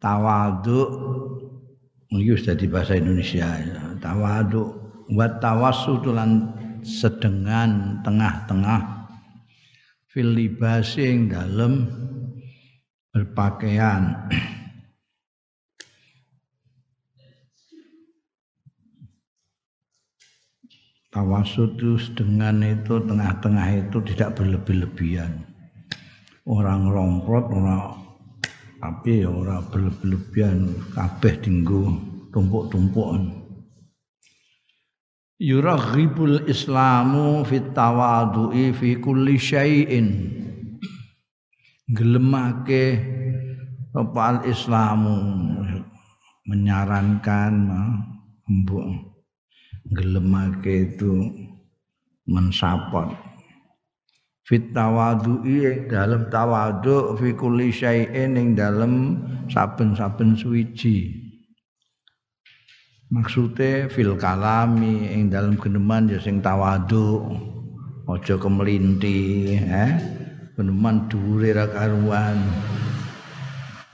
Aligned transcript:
tawadu 0.00 0.80
iki 2.10 2.34
wis 2.34 2.42
dadi 2.48 2.66
bahasa 2.66 2.98
Indonesia. 2.98 3.46
Ya. 3.46 3.84
tawadu 4.00 4.74
wa 5.12 5.26
tawassutulan 5.38 6.50
sedengan 6.82 8.00
tengah-tengah. 8.02 8.98
Fil 10.10 10.34
libasing 10.34 11.30
dalam 11.30 11.86
berpakaian. 13.14 14.26
Tawasud 21.10 21.74
itu 21.74 21.98
sedengan 21.98 22.62
itu 22.62 23.02
tengah-tengah 23.02 23.66
itu 23.82 23.98
tidak 24.14 24.38
berlebih-lebihan. 24.38 25.42
Orang 26.46 26.86
romprot 26.86 27.50
orang 27.50 27.99
tapi 28.80 29.20
ya 29.20 29.28
ora 29.28 29.60
berlebihan 29.68 30.72
kabeh 30.96 31.36
dinggo 31.44 32.00
tumpuk-tumpukan. 32.32 33.28
Yuraghibul 35.40 36.48
islamu 36.48 37.44
fit 37.44 37.76
tawadu'i 37.76 38.72
fi 38.72 38.96
kulli 38.96 39.36
syai'in. 39.36 40.08
Gelemake 41.92 43.04
apa 43.92 44.46
islamu 44.46 45.16
menyarankan 46.48 47.52
mbok 48.46 48.86
gelemake 49.90 50.94
itu 50.94 51.30
mensapot 52.30 53.10
fit 54.50 54.74
tawadu'i 54.74 55.86
dalam 55.86 56.26
tawadu 56.26 57.14
fi 57.14 57.30
kulli 57.38 57.70
syai'in 57.70 58.34
ing 58.34 58.58
dalam 58.58 59.14
saben-saben 59.46 60.34
suwiji. 60.34 61.14
Maksude 63.14 63.86
fil 63.94 64.18
kalami 64.18 65.06
ing 65.14 65.30
dalam 65.30 65.54
geneman 65.54 66.10
ya 66.10 66.18
sing 66.18 66.42
tawadu. 66.42 67.30
Aja 68.10 68.34
kemelinti 68.42 69.54
eh 69.54 69.94
geneman 70.58 71.06
dhuwure 71.06 71.54
ra 71.54 71.70
karuan. 71.70 72.42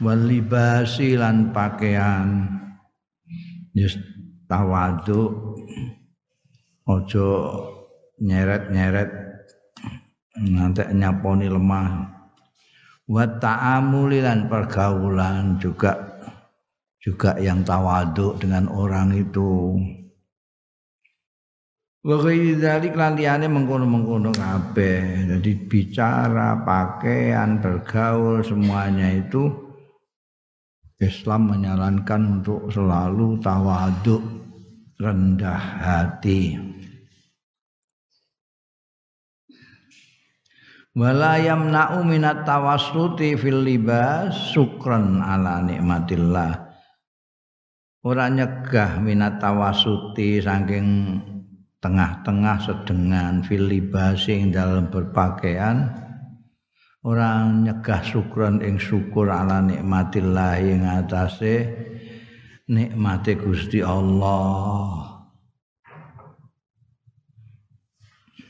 Wal 0.01 0.25
libasi 0.25 1.21
lan 1.21 1.53
pakaian. 1.53 2.49
Ya 3.77 3.93
tawadu. 4.49 5.37
Aja 6.89 7.29
nyeret-nyeret 8.25 9.26
nanti 10.45 10.85
nyaponi 10.93 11.49
lemah. 11.49 11.89
Wa 13.07 13.25
ta'amuli 13.39 14.19
lan 14.19 14.51
pergaulan 14.51 15.63
juga 15.63 15.95
juga 16.99 17.39
yang 17.39 17.63
tawaduk 17.63 18.43
dengan 18.43 18.67
orang 18.67 19.15
itu. 19.15 19.79
Wa 22.07 22.19
dzalik 22.23 22.95
lan 22.95 23.15
liyane 23.19 23.47
mengkono-mengkono 23.47 24.35
kabeh. 24.35 25.31
Jadi 25.31 25.51
bicara 25.71 26.67
pakaian 26.67 27.63
bergaul 27.63 28.43
semuanya 28.43 29.11
itu 29.11 29.51
Islam 30.99 31.55
menyarankan 31.55 32.43
untuk 32.43 32.71
selalu 32.71 33.39
tawaduk 33.43 34.23
rendah 34.99 35.63
hati 35.83 36.57
wala 40.97 41.37
yamna'u 41.37 42.01
minat 42.09 42.49
tawassuti 42.49 43.37
fil 43.37 43.61
libas 43.61 44.57
syukran 44.57 45.21
ala 45.21 45.61
nikmatillah. 45.61 46.73
Ora 48.01 48.33
nyegah 48.33 48.97
minat 49.05 49.37
tawassuti 49.37 50.41
saking 50.41 51.21
tengah-tengah 51.85 52.57
sedengan 52.65 53.45
fil 53.45 53.69
libas 53.69 54.25
dalam 54.49 54.89
berpakaian. 54.89 55.93
Orang 57.05 57.69
nyegah 57.69 58.03
syukran 58.03 58.65
ing 58.65 58.81
syukur 58.81 59.31
ala 59.31 59.61
nikmatillah 59.63 60.59
ing 60.59 60.83
atase 60.89 61.71
nikmate 62.67 63.37
Gusti 63.37 63.85
Allah. 63.85 65.13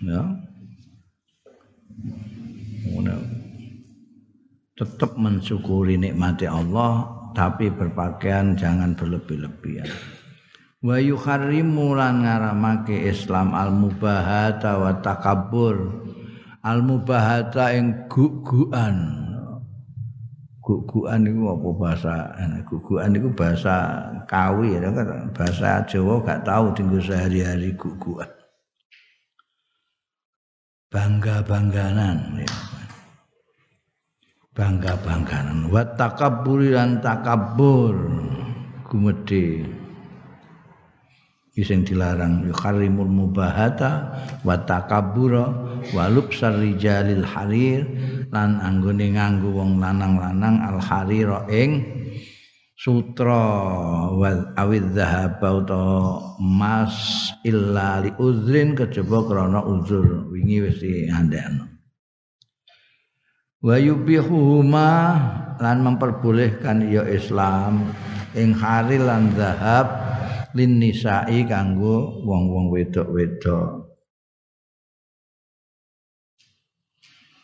Ya 0.01 0.46
tetap 4.77 5.17
mensyukuri 5.17 5.97
nikmati 5.97 6.45
Allah 6.45 7.09
tapi 7.33 7.73
berpakaian 7.73 8.57
jangan 8.57 8.93
berlebih-lebihan. 8.97 9.89
Wa 10.85 11.01
yuharrimu 11.01 11.97
lan 11.97 12.25
ngaramake 12.25 13.09
Islam 13.09 13.57
al 13.57 13.73
mubahata 13.73 14.77
wa 14.77 14.93
takabbur. 15.01 15.77
Al 16.61 16.85
mubahata 16.85 17.73
ing 17.73 18.09
guguan 18.09 19.25
guguan 20.67 21.23
itu 21.23 21.47
apa 21.47 21.69
bahasa 21.79 22.15
guguan 22.67 23.15
itu 23.15 23.31
bahasa 23.31 24.03
kawi 24.27 24.75
ya 24.75 24.91
kan? 24.91 25.31
Bahasa 25.31 25.87
Jawa 25.87 26.19
gak 26.27 26.43
tahu 26.43 26.75
tinggal 26.75 26.99
sehari-hari 26.99 27.71
guguan 27.79 28.27
bangga-bangganan 30.91 32.41
ya 32.43 32.51
bangga-bangganan. 34.57 35.69
Wa 35.69 35.85
takabbur 35.95 36.65
lan 36.65 37.05
takabbur. 37.05 37.95
Gumedhe. 38.89 39.69
Sing 41.57 41.89
dilarang. 41.89 42.45
Yukharimul 42.49 43.09
mubahata 43.09 44.13
wa 44.45 44.57
takabbura 44.61 45.45
wa 45.93 46.05
lubsar 46.09 46.57
rijalil 46.57 47.25
harir. 47.25 47.85
Lan 48.33 48.61
anggone 48.61 49.17
nganggo 49.17 49.53
wong 49.53 49.81
lanang-lanang 49.81 50.61
al 50.65 50.81
harira 50.81 51.49
ing 51.49 51.81
sutra. 52.77 53.45
Wal 54.13 54.53
awid 54.57 54.93
zahaba 54.93 55.49
utawa 55.65 56.37
emas 56.41 56.97
illa 57.45 58.05
li 58.05 58.13
uzrin 58.21 58.77
kejaba 58.77 59.25
krana 59.25 59.65
uzur. 59.65 60.29
Wingi 60.29 60.61
wis 60.61 60.77
diandekno 60.81 61.76
wa 63.65 63.77
yubihuhuma 63.81 64.91
lan 65.57 65.77
memperbolehkan 65.81 66.85
ya 66.89 67.05
Islam 67.09 67.89
ing 68.37 68.53
hari 68.53 69.01
lan 69.01 69.33
zahab 69.33 69.89
lin 70.53 70.81
nisa'i 70.81 71.45
kanggo 71.45 72.25
wong-wong 72.25 72.73
wedok-wedok. 72.73 73.85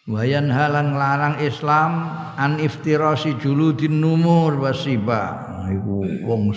Wayan 0.02 0.50
halan 0.50 0.98
larang 0.98 1.38
Islam 1.38 2.10
an 2.34 2.58
iftirasi 2.58 3.38
juludin 3.38 4.02
numur 4.02 4.58
wasiba 4.58 5.46
iku 5.70 6.26
wong 6.26 6.50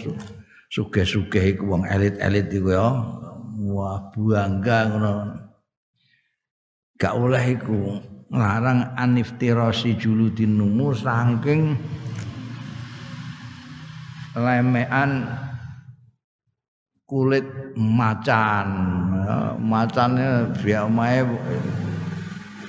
sugih-sugih 0.73 1.53
iku 1.53 1.77
wong 1.77 1.85
elit-elit 1.85 2.49
iku 2.49 2.73
ya. 2.73 2.89
Wah 3.69 4.01
bangga 4.17 4.79
ngono. 4.89 5.13
Gak 6.97 7.13
oleh 7.13 7.43
iku 7.53 8.01
larang 8.33 8.95
aniftirasi 8.97 9.97
juludin 9.97 10.57
numur 10.57 10.97
saking 10.97 11.77
lemean 14.35 15.29
kulit 17.05 17.45
macan. 17.77 18.67
Macannya 19.61 20.53
biar 20.61 20.85
mae 20.89 21.25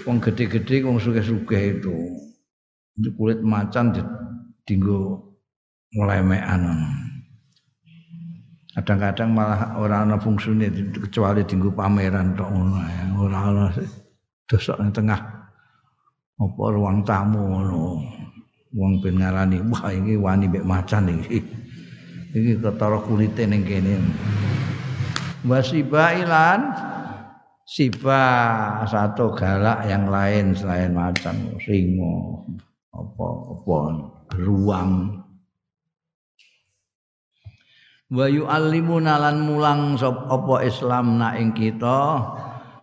wong 0.08 0.16
gede-gede 0.22 0.84
wong 0.84 0.96
suge-suge 0.96 1.80
itu. 1.80 1.96
Itu 2.96 3.08
kulit 3.16 3.44
macan 3.44 3.92
dinggo 4.64 5.32
ngelemean 5.92 6.62
kadang-kadang 8.76 9.32
malah 9.32 9.72
orang 9.80 10.12
ana 10.12 10.16
fungsine 10.20 10.68
kecuali 10.92 11.40
dinggo 11.48 11.72
pameran 11.72 12.36
tok 12.36 12.52
ngono 12.52 12.76
ora 13.16 13.38
ana 13.48 13.64
dosok 14.44 14.76
tengah 14.92 15.35
apa 16.36 16.62
ruang 16.72 17.00
tamu 17.04 17.40
ngono? 17.40 18.04
Wong 18.76 19.00
ben 19.00 19.16
ngarani 19.16 19.64
wah 19.72 19.88
iki 19.88 20.20
wani 20.20 20.52
mek 20.52 20.68
macan 20.68 21.08
iki. 21.08 21.40
Iki 22.36 22.60
ketara 22.60 23.00
kulite 23.00 23.48
ning 23.48 23.64
kene. 23.64 23.96
Wasiba 25.48 26.12
ilan. 26.12 26.60
Siba 27.66 28.22
satu 28.86 29.34
galak 29.34 29.90
yang 29.90 30.06
lain 30.06 30.54
selain 30.54 30.94
macan 30.94 31.58
singo 31.58 32.46
apa 32.94 33.26
apa 33.26 33.78
ruang. 34.38 35.18
Wa 38.06 38.30
yu'allimuna 38.30 39.18
lan 39.18 39.42
mulang 39.42 39.98
sop 39.98 40.30
apa 40.30 40.62
Islam 40.62 41.18
na 41.18 41.34
ing 41.34 41.50
kita 41.58 42.22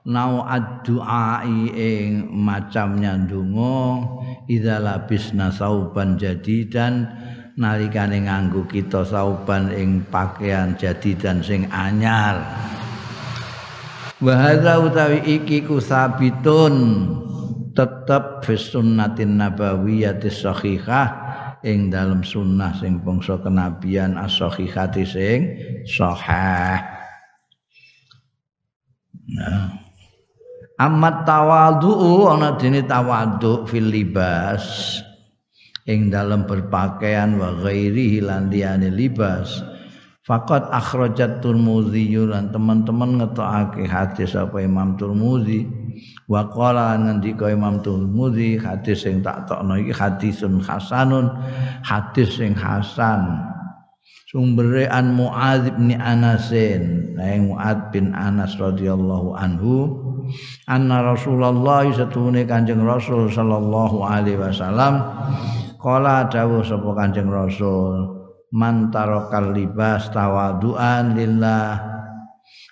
nau 0.03 0.43
addu'ai 0.43 1.71
ing 1.71 2.27
macamnya 2.27 3.15
ndonga 3.15 4.03
idza 4.51 4.83
labisna 4.83 5.47
sauban 5.47 6.19
jadidan 6.19 7.07
nalikane 7.55 8.27
nganggo 8.27 8.67
kita 8.67 9.07
sauban 9.07 9.71
ing 9.71 10.03
pakaian 10.11 10.75
jadidan 10.75 11.39
sing 11.39 11.71
anyar 11.71 12.43
wa 14.19 14.35
utawi 14.83 15.23
iki 15.39 15.63
kusabitun 15.63 16.75
tetep 17.71 18.43
fi 18.43 18.59
sunnatin 18.59 19.39
nabawiyatis 19.39 20.43
sahihah 20.43 21.23
ing 21.63 21.87
dalam 21.87 22.21
sunnah 22.27 22.75
sing 22.75 22.99
bangsa 22.99 23.39
kenabian 23.39 24.19
as-sahihati 24.19 25.03
sing 25.07 25.39
sahih. 25.87 26.83
Nah. 29.33 29.82
Amat 30.81 31.29
tawadhu 31.29 32.25
ana 32.29 32.57
dene 32.57 32.81
tawadhu 32.81 33.69
fil 33.69 33.89
libas. 33.93 34.65
Ing 35.85 36.09
dalam 36.09 36.47
berpakaian 36.47 37.37
wa 37.37 37.53
ghairihi 37.59 38.23
lan 38.23 38.49
libas. 38.93 39.61
Fakat 40.23 40.71
akhrajat 40.71 41.43
Turmuzi 41.43 42.15
lan 42.15 42.47
teman-teman 42.55 43.19
ngetokake 43.19 43.83
hadis 43.83 44.39
apa 44.39 44.63
Imam 44.63 44.95
Turmuzi. 44.95 45.67
Wa 46.31 46.47
qala 46.49 46.95
ngendika 46.95 47.51
Imam 47.51 47.83
Tirmidzi 47.83 48.57
hadis 48.57 49.03
sing 49.03 49.19
tak 49.19 49.45
tokno 49.45 49.75
iki 49.77 49.91
hadisun 49.91 50.63
hasanun 50.63 51.29
hadis 51.83 52.39
sing 52.39 52.55
hasan. 52.55 53.43
Sumbere 54.31 54.89
an 54.89 55.13
Muadz 55.13 55.69
bin 55.77 55.93
Anasin 55.93 57.13
nang 57.13 57.53
Muadz 57.53 57.93
bin 57.93 58.17
Anas 58.17 58.57
radhiyallahu 58.57 59.37
anhu 59.37 60.01
anna 60.69 61.03
Rasulullah 61.03 61.87
satune 61.91 62.43
Kanjeng 62.43 62.83
Rasul 62.83 63.31
sallallahu 63.31 64.03
alaihi 64.03 64.39
wasallam. 64.39 64.99
Qala 65.79 66.31
dawuh 66.31 66.63
sapa 66.63 66.95
Kanjeng 66.95 67.27
Rasul 67.27 68.23
man 68.53 68.93
tarakal 68.93 69.49
libas 69.49 70.13
tawaduan 70.13 71.17
lillah 71.17 71.81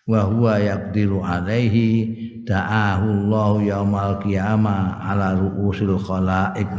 wa 0.05 0.21
huwa 0.29 0.61
yaqdiru 0.61 1.25
alaihi 1.25 2.05
da'ahu 2.45 3.05
Allah 3.25 3.51
yaumal 3.65 4.15
qiyamah 4.21 5.01
ala 5.01 5.33
ruusil 5.41 5.97
khalaik 5.97 6.69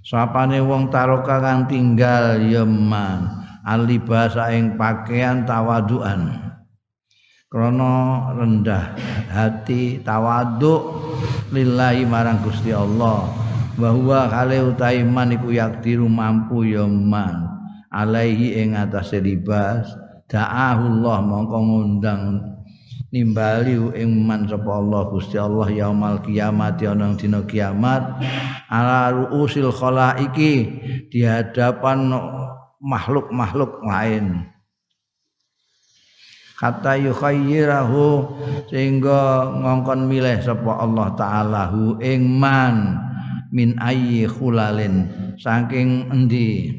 sapane 0.00 0.64
wong 0.64 0.88
taroka 0.88 1.36
kang 1.36 1.68
tinggal 1.68 2.40
yeman 2.40 3.28
alibasa 3.60 4.56
ing 4.56 4.80
pakaian 4.80 5.44
tawaduan 5.44 6.47
krana 7.48 8.28
rendah 8.36 8.92
hati 9.32 10.04
tawaduk 10.04 11.00
lillahi 11.48 12.04
marang 12.04 12.44
Gusti 12.44 12.76
Allah. 12.76 13.24
Bahwa 13.78 14.26
kale 14.26 14.74
utahe 14.74 15.06
man 15.06 15.30
iku 15.30 15.54
yaktiru 15.54 16.10
mampu 16.10 16.66
yeman 16.66 17.46
alaihi 17.94 18.58
ing 18.58 18.74
atase 18.74 19.22
libas. 19.22 19.86
Da'ahu 20.28 21.00
Allah 21.00 21.18
mongko 21.24 21.58
ngundang 21.62 22.22
nimbali 23.14 23.78
ing 23.96 24.28
man 24.28 24.44
sapa 24.50 24.66
Allah 24.66 25.08
Gusti 25.08 25.38
Allah 25.40 25.70
yaumal 25.70 26.20
kiamat 26.20 26.82
ana 26.84 27.14
dina 27.14 27.40
kiamat. 27.46 28.18
Ala 28.66 29.14
ruusil 29.14 29.70
khalaiki 29.70 30.54
di 31.06 31.22
hadapan 31.22 32.12
makhluk-makhluk 32.82 33.78
lain 33.86 34.42
kata 36.58 36.98
yukhayyirahu 36.98 38.26
sehingga 38.66 39.46
ngongkon 39.62 40.10
milih 40.10 40.42
sapa 40.42 40.82
Allah 40.82 41.14
taala 41.14 41.70
hu 41.70 42.02
ing 42.02 42.26
man 42.26 42.98
min 43.54 43.78
ayyi 43.78 44.26
khulalin. 44.28 45.08
Saking 45.38 46.10
endi? 46.10 46.74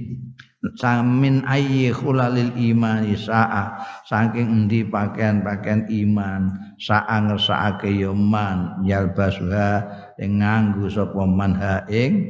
Samin 0.75 1.47
ayyi 1.47 1.95
khulalil 1.95 2.51
imani 2.59 3.15
sa'a. 3.15 3.79
Saking 4.03 4.67
endi 4.67 4.83
pakaian-pakaian 4.83 5.87
iman? 5.87 6.75
Sa'a 6.75 7.31
ngersakake 7.31 7.95
ya 7.95 8.11
man 8.11 8.83
yalbasuha 8.83 9.87
ing 10.19 10.43
nganggo 10.43 10.91
sapa 10.91 11.23
man 11.23 11.55
ha 11.55 11.87
ing 11.87 12.27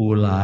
ula 0.00 0.40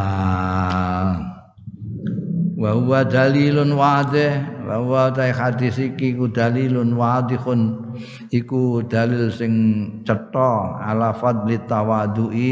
wa 2.56 2.70
huwa 2.76 3.00
dalilun 3.08 3.72
wadih 3.72 4.55
wa 4.66 4.76
huwa 4.82 5.14
ta 5.14 5.30
hadis 5.30 5.78
iki 5.78 6.18
ku 6.18 6.26
dalilun 6.26 6.98
wadihun 6.98 7.94
iku 8.34 8.82
dalil 8.82 9.30
sing 9.30 9.52
cetha 10.02 10.82
ala 10.82 11.14
fadli 11.14 11.54
tawadui 11.70 12.50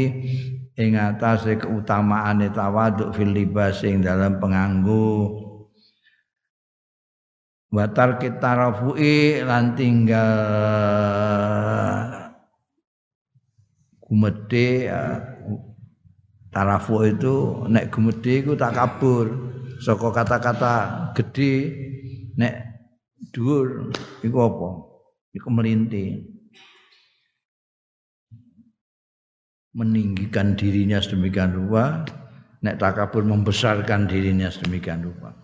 ing 0.79 0.95
atase 0.95 1.59
keutamaane 1.59 2.51
tawaduk 2.55 3.11
fil 3.15 3.31
libas 3.35 3.83
ing 3.83 3.99
dalam 3.99 4.39
penganggu. 4.39 5.43
Watar 7.75 8.15
kita 8.23 8.55
rafui 8.55 9.43
lan 9.43 9.75
tinggal 9.75 10.31
gumede 13.99 14.87
ya, 14.87 15.19
tarafu 16.55 17.03
itu 17.03 17.67
nek 17.67 17.91
gumede 17.91 18.39
iku 18.39 18.55
tak 18.55 18.79
kabur. 18.79 19.27
Saka 19.83 20.07
kata-kata 20.07 20.73
gede 21.19 21.53
nek 22.35 22.53
dhuwur 23.31 23.91
iku 24.23 24.37
apa? 24.43 24.69
Iku 25.35 25.47
melinting 25.51 26.35
meninggikan 29.75 30.55
dirinya 30.55 31.03
sedemikian 31.03 31.51
rupa 31.51 32.07
nek 32.63 32.79
takabur 32.79 33.27
membesarkan 33.27 34.07
dirinya 34.07 34.47
sedemikian 34.47 35.03
rupa. 35.03 35.35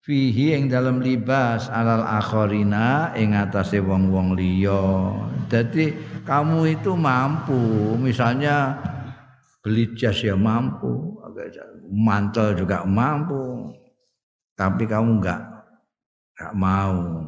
Fihi 0.00 0.56
yang 0.56 0.72
dalam 0.72 1.04
libas 1.04 1.68
alal 1.68 2.02
akhorina 2.02 3.12
ing 3.12 3.36
atase 3.36 3.84
wong-wong 3.84 4.32
liya. 4.32 5.12
Jadi 5.52 5.92
kamu 6.24 6.80
itu 6.80 6.96
mampu 6.96 7.60
misalnya 8.00 8.80
beli 9.60 9.92
jas 9.92 10.24
ya 10.24 10.40
mampu 10.40 11.20
mantel 11.92 12.56
juga 12.56 12.88
mampu 12.88 13.76
tapi 14.60 14.84
kamu 14.84 15.24
enggak 15.24 15.40
enggak 16.36 16.52
mau. 16.52 17.24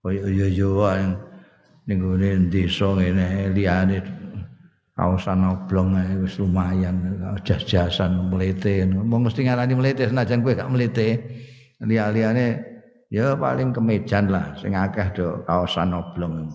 Koyo 0.00 0.48
yo 0.48 0.80
yang 0.88 1.12
ning 1.84 2.00
gone 2.00 2.48
desa 2.48 2.88
ngene 2.96 3.52
liyane 3.52 4.00
kaosan 4.96 5.44
oblong 5.44 5.92
wis 6.24 6.40
lumayan 6.40 7.20
jas-jasan 7.44 8.32
mlete 8.32 8.88
mau 8.88 9.20
mesti 9.20 9.44
ngarani 9.44 9.76
mlete 9.76 10.08
senajan 10.08 10.40
kowe 10.40 10.56
gak 10.56 10.72
mlete 10.72 11.20
liya-liyane 11.84 12.64
ya 13.12 13.36
paling 13.36 13.76
kemejan 13.76 14.32
lah 14.32 14.56
sing 14.56 14.72
akeh 14.72 15.12
do 15.12 15.44
kaosan 15.44 15.92
oblong. 15.92 16.48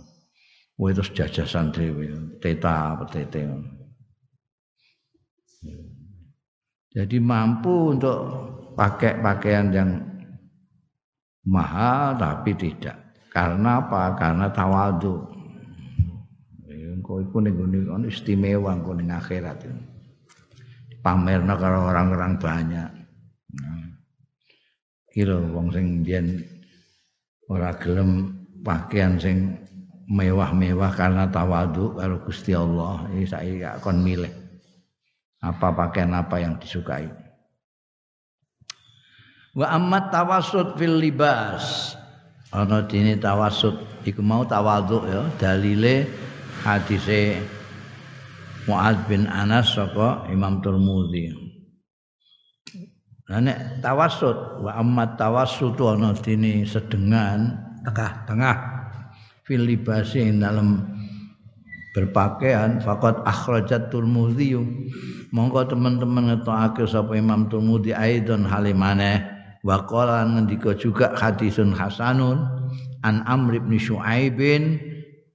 Kowe 0.73 0.89
terus 0.89 1.13
jajasan 1.13 1.69
dhewe 1.69 2.09
teta 2.41 2.97
petete 2.97 3.45
jadi 6.91 7.17
mampu 7.23 7.95
untuk 7.95 8.19
pakai 8.75 9.23
pakaian 9.23 9.71
yang 9.71 9.89
mahal 11.47 12.19
tapi 12.19 12.51
tidak 12.55 13.01
karena 13.31 13.79
apa? 13.79 14.11
Karena 14.19 14.51
tawadu. 14.51 15.23
Engko 16.67 17.23
iku 17.23 17.39
ning 17.39 17.55
gone 17.55 18.05
istimewa 18.11 18.75
engko 18.75 18.91
ning 18.91 19.07
akhirat. 19.07 19.63
Pamerna 20.99 21.55
karo 21.55 21.87
orang-orang 21.87 22.35
banyak. 22.35 22.89
Nah. 23.55 23.87
Kira 25.07 25.39
wong 25.39 25.71
sing 25.71 26.03
biyen 26.03 26.43
ora 27.47 27.71
gelem 27.79 28.35
pakaian 28.67 29.15
sing 29.15 29.55
mewah-mewah 30.11 30.91
karena 30.91 31.23
tawadu 31.31 31.95
karo 31.95 32.19
Gusti 32.27 32.51
Allah. 32.51 33.07
Iki 33.15 33.25
saiki 33.31 33.63
kon 33.79 34.03
milih 34.03 34.40
apa 35.41 35.67
pakaian 35.73 36.13
apa 36.13 36.37
yang 36.37 36.55
disukai. 36.61 37.09
Wa 39.51 39.67
ammat 39.75 40.13
tawassut 40.13 40.79
fil 40.79 41.01
libas 41.01 41.97
ana 42.55 42.87
dene 42.87 43.19
tawassut 43.19 43.75
iku 44.07 44.23
mau 44.23 44.47
tawadhu 44.47 45.03
ya 45.09 45.21
dalile 45.35 46.07
hadise 46.63 47.41
Muad 48.69 49.09
bin 49.09 49.25
Anas 49.25 49.73
saka 49.73 50.29
Imam 50.29 50.61
Tirmidzi. 50.61 51.33
Nah 53.27 53.39
nek 53.41 53.81
tawassut 53.83 54.61
wa 54.61 54.71
amma 54.77 55.17
tawassut 55.17 55.75
ana 55.81 56.13
dene 56.15 56.63
sedengan 56.63 57.57
tengah-tengah 57.83 58.57
fil 59.43 59.65
libasi 59.65 60.29
dalam 60.37 61.00
berpakaian 61.91 62.79
faqat 62.79 63.23
akhrajat 63.27 63.91
Tirmidzi 63.91 64.55
monggo 65.35 65.67
teman-teman 65.67 66.31
ngetokake 66.31 66.87
sapa 66.87 67.15
Imam 67.15 67.51
Tirmidzi 67.51 67.91
aidon 67.95 68.47
halimane 68.47 69.27
wa 69.61 69.83
qala 69.85 70.25
ngendika 70.25 70.75
juga 70.75 71.13
hadisun 71.15 71.75
hasanun 71.75 72.41
an 73.03 73.23
Amr 73.27 73.59
bin 73.61 73.75
Syuaibin 73.77 74.79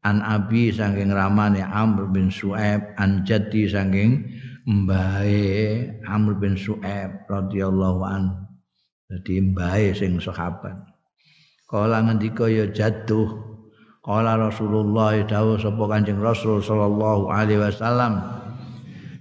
an 0.03 0.25
Abi 0.25 0.73
saking 0.73 1.13
ramane 1.13 1.61
Amr 1.61 2.09
bin 2.09 2.33
Syuaib 2.33 2.97
an 2.97 3.27
Jaddi 3.29 3.69
saking 3.69 4.25
mbae 4.67 6.03
Amr 6.03 6.43
bin 6.43 6.59
Su'aib 6.59 7.31
radhiyallahu 7.31 8.03
an. 8.03 8.51
Dadi 9.07 9.39
mbae 9.39 9.95
sing 9.95 10.19
sahabat. 10.19 10.75
Kala 11.71 12.03
ngendika 12.03 12.51
ya 12.51 12.67
jatuh. 12.67 13.55
Kala 14.07 14.39
Rasulullah 14.39 15.19
dawuh 15.27 15.59
sapa 15.59 15.83
Kanjeng 15.91 16.23
Rasul 16.23 16.63
sallallahu 16.63 17.27
alaihi 17.27 17.59
wasallam. 17.59 18.23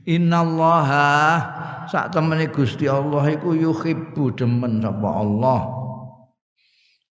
Innallaha 0.06 1.10
sak 1.90 2.14
temene 2.14 2.46
Gusti 2.54 2.86
Allah 2.86 3.34
iku 3.34 3.58
yuhibbu 3.58 4.38
demen 4.38 4.86
sapa 4.86 5.10
Allah. 5.10 5.60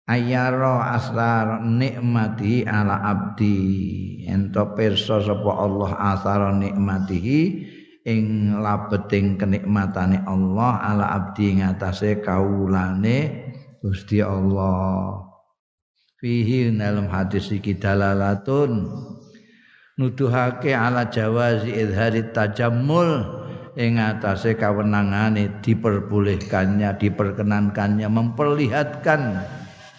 Ayara 0.07 0.95
asrar 0.95 1.67
nikmati 1.67 2.63
ala 2.63 2.95
abdi 3.11 4.23
ento 4.23 4.71
pirsa 4.77 5.19
sapa 5.19 5.51
Allah 5.59 6.15
asara 6.15 6.55
nikmatihi 6.55 7.41
ing 8.07 8.55
labeting 8.55 9.35
kenikmatane 9.35 10.23
Allah 10.23 10.79
ala 10.79 11.05
abdi 11.11 11.59
ngatasé 11.59 12.21
kaulane 12.21 13.49
Gusti 13.81 14.21
Allah 14.21 15.24
fihi 16.25 16.73
dalam 16.73 17.05
hadis 17.05 17.53
iki 17.53 17.77
dalalatun. 17.77 18.89
Nuduhake 20.01 20.73
ala 20.73 21.05
jawazi 21.05 21.69
idhari 21.69 22.33
tajammul 22.33 23.21
ing 23.77 24.01
atase 24.01 24.57
kawenangane 24.57 25.61
diperbolehkannya 25.61 26.97
diperkenankannya 26.97 28.09
memperlihatkan 28.09 29.45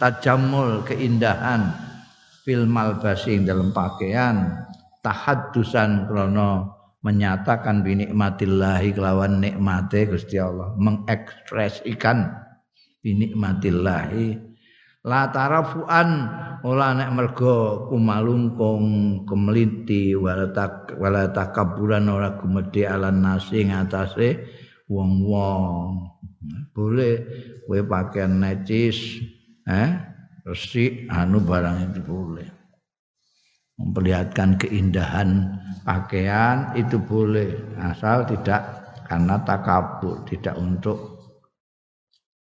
tajammul 0.03 0.83
keindahan 0.83 1.71
fil 2.43 2.67
malbasi 2.67 3.39
dalam 3.47 3.71
pakaian. 3.71 4.67
Tahaddusan 5.07 6.11
krana 6.11 6.67
menyatakan 7.07 7.87
binikmatillahi 7.87 8.91
kelawan 8.91 9.39
nikmate 9.39 10.11
Gusti 10.11 10.43
Allah. 10.43 10.75
Mengekspresikan 10.75 12.35
binikmatillahi 13.07 14.56
la 15.07 15.31
tarafuan 15.31 16.27
ora 16.67 16.91
nek 16.99 17.15
mergo 17.15 17.87
kumalungkung 17.87 18.85
kemeliti 19.23 20.19
wala 20.19 20.51
tak 20.51 20.99
wala 20.99 21.31
takaburan 21.31 22.11
ora 22.11 22.35
gumedhe 22.35 22.91
nasi 23.15 23.71
ngatasé 23.71 24.43
wong-wong. 24.91 26.11
Boleh 26.75 27.23
kowe 27.67 27.81
pakaian 27.87 28.43
necis 28.43 29.23
eh 29.67 29.91
resik 30.43 31.07
anu 31.11 31.39
barang 31.39 31.91
itu 31.95 32.01
boleh. 32.03 32.49
Memperlihatkan 33.79 34.59
keindahan 34.59 35.59
pakaian 35.87 36.75
itu 36.75 36.99
boleh 36.99 37.55
asal 37.79 38.27
tidak 38.27 38.63
karena 39.07 39.39
takabur 39.47 40.27
tidak 40.27 40.59
untuk 40.59 41.16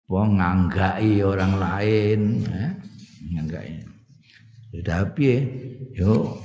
wong 0.08 0.40
nganggai 0.40 1.20
orang 1.20 1.54
lain 1.60 2.20
eh, 2.48 2.72
nganggai. 3.36 3.84
Sudah 4.72 5.08
yo 5.96 6.40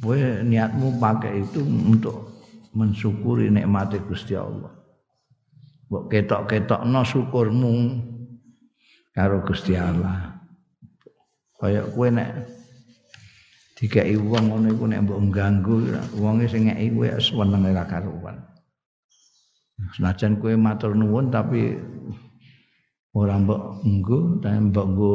kowe 0.00 0.18
niatmu 0.44 1.00
pakai 1.00 1.42
itu 1.44 1.60
untuk 1.64 2.28
mensyukuri 2.76 3.48
nikmat 3.48 3.96
Gusti 4.06 4.36
Allah. 4.36 4.72
Mbok 5.88 6.12
ketok-ketokno 6.12 7.00
syukurmu 7.00 7.74
karo 9.16 9.40
Gusti 9.40 9.72
Allah. 9.74 10.36
Kaya 11.58 11.88
kowe 11.88 12.08
nek 12.12 12.44
dikai 13.78 14.14
wong 14.14 14.52
ngono 14.52 14.66
iku 14.74 14.84
nek 14.84 15.02
mbok 15.06 15.20
ganggu 15.32 15.76
wonge 16.20 16.44
sing 16.50 16.68
ngeki 16.68 16.86
kowe 16.92 17.08
seneng 17.18 17.62
ora 17.64 17.84
karuan. 17.88 18.36
Senajan 19.96 20.36
kowe 20.42 20.52
matur 20.58 20.92
nuwun 20.92 21.30
tapi 21.32 21.78
ora 23.16 23.40
mbok 23.40 23.84
nggo 23.86 24.18
tapi 24.42 24.58
mbok 24.68 24.86
nggo 24.92 25.14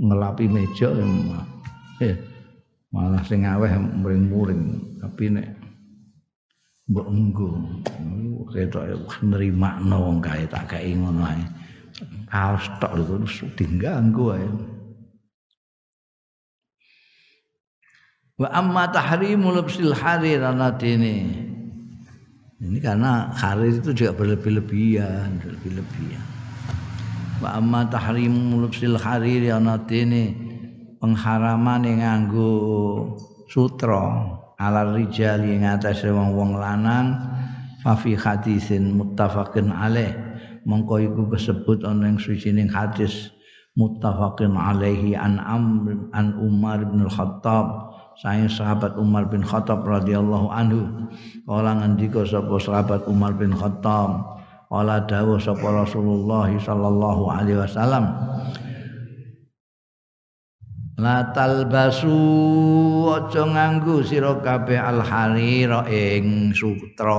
ngelapi 0.00 0.44
meja 0.50 0.88
eh, 2.02 2.16
malah 2.90 3.22
sing 3.22 3.46
aweh 3.46 3.70
muring-muring 3.76 4.96
tapi 4.98 5.30
nek 5.30 5.48
mbok 6.90 7.06
nggo 7.06 7.50
ketok 8.50 8.86
nrimakno 9.22 9.96
wong 10.00 10.18
kae 10.18 10.42
tak 10.50 10.66
kei 10.66 10.96
ngono 10.98 11.22
ae 11.22 11.44
kaos 12.26 12.66
tok 12.82 12.98
lho 12.98 13.22
diganggu 13.54 14.26
ae 14.34 14.48
Wa 18.40 18.48
amma 18.56 18.88
tahrimu 18.88 19.52
lubsil 19.52 19.92
harir 19.92 20.40
anadini. 20.40 21.28
Ini 22.56 22.80
karena 22.80 23.28
harir 23.36 23.84
itu 23.84 23.92
juga 23.92 24.16
berlebih-lebihan, 24.16 25.44
berlebih-lebihan. 25.44 26.39
Wa 27.40 27.56
amma 27.56 27.88
tahrimu 27.88 28.60
lubsil 28.60 29.00
harir 29.00 29.48
anadini 29.56 30.36
pengharaman 31.00 31.88
yang 31.88 32.04
nganggo 32.04 32.52
sutra 33.48 34.36
ala 34.60 34.92
rijal 34.92 35.40
yang 35.48 35.64
atas 35.72 36.04
wong-wong 36.04 36.60
lanang 36.60 37.16
fa 37.80 37.96
fi 37.96 38.12
hadisin 38.12 38.92
muttafaqin 38.92 39.72
alaih. 39.72 40.12
Mongko 40.68 41.00
iku 41.00 41.32
kesebut 41.32 41.80
ana 41.88 42.12
ing 42.12 42.20
sucining 42.20 42.68
hadis 42.68 43.32
muttafaqin 43.72 44.52
alaihi 44.52 45.16
an 45.16 45.40
Amr 45.40 46.12
an 46.12 46.36
Umar 46.44 46.84
bin 46.84 47.08
Khattab. 47.08 47.88
Saya 48.20 48.52
sahabat 48.52 49.00
Umar 49.00 49.32
bin 49.32 49.40
Khattab 49.40 49.80
radhiyallahu 49.88 50.52
anhu 50.52 51.08
kala 51.48 51.72
ngendika 51.80 52.20
sapa 52.28 52.60
sahabat 52.60 53.08
Umar 53.08 53.32
bin 53.40 53.56
Khattab 53.56 54.39
kala 54.70 55.02
dawuh 55.02 55.42
sapa 55.42 55.66
Rasulullah 55.66 56.46
sallallahu 56.46 57.22
alaihi 57.26 57.58
wasallam 57.58 58.06
La 61.00 61.32
talbasu 61.32 62.12
aja 63.08 63.48
nganggo 63.48 64.04
sira 64.04 64.36
kabeh 64.36 64.76
al 64.76 65.00
harira 65.00 65.88
ing 65.88 66.52
sutra. 66.52 67.16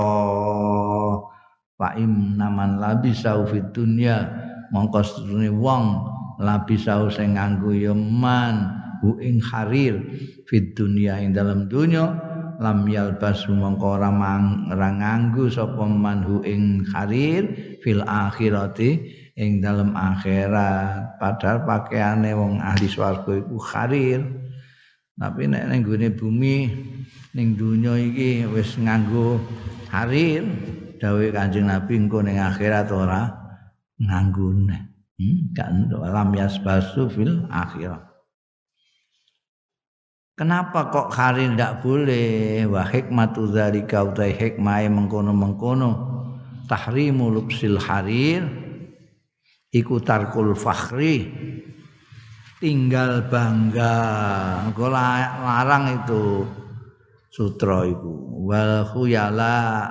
Fa 1.74 1.98
naman 1.98 2.78
labisa 2.78 3.42
fid 3.42 3.74
dunya. 3.74 4.22
Mongko 4.70 5.02
sedune 5.02 5.50
wong 5.50 5.98
labisa 6.38 7.10
sing 7.10 7.34
nganggo 7.34 7.74
ya 7.74 7.90
man 7.90 8.70
hu 9.02 9.18
ing 9.18 9.42
harir 9.42 9.98
fid 10.46 10.78
dunya 10.78 11.18
ing 11.18 11.34
dalam 11.34 11.66
dunya 11.66 12.14
lam 12.62 12.86
yalbas 12.86 13.42
mongko 13.50 13.98
ora 13.98 14.10
nganggo 14.14 15.50
sapa 15.50 15.82
manhu 15.82 16.46
ing 16.46 16.86
harir 16.94 17.76
fil 17.82 18.06
akhirati 18.06 19.02
ing 19.34 19.58
dalam 19.58 19.98
akhirat. 19.98 21.18
Padahal 21.18 21.66
pakaiane 21.66 22.30
wong 22.38 22.62
ahli 22.62 22.86
swarga 22.86 23.34
iku 23.34 23.58
harir 23.58 24.22
tapi 25.18 25.44
nek 25.46 25.68
ning 25.68 25.80
gone 25.84 26.08
bumi 26.14 26.56
ning 27.36 27.54
dunya 27.54 27.94
iki 27.94 28.48
wis 28.48 28.74
nganggo 28.80 29.38
harir 29.92 30.42
dawuh 30.98 31.30
Kanjeng 31.34 31.68
Nabi 31.68 31.98
engko 32.00 32.24
ning 32.24 32.40
akhirat 32.40 32.88
ora 32.90 33.28
nganggo 34.00 34.50
hmm? 34.54 35.52
kan 35.54 35.86
lam 35.90 36.30
yasbasu 36.32 37.12
fil 37.12 37.44
akhirat 37.52 38.11
Kenapa 40.32 40.88
kok 40.88 41.12
hari 41.12 41.44
ndak 41.52 41.84
boleh? 41.84 42.64
Wa 42.64 42.88
hikmatu 42.88 43.52
dzalika 43.52 44.00
utai 44.08 44.32
hikmah 44.32 44.88
mengkono-mengkono. 44.88 45.90
Tahrimu 46.64 47.28
lubsil 47.28 47.76
harir 47.76 48.48
iku 49.68 50.00
tarkul 50.00 50.56
fakhri 50.56 51.28
tinggal 52.64 53.28
bangga. 53.28 53.96
Engko 54.72 54.88
larang 54.88 56.00
itu 56.00 56.48
sutra 57.28 57.84
iku. 57.84 58.40
Wal 58.48 58.88
khuyala 58.88 59.84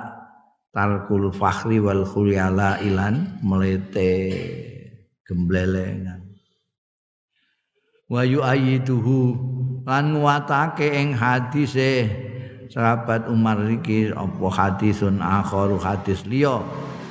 tarkul 0.74 1.30
fakhri 1.30 1.78
wal 1.78 2.02
khuyala 2.02 2.82
ilan 2.82 3.38
melete 3.46 4.10
gemblelengan. 5.22 6.34
Wa 8.10 8.26
yu'ayyiduhu 8.26 9.51
lan 9.86 10.18
nguatake 10.18 10.86
ing 10.94 11.14
hadise. 11.14 12.06
Sahabat 12.72 13.28
Umar 13.28 13.60
iki 13.68 14.08
apa 14.16 14.48
hadisun 14.48 15.20
akharu 15.20 15.76
hadis 15.76 16.24
liya? 16.24 16.64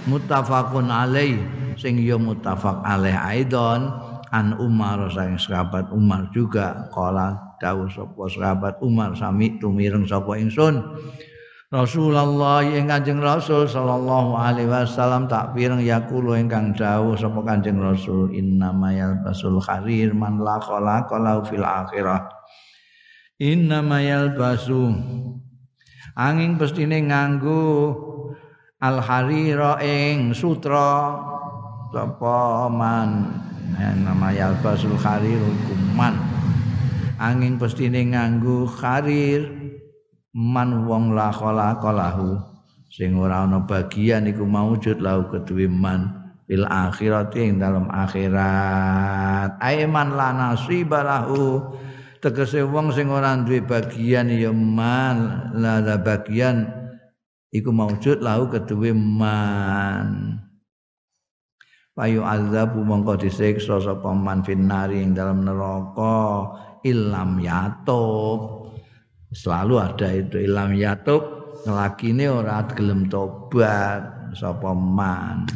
Muttafaqun 0.09 0.89
alaih. 0.89 1.37
Sing 1.77 2.01
ya 2.01 2.17
muttafaq 2.17 2.81
alaih 2.81 3.13
aidon. 3.13 3.93
An 4.31 4.55
Umar 4.57 5.11
sang 5.11 5.37
sahabat 5.37 5.91
Umar 5.93 6.31
juga. 6.33 6.89
Kala 6.89 7.37
dawuh 7.61 7.91
sapa 7.91 8.23
sahabat 8.31 8.81
Umar? 8.81 9.13
Sami 9.13 9.59
tumireng 9.61 10.07
sapa 10.07 10.39
ingsun? 10.39 10.81
Rasulullah 11.71 12.67
ing 12.67 12.91
Kanjeng 12.91 13.23
Rasul 13.23 13.63
sallallahu 13.63 14.35
alaihi 14.35 14.67
wasallam 14.67 15.31
tak 15.31 15.55
pireng 15.55 15.79
yaqulu 15.79 16.35
ingkang 16.35 16.75
dawuh 16.75 17.15
sapa 17.15 17.39
Kanjeng 17.47 17.79
Rasul 17.79 18.27
innama 18.35 18.91
yalbasul 18.91 19.55
kharir 19.63 20.11
man 20.11 20.35
la 20.43 20.59
khalaqa 20.59 21.15
fil 21.47 21.63
akhirah 21.63 22.40
innama 23.41 24.05
yalbasu 24.05 24.93
angin 26.13 26.61
pestine 26.61 27.01
nganggo 27.09 27.97
al 28.81 29.01
harira 29.01 29.81
ing 29.81 30.33
sutra. 30.33 31.17
Sapa 31.91 32.71
man? 32.71 33.27
Nama 33.77 34.31
yalbasul 34.31 34.95
kharir 34.99 35.41
kuman. 35.67 36.15
Angin 37.21 37.59
pestine 37.61 38.05
nganggo 38.09 38.69
kharir 38.69 39.49
man 40.33 40.87
wong 40.87 41.13
la 41.17 41.29
khalaqa 41.33 41.89
lahu. 41.91 42.39
Sing 42.91 43.15
ora 43.15 43.47
ana 43.47 43.63
bagian 43.63 44.27
iku 44.27 44.43
maujud 44.43 44.99
lahu 44.99 45.31
kedue 45.31 45.67
man. 45.67 46.33
Fil 46.47 46.67
akhirati 46.67 47.47
ing 47.47 47.63
dalam 47.63 47.87
akhirat. 47.87 49.55
Aiman 49.63 50.19
la 50.19 50.29
nasiba 50.35 50.99
lahu 50.99 51.71
tegese 52.21 52.61
wong 52.61 52.93
sing 52.93 53.09
ora 53.09 53.33
duwe 53.41 53.65
bagian 53.65 54.29
ya 54.29 54.53
man 54.53 55.49
la 55.57 55.81
bagian 55.97 56.69
iku 57.49 57.73
maujud 57.73 58.21
lahu 58.21 58.47
kedue 58.47 58.93
man. 58.93 60.37
Payu 61.91 62.23
azabu 62.23 62.87
mongko 62.87 63.19
disiksa 63.19 63.83
sapa 63.83 64.15
man 64.15 64.45
finnari 64.47 65.03
ing 65.03 65.11
dalam 65.11 65.43
neraka 65.43 66.47
ilam 66.87 67.41
yatub. 67.41 68.71
Selalu 69.35 69.75
ada 69.79 70.07
itu 70.15 70.39
ilam 70.39 70.71
yatub 70.77 71.41
ini 72.01 72.25
ora 72.31 72.63
gelem 72.71 73.11
tobat 73.11 74.31
sapa 74.37 74.71
man. 74.71 75.49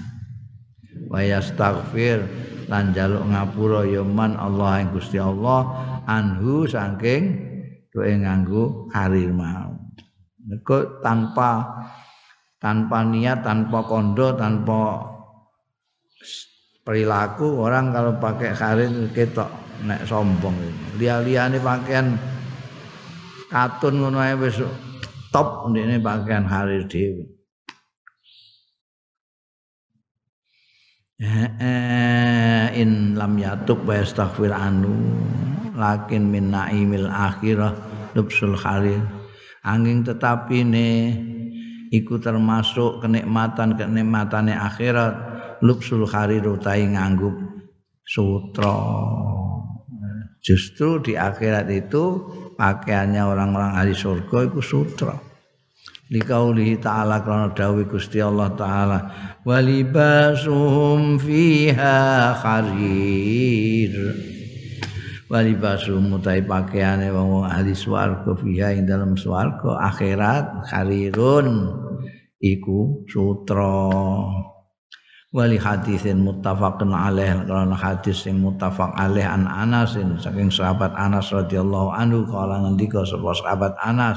Wa 1.08 1.24
yastaghfir 1.24 2.26
lan 2.68 2.92
jaluk 2.92 3.24
ngapura 3.30 3.86
ya 3.86 4.02
man 4.02 4.36
Allah 4.36 4.82
yang 4.82 4.90
Gusti 4.92 5.22
Allah 5.22 5.95
anhu 6.08 6.66
saking 6.70 7.24
kowe 7.90 8.06
nganggo 8.06 8.90
karir 8.94 9.30
mau 9.34 9.76
Nego 10.46 11.02
tanpa 11.02 11.82
tanpa 12.62 13.02
niat 13.02 13.42
tanpa 13.42 13.82
kondo 13.82 14.38
tanpa 14.38 15.02
perilaku 16.86 17.66
orang 17.66 17.90
kalau 17.90 18.14
pakai 18.22 18.54
karir 18.54 19.10
ketok 19.10 19.50
nek 19.90 20.06
sombong 20.06 20.54
liya-liyane 21.02 21.58
pakaian 21.58 22.14
katun 23.50 24.06
ngono 24.06 24.22
ae 24.22 24.38
wis 24.38 24.62
top 25.34 25.68
ndekne 25.68 26.00
pakaian 26.00 26.46
harir 26.46 26.86
dhewe. 26.88 27.35
In 32.76 33.16
lam 33.16 33.40
yatub 33.40 33.88
wa 33.88 33.96
yastaghfir 33.96 34.52
anu 34.52 34.92
lakin 35.72 36.28
min 36.28 36.52
naimil 36.52 37.08
akhirah 37.08 37.72
lubsul 38.12 38.60
harir 38.60 39.00
angin 39.64 40.04
tetapi 40.04 40.68
ne 40.68 40.90
iku 41.96 42.20
termasuk 42.20 43.00
kenikmatan 43.00 43.80
kenikmatane 43.80 44.52
akhirat 44.52 45.16
lubsul 45.64 46.04
harir 46.04 46.44
utai 46.44 46.84
nganggup 46.84 47.36
sutra. 48.04 48.76
Justru 50.46 51.02
di 51.02 51.18
akhirat 51.18 51.66
itu 51.74 52.22
pakaiannya 52.54 53.24
orang-orang 53.26 53.72
ahli 53.74 53.98
surga 53.98 54.46
itu 54.46 54.62
sutra 54.62 55.18
liqaulihi 56.14 56.78
ta'ala 56.78 57.26
karena 57.26 57.50
dawi 57.50 57.90
Gusti 57.90 58.22
Allah 58.22 58.54
taala 58.54 59.00
walibasum 59.42 61.18
fiha 61.18 61.98
kharir. 62.38 63.94
Walibasum 65.26 66.14
mutai 66.14 66.46
pakaiane 66.46 67.10
wong 67.10 67.50
ahli 67.50 67.74
swarga 67.74 68.38
fiha 68.38 68.78
ing 68.78 68.86
dalam 68.86 69.18
swarga 69.18 69.82
akhirat 69.90 70.70
kharirun 70.70 71.74
iku 72.38 73.02
sutra. 73.10 73.90
Wali 75.36 75.60
hadisin 75.60 76.24
muttafaqun 76.24 76.96
alaih 76.96 77.44
karena 77.44 77.76
hadis 77.76 78.24
sing 78.24 78.40
muttafaq 78.40 78.96
alaih 78.96 79.28
an 79.28 79.44
Anas 79.52 80.00
saking 80.24 80.48
sahabat 80.48 80.96
Anas 80.96 81.28
radhiyallahu 81.28 81.92
anhu 81.92 82.24
kala 82.24 82.64
ngendika 82.64 83.04
sapa 83.04 83.36
sahabat 83.36 83.76
Anas 83.84 84.16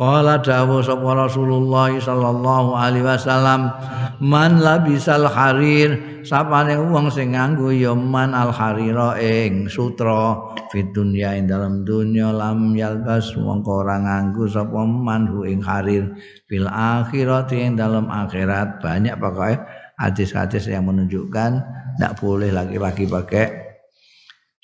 Qala 0.00 0.40
dawu 0.40 0.80
sapa 0.80 1.12
Rasulullah 1.12 1.92
sallallahu 1.92 2.72
alaihi 2.72 3.04
wasallam 3.04 3.68
man 4.16 4.64
labisal 4.64 5.28
harir? 5.28 6.24
Sapane 6.24 6.72
wong 6.80 7.12
sing 7.12 7.36
nganggo 7.36 7.68
ya 7.68 7.92
man 7.92 8.32
al 8.32 8.48
harira 8.48 9.20
ing 9.20 9.68
sutra 9.68 10.40
fit 10.72 10.88
dunya 10.96 11.36
ing 11.36 11.52
dalam 11.52 11.84
dunya 11.84 12.32
lam 12.32 12.72
yalbas 12.72 13.36
mongko 13.36 13.84
ora 13.84 14.00
nganggo 14.00 14.48
sapa 14.48 14.80
man 14.88 15.28
hu 15.28 15.44
ing 15.44 15.60
harir. 15.60 16.16
Fil 16.48 16.64
akhirati 16.64 17.60
ing 17.60 17.76
dalam 17.76 18.08
akhirat. 18.08 18.80
Banyak 18.80 19.20
pokoknya 19.20 19.68
hadis-hadis 20.00 20.64
yang 20.72 20.88
menunjukkan 20.88 21.60
tidak 22.00 22.16
boleh 22.16 22.48
laki-laki 22.48 23.04
pakai 23.04 23.68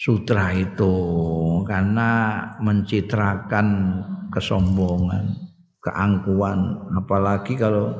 sutra 0.01 0.49
itu 0.57 0.97
karena 1.69 2.41
mencitrakan 2.61 3.69
kesombongan, 4.37 5.33
keangkuhan, 5.81 6.93
apalagi 6.93 7.57
kalau 7.57 7.97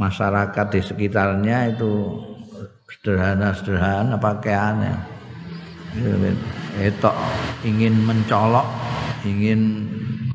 masyarakat 0.00 0.66
di 0.72 0.80
sekitarnya 0.80 1.76
itu 1.76 1.92
sederhana-sederhana 2.88 4.16
pakaiannya. 4.16 4.96
Itu 6.80 7.12
ingin 7.68 8.08
mencolok, 8.08 8.64
ingin 9.28 9.60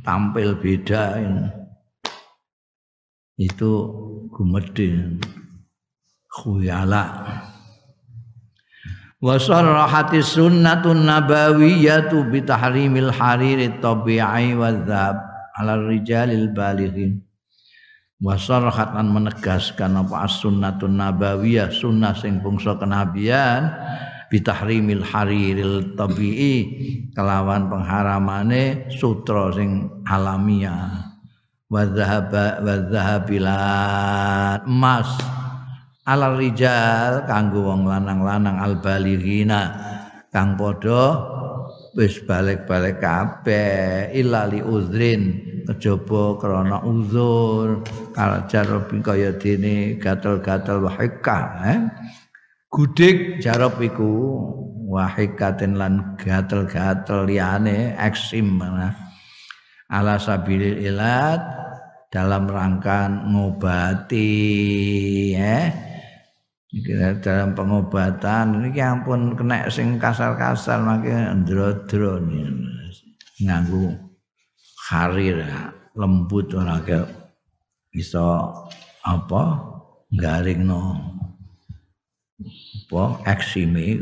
tampil 0.06 0.54
beda. 0.56 1.18
Itu 3.36 3.72
gumedin 4.30 5.20
khuyala 6.30 7.26
wa 9.20 9.36
sarahati 9.36 10.24
sunnatun 10.24 11.04
nabawiyatu 11.04 12.28
bi 12.32 12.40
tahrimil 12.44 13.12
hariri 13.12 13.68
tabi'i 13.84 14.56
wa 14.56 14.72
dzab 14.72 15.16
ala 15.60 15.76
rijalil 15.88 16.48
balighin. 16.56 17.20
Wa 18.20 18.36
sarahatan 18.36 19.16
menegaskan 19.16 19.96
apa 19.96 20.28
as-sunnatun 20.28 21.00
nabawiyah 21.00 21.72
sunnah 21.72 22.12
sing 22.12 22.44
bangsa 22.44 22.76
kenabian 22.76 23.72
bitahrimil 24.28 25.02
hariril 25.04 25.96
tabi'i 25.96 26.56
kelawan 27.16 27.72
pengharamane 27.72 28.92
sutra 28.92 29.56
sing 29.56 29.88
alamiah. 30.04 31.16
Wa 31.70 31.86
dhahaba 31.86 32.60
wa 32.60 32.76
dhahabilat 32.92 34.66
emas 34.66 35.39
alal 36.10 36.42
rijal 36.42 37.22
kanggo 37.30 37.70
wong 37.70 37.86
lanang-lanang 37.86 38.58
al 38.58 38.82
balighina 38.82 39.78
kang 40.34 40.58
padha 40.58 41.22
wis 41.94 42.18
balik-balik 42.26 42.98
kabeh 42.98 44.10
ilali 44.18 44.66
uzrin 44.66 45.38
kejaba 45.70 46.42
krana 46.42 46.82
uzur 46.82 47.86
kalajar 48.18 48.66
kaya 49.06 49.38
dene 49.38 50.02
gatel-gatel 50.02 50.82
wahika 50.82 51.40
eh? 51.70 51.80
Gudik 52.70 53.42
jarop 53.42 53.78
iku 53.82 54.10
wahikaten 54.90 55.78
lan 55.78 56.18
gatel-gatel 56.22 57.26
liyane 57.30 57.98
eksim 57.98 58.62
mana? 58.62 58.94
Ala 59.90 60.22
sabilil 60.22 60.78
ilat 60.78 61.42
dalam 62.14 62.46
rangka 62.46 63.10
ngobati 63.10 64.30
eh 65.34 65.89
dalam 67.26 67.58
pengobatan 67.58 68.62
ini 68.62 68.78
yang 68.78 69.02
pun 69.02 69.34
kena 69.34 69.66
sing 69.74 69.98
kasar-kasar 69.98 70.78
makin 70.86 71.42
ndrodro 71.42 72.22
nganggu 73.42 73.98
harir 74.90 75.42
lembut 75.98 76.54
ora 76.54 76.78
iso 77.90 78.54
apa 79.02 79.44
garing 80.14 80.70
no 80.70 80.94
apa 82.40 83.04
eksime. 83.26 83.98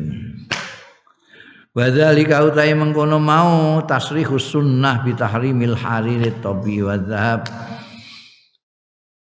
Wadali 1.77 2.25
kau 2.25 2.49
mengkono 2.51 3.21
mau 3.21 3.85
tasrihus 3.85 4.49
sunnah 4.49 5.05
bitahrimil 5.05 5.77
hariri 5.77 6.33
tobi 6.41 6.81
wadhab 6.81 7.45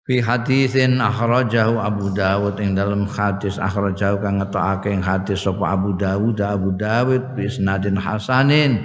fi 0.04 0.20
hadisin 0.20 1.00
akhrajahu 1.00 1.80
Abu 1.80 2.12
Dawud 2.12 2.60
ing 2.60 2.76
dalam 2.76 3.08
hadis 3.08 3.56
akhrajahu 3.56 4.20
kang 4.20 4.36
ngetokake 4.36 4.92
ing 4.92 5.00
hadis 5.00 5.48
sapa 5.48 5.72
Abu 5.72 5.96
Dawud 5.96 6.36
Abu 6.44 6.76
Dawud 6.76 7.32
bi 7.32 7.48
isnadin 7.48 7.96
hasanin 7.96 8.84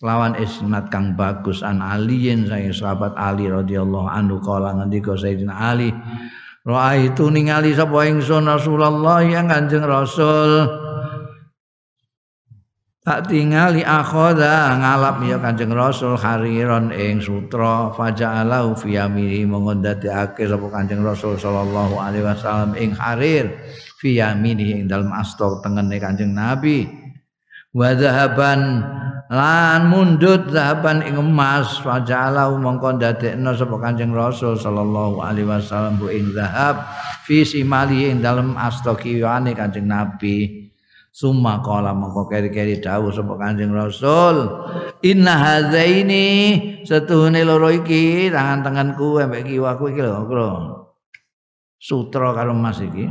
lawan 0.00 0.32
isnad 0.40 0.88
kang 0.88 1.12
bagus 1.20 1.60
an 1.60 1.84
aliyin 1.84 2.48
saya 2.48 2.72
sahabat 2.72 3.12
Ali 3.12 3.52
radhiyallahu 3.52 4.08
anhu 4.08 4.40
kala 4.40 4.72
ngendika 4.80 5.12
Sayyidina 5.12 5.52
Ali 5.52 5.92
Roa 6.64 6.96
itu 6.96 7.28
ningali 7.28 7.76
sapa 7.76 8.08
ingsun 8.08 8.48
Rasulullah 8.48 9.20
yang 9.20 9.52
Kanjeng 9.52 9.84
Rasul 9.84 10.64
tak 13.04 13.28
tingali 13.28 13.84
akhoda 13.84 14.80
ngalap 14.80 15.20
ya 15.28 15.36
kanjeng 15.36 15.76
rasul 15.76 16.16
hariron 16.16 16.88
ing 16.88 17.20
sutra. 17.20 17.92
Faja'alahu 17.92 18.72
fi 18.80 18.96
yamini 18.96 19.44
mongondati 19.44 20.08
akhir 20.08 20.48
sapa 20.48 20.66
kanjeng 20.72 21.04
rasul 21.04 21.36
sallallahu 21.36 22.00
alaihi 22.00 22.24
wasallam 22.24 22.72
ing 22.80 22.96
harir. 22.96 23.52
Fi 24.00 24.24
yamini 24.24 24.80
ing 24.80 24.88
dalem 24.88 25.12
asta 25.12 25.60
tengene 25.60 26.00
kanjeng 26.00 26.32
nabi. 26.32 26.88
Wa 27.76 27.92
zahaban 27.92 28.80
lan 29.28 29.92
mundut 29.92 30.48
zahaban 30.48 31.04
ing 31.04 31.20
emas. 31.20 31.76
Faja'alahu 31.84 32.56
mongko 32.56 32.96
ndadekno 32.96 33.52
sapa 33.52 33.84
kanjeng 33.84 34.16
rasul 34.16 34.56
sallallahu 34.56 35.20
alaihi 35.20 35.52
wasallam 35.52 36.00
bu 36.00 36.08
ing 36.08 36.32
zahab. 36.32 36.80
Fi 37.28 37.44
simali 37.44 38.08
ing 38.08 38.24
dalem 38.24 38.56
asta 38.56 38.96
kiwane 38.96 39.52
kanjeng 39.52 39.92
nabi 39.92 40.63
Summa 41.14 41.62
qala 41.62 41.94
mongko 41.94 42.26
keri-keri 42.26 42.82
dawuh 42.82 43.14
sapa 43.14 43.38
Kanjeng 43.38 43.70
Rasul, 43.70 44.50
"Inna 45.06 45.38
hadzaini 45.38 46.26
setuhune 46.82 47.46
loro 47.46 47.70
iki 47.70 48.34
tangan-tanganku 48.34 49.22
ambek 49.22 49.46
kiwaku 49.46 49.94
iki 49.94 50.02
lho, 50.02 50.26
Bro. 50.26 50.50
Sutra 51.78 52.34
karo 52.34 52.50
Mas 52.58 52.82
iki 52.82 53.06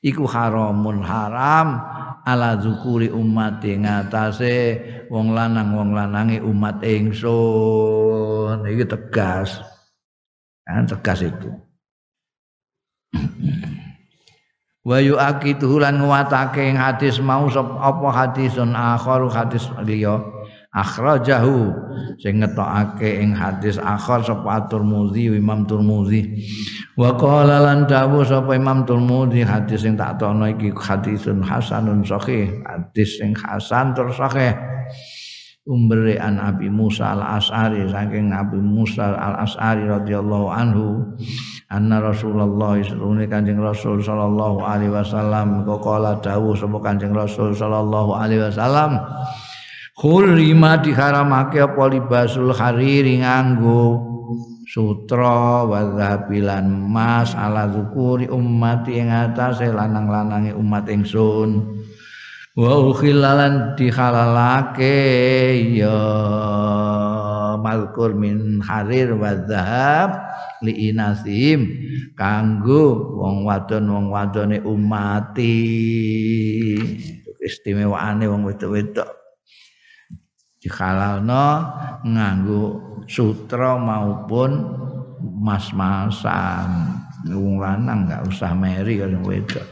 iku 0.00 0.24
haramun 0.24 1.04
haram 1.04 1.84
ala 2.24 2.56
zukuri 2.56 3.12
umat 3.12 3.60
ngatasé 3.60 4.80
wong 5.12 5.36
lanang 5.36 5.76
wong 5.76 5.92
lanange 5.92 6.40
umat 6.40 6.80
ingsun. 6.80 8.64
Iki 8.64 8.88
tegas. 8.88 9.60
Kan 10.64 10.88
tegas 10.88 11.20
itu. 11.28 11.52
wa 14.82 14.98
yu'aqidu 14.98 15.78
lan 15.78 16.02
nguwatake 16.02 16.74
ing 16.74 16.76
hadis 16.78 17.22
mau 17.22 17.46
apa 17.50 18.08
hadisun 18.10 18.74
akhar 18.74 19.22
hadis 19.30 19.70
liya. 19.86 20.18
Akhrajahu 20.72 21.68
sing 22.16 22.40
ngetokake 22.40 23.20
ing 23.20 23.36
hadis 23.36 23.76
akhar 23.76 24.24
sapa 24.24 24.72
Tirmidzi 24.72 25.28
Imam 25.28 25.68
Tirmidzi 25.68 26.48
wa 26.96 27.12
qala 27.12 27.60
lan 27.60 27.84
dawu 27.84 28.24
sapa 28.24 28.56
Imam 28.56 28.88
Tirmidzi 28.88 29.44
hadis 29.44 29.84
sing 29.84 30.00
tak 30.00 30.16
tono 30.16 30.48
iki 30.48 30.72
hadisun 30.72 31.44
hasanun 31.44 32.00
sahih 32.08 32.64
hadis 32.64 33.20
sing 33.20 33.36
hasan 33.36 33.92
terus 33.92 34.16
sahih 34.16 34.56
umbere 35.62 36.18
an 36.18 36.42
Abi 36.42 36.66
Musa 36.66 37.14
al 37.14 37.22
As'ari 37.22 37.86
saking 37.86 38.34
Nabi 38.34 38.58
Musa 38.58 39.14
al 39.14 39.46
As'ari 39.46 39.86
radhiyallahu 39.86 40.50
anhu 40.50 41.14
anna 41.70 42.02
Rasulullah 42.02 42.82
sallallahu 42.82 43.30
Kanjeng 43.30 43.62
Rasul 43.62 44.02
sallallahu 44.02 44.58
alaihi 44.58 44.90
wasallam 44.90 45.62
qala 45.62 46.18
dawuh 46.18 46.58
sapa 46.58 46.82
Kanjeng 46.82 47.14
Rasul 47.14 47.54
sallallahu 47.54 48.10
alaihi 48.10 48.42
wasallam 48.42 48.98
Khurima 49.92 50.82
diharamake 50.82 51.62
apa 51.62 51.84
libasul 51.92 52.50
hariri 52.50 53.22
nganggo 53.22 54.02
sutra 54.66 55.62
wa 55.68 55.94
zabilan 55.94 56.64
mas 56.90 57.36
ala 57.36 57.68
zukuri 57.68 58.26
ummati 58.26 58.98
ing 58.98 59.12
atase 59.12 59.68
lanang-lanange 59.68 60.56
umat 60.56 60.88
ingsun 60.88 61.81
wa 62.52 62.72
ukhilalan 62.84 63.72
dihalalake 63.80 65.00
ya 65.80 66.00
malkur 67.56 68.12
min 68.12 68.60
harir 68.60 69.16
wa 69.16 69.32
zahab 69.48 70.10
li 70.60 70.92
inasim. 70.92 71.64
Kanggo 72.12 73.16
wong 73.16 73.48
wadon 73.48 73.88
wong 73.88 74.06
wadone 74.12 74.60
umati. 74.60 75.56
Istimewaane 77.42 78.28
wong 78.28 78.46
wedok-wedok. 78.46 79.08
Dihalalno 80.62 81.46
nganggo 82.06 82.62
sutra 83.10 83.80
maupun 83.80 84.50
mas-masan. 85.42 87.00
Wong 87.32 87.58
lanang 87.62 88.06
enggak 88.06 88.26
usah 88.26 88.52
meri 88.54 88.98
kalau 88.98 89.22
wedok 89.26 89.66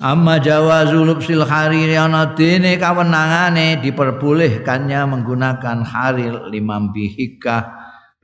Amma 0.00 0.40
jawazul 0.40 1.12
lubsil 1.12 1.44
hariri 1.44 1.92
ana 1.92 2.32
dene 2.32 2.80
kawenangane 2.80 3.84
diperbolehkannya 3.84 4.96
menggunakan 5.04 5.84
harir 5.84 6.48
limam 6.48 6.88
bihika 6.88 7.68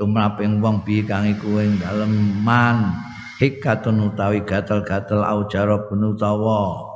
tumraping 0.01 0.65
wong 0.65 0.89
bi 0.89 1.05
kang 1.05 1.29
iku 1.29 1.61
ing 1.61 1.77
dalem 1.77 2.41
man. 2.41 2.97
Hikatun 3.37 4.09
utawi 4.09 4.41
gatel-gatel 4.49 5.21
aujara 5.21 5.77
utawa. 5.93 6.89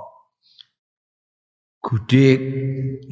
Gudik 1.85 2.41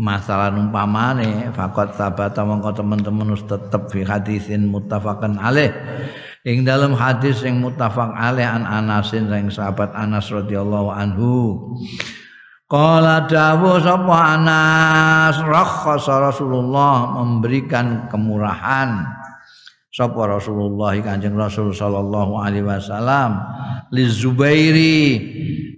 masalah 0.00 0.48
umpamane 0.56 1.52
fakot 1.52 1.92
sabata 1.92 2.48
mongko 2.48 2.80
teman-teman 2.80 3.36
tetep 3.36 3.92
fi 3.92 4.08
hadisin 4.08 4.72
muttafaqan 4.72 5.36
alaih 5.36 5.72
ing 6.48 6.64
dalam 6.64 6.96
hadis 6.96 7.44
yang 7.44 7.60
muttafaq 7.60 8.08
alaih 8.16 8.48
an 8.48 8.64
Anasin 8.64 9.28
sang 9.28 9.52
sahabat 9.52 9.92
Anas 9.92 10.32
radhiyallahu 10.32 10.88
anhu 10.88 11.32
Qala 12.68 13.28
dawu 13.28 13.76
sapa 13.80 14.16
Anas 14.36 15.36
rakhasa 15.44 16.32
Rasulullah 16.32 17.20
memberikan 17.20 18.08
kemurahan 18.08 19.04
sapa 19.92 20.20
Rasulullah 20.24 20.96
Kanjeng 21.04 21.36
Rasul 21.36 21.76
sallallahu 21.76 22.40
alaihi 22.40 22.64
wasallam 22.64 23.44
li 23.92 24.08
Zubairi 24.08 25.00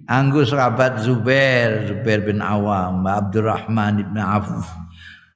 anggo 0.07 0.47
sahabat 0.47 1.03
Zubair 1.03 1.83
Zubair 1.91 2.23
bin 2.23 2.39
Awam 2.39 3.03
Abdurrahman 3.03 4.07
bin 4.07 4.19
Auf 4.19 4.47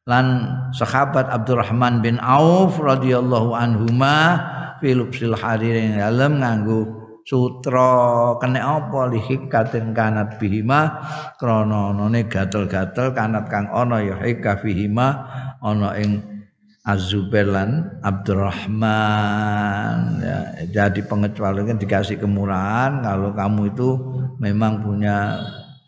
lan 0.07 0.47
sahabat 0.71 1.27
Abdurrahman 1.27 1.99
bin 2.03 2.19
Auf 2.23 2.79
radhiyallahu 2.79 3.51
anhuma 3.51 4.54
filupsil 4.85 5.33
harir 5.33 5.73
yang 5.73 5.97
dalam 5.97 6.37
nganggo 6.37 6.85
sutra. 7.25 8.37
Kene 8.37 8.61
apa 8.61 9.09
li 9.09 9.17
hikatin 9.17 9.97
kanat 9.97 10.37
bihima? 10.37 11.01
Krana 11.41 11.89
none 11.89 12.29
gatel-gatel 12.29 13.17
kanat 13.17 13.49
kang 13.49 13.65
ana 13.73 14.05
ya 14.05 14.21
hika 14.21 14.61
bihima. 14.61 15.25
Ana 15.65 15.97
ing 15.97 16.21
Azubair 16.85 17.49
lan 17.49 17.97
Abdurrahman. 18.05 19.97
Ya, 20.21 20.53
jadi 20.69 21.01
pengecualian 21.01 21.81
dikasih 21.81 22.21
kemurahan. 22.21 23.01
Kalau 23.01 23.33
kamu 23.33 23.73
itu 23.73 23.89
memang 24.37 24.85
punya 24.85 25.41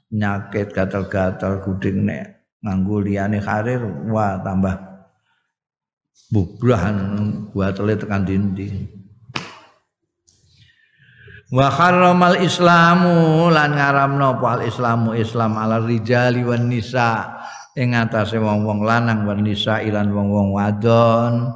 penyakit 0.10 0.73
gatal-gatal 0.73 1.62
guding 1.62 2.10
nek 2.10 2.49
nganggo 2.65 3.03
liyane 3.03 3.38
karir 3.43 3.83
wah 4.10 4.41
tambah 4.41 4.87
bubrahan 6.27 6.97
buatele 7.51 7.95
tekan 7.95 8.23
dinding. 8.27 8.88
Wa 11.47 11.71
harramal 11.71 12.43
islamu 12.43 13.47
lan 13.47 13.71
ngaramno 13.71 14.36
apa 14.36 14.67
islamu 14.67 15.15
islam 15.15 15.56
ala 15.56 15.80
rijali 15.80 16.43
wan 16.43 16.67
nisa. 16.67 17.39
Ing 17.77 17.95
atase 17.95 18.36
wong-wong 18.41 18.84
lanang 18.84 19.23
wan 19.23 19.45
nisa 19.45 19.80
ilan 19.80 20.12
wong-wong 20.12 20.51
wadon. 20.51 21.47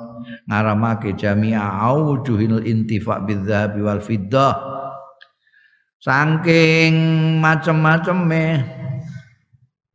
Ngaramake 0.48 1.20
jami'a 1.20 1.84
aujuhil 1.92 2.64
intifa 2.64 3.20
bidzahabi 3.20 3.80
wal 3.84 4.00
fiddah. 4.00 4.56
Saking 6.02 6.96
macem-maceme 7.44 8.64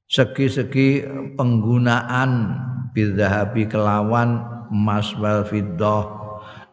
segi-segi 0.06 1.02
penggunaan 1.34 2.30
bidzahabi 2.92 3.66
kelawan 3.66 4.55
emas 4.70 5.14
wal 5.18 5.46
fiddah 5.46 6.26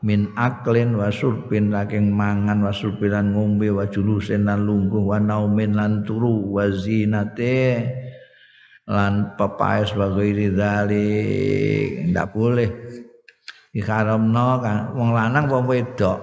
min 0.03 0.27
aklin 0.36 0.99
wa 0.99 1.08
surbin 1.08 1.71
saking 1.71 2.12
mangan 2.12 2.60
wa 2.60 2.75
surbilan 2.75 3.32
ngombe 3.32 3.71
wa 3.71 3.88
julusin 3.88 4.43
lan 4.43 4.67
lungguh 4.67 4.99
wa 4.99 5.15
naumin 5.15 5.79
lan 5.79 6.03
turu 6.03 6.51
wa 6.51 6.67
zinate 6.67 7.88
lan 8.84 9.32
pepaes 9.39 9.95
wa 9.95 10.12
ghairi 10.12 10.51
dzalik 10.51 12.12
ndak 12.12 12.27
boleh. 12.36 12.69
Diharamno 13.73 14.62
kan. 14.62 14.93
Wong 14.93 15.10
lanang 15.15 15.49
wong 15.49 15.65
wedok 15.65 16.19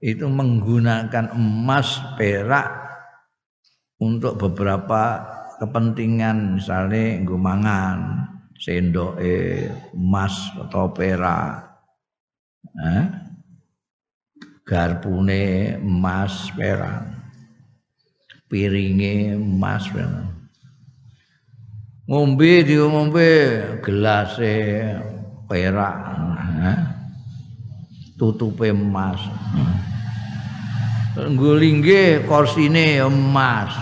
itu 0.00 0.24
menggunakan 0.24 1.36
emas 1.36 2.00
perak 2.16 2.72
untuk 4.00 4.40
beberapa 4.40 5.20
kepentingan 5.60 6.56
misalnya 6.56 7.20
nggo 7.20 7.36
mangan 7.36 8.29
sendoke 8.60 9.72
emas 9.96 10.52
atau 10.60 10.92
perak. 10.92 11.64
Eh? 12.76 13.06
garpune 14.68 15.74
emas 15.80 16.52
perak. 16.54 17.08
Piringe 18.46 19.34
emas 19.34 19.88
perak. 19.88 20.28
Ngombe 22.04 22.52
dia 22.62 22.84
ngombe. 22.84 23.32
Gelase 23.80 24.54
perak. 25.48 25.96
Eh? 26.60 26.80
tutupe 28.20 28.68
emas. 28.68 29.18
Nggulingge 31.16 32.28
korsine 32.28 33.00
emas. 33.00 33.72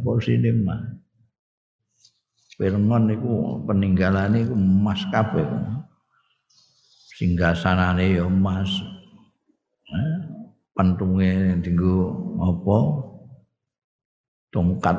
Kursine 0.00 0.48
emas. 0.50 1.01
Pirngon 2.62 3.10
niku 3.10 3.58
peninggalane 3.66 4.46
iku 4.46 4.54
emas 4.54 5.02
kabeh. 5.10 5.42
Singgasanane 7.18 8.22
ya 8.22 8.22
emas. 8.22 8.70
Eh, 9.90 10.14
pentunge 10.70 11.58
dinggo 11.58 12.14
apa? 12.38 12.76
Tongkat 14.54 14.94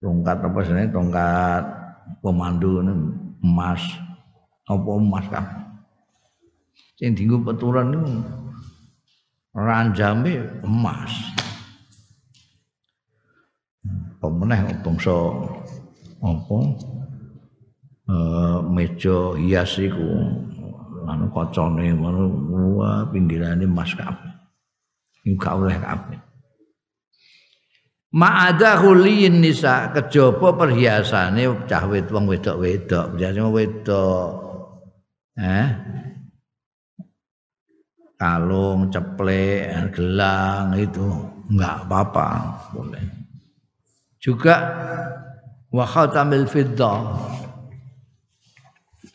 tongkat 0.00 0.38
apa 0.40 0.58
jenenge 0.64 0.88
tongkat 0.96 1.64
pemandu 2.24 2.80
emas 3.44 3.84
apa 4.64 4.88
emas 4.88 5.28
kabeh. 5.28 5.62
Sing 6.96 7.12
dinggo 7.12 7.44
peturan 7.44 7.92
niku 7.92 8.08
ranjame 9.52 10.48
emas. 10.64 11.12
pemeneh 14.22 14.70
bangsa 14.86 15.10
apa? 16.22 16.58
Eh 18.06 18.58
meja 18.70 19.34
hias 19.38 19.74
iku 19.78 20.10
anu 21.02 21.26
kacane 21.34 21.90
ngono 21.90 22.22
wah 22.78 23.02
pinggirane 23.10 23.66
mas 23.66 23.90
kabeh. 23.94 24.32
Iku 25.26 25.34
gak 25.38 25.54
oleh 25.58 25.78
kabeh. 25.78 26.18
Ma'ada 28.12 28.76
huliyin 28.76 29.40
nisa 29.40 29.88
kejaba 29.88 30.52
perhiasane 30.52 31.48
cah 31.64 31.84
wit 31.88 32.12
wong 32.12 32.28
wedok-wedok. 32.28 33.16
Biasane 33.16 33.48
wedok. 33.48 34.28
Eh? 35.40 35.68
Kalung 38.20 38.92
ceplek 38.92 39.96
gelang 39.96 40.76
itu. 40.76 41.08
Enggak 41.48 41.88
apa-apa 41.88 42.28
boleh. 42.76 43.04
Juga 44.20 44.56
wa 45.72 45.88
khatamil 45.88 46.44
fiddah 46.44 47.16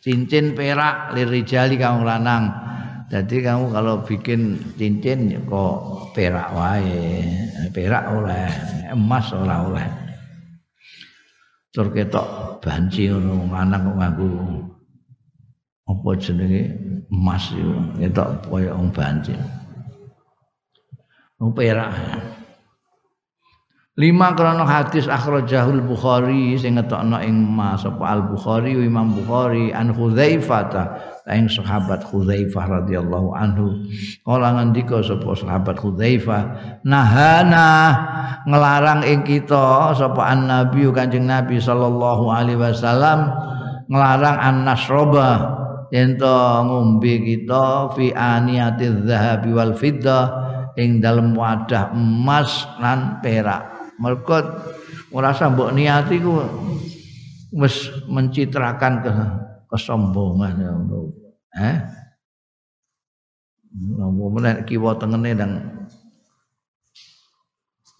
cincin 0.02 0.54
perak 0.56 1.12
lirijali 1.12 1.76
kamu 1.76 2.06
lanang. 2.06 2.48
Jadi 3.08 3.40
kamu 3.40 3.72
kalau 3.72 4.04
bikin 4.04 4.60
cincin 4.76 5.32
kok 5.48 6.12
perak 6.12 6.52
wae. 6.52 7.24
Perak 7.72 8.04
oleh 8.12 8.48
emas 8.92 9.32
ora 9.32 9.56
oleh. 9.64 9.88
Tur 11.72 11.92
ketok 11.92 12.60
banci 12.64 13.12
ngono 13.12 13.48
lanang 13.48 13.92
kok 13.92 13.96
nganggo 13.96 14.30
apa 15.88 16.08
jenenge? 16.20 16.62
Emas 17.08 17.44
yo 17.56 17.68
ketok 17.96 18.28
koyo 18.48 18.76
banci. 18.92 19.32
Perak 21.38 21.92
lima 23.98 24.30
krono 24.38 24.62
hadis 24.62 25.10
akhrajahul 25.10 25.82
Bukhari 25.82 26.54
sing 26.54 26.78
ngetokno 26.78 27.18
ing 27.18 27.34
Mas 27.34 27.82
apa 27.82 28.14
Al 28.14 28.30
Bukhari 28.30 28.78
Imam 28.78 29.10
Bukhari 29.10 29.74
an 29.74 29.90
Hudzaifah 29.90 30.62
ta 30.70 30.84
ing 31.34 31.50
sahabat 31.50 32.06
Hudzaifah 32.06 32.86
radhiyallahu 32.86 33.34
anhu. 33.34 33.82
Kala 34.22 34.54
ngendika 34.54 35.02
sapa 35.02 35.34
sahabat 35.34 35.82
Hudzaifah 35.82 36.42
nahana 36.86 37.68
ngelarang 38.46 39.02
ing 39.02 39.26
kita 39.26 39.90
sapa 39.98 40.30
an 40.30 40.46
Nabi 40.46 40.86
Kanjeng 40.94 41.26
Nabi 41.26 41.58
sallallahu 41.58 42.30
alaihi 42.30 42.62
wasallam 42.62 43.34
ngelarang 43.90 44.38
an 44.38 44.56
nasroba 44.62 45.30
yen 45.90 46.14
ngombe 46.22 47.18
kita 47.26 47.90
fi 47.98 48.14
aniyatiz 48.14 49.02
zahabi 49.10 49.50
wal 49.50 49.74
fiddah 49.74 50.24
ing 50.78 51.02
dalam 51.02 51.34
wadah 51.34 51.90
emas 51.90 52.62
lan 52.78 53.18
perak 53.18 53.77
mergo 53.98 54.38
ora 55.12 55.34
mbok 55.34 55.74
niati 55.74 56.22
ku 56.22 56.38
wis 57.54 57.90
mencitrakan 58.06 58.94
ke 59.02 59.12
kesombongan 59.68 60.54
ya 60.58 60.72
eh? 61.58 61.76
Nopo 63.78 64.32
meneh 64.32 64.64
kiwa 64.64 64.96
tengene 64.96 65.36
dan 65.36 65.50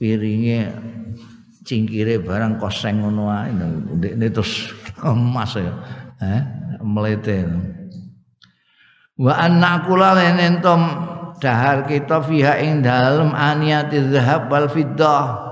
piringe 0.01 0.73
cingkire 1.69 2.17
barang 2.25 2.57
koseng 2.57 3.05
ngono 3.05 3.29
ae 3.29 3.53
ndekne 3.53 4.27
terus 4.33 4.73
emas 5.05 5.53
ya. 5.61 5.75
Eh? 6.25 6.41
Mlete. 6.81 7.45
Wa 9.19 9.35
anna 9.37 9.85
kula 9.85 10.17
entom 10.19 10.81
dahar 11.43 11.85
kita 11.87 12.23
fiha 12.25 12.59
ing 12.63 12.81
dalem 12.83 13.35
aniyati 13.35 14.09
zahab 14.09 14.49
wal 14.49 14.71
fiddah 14.71 15.48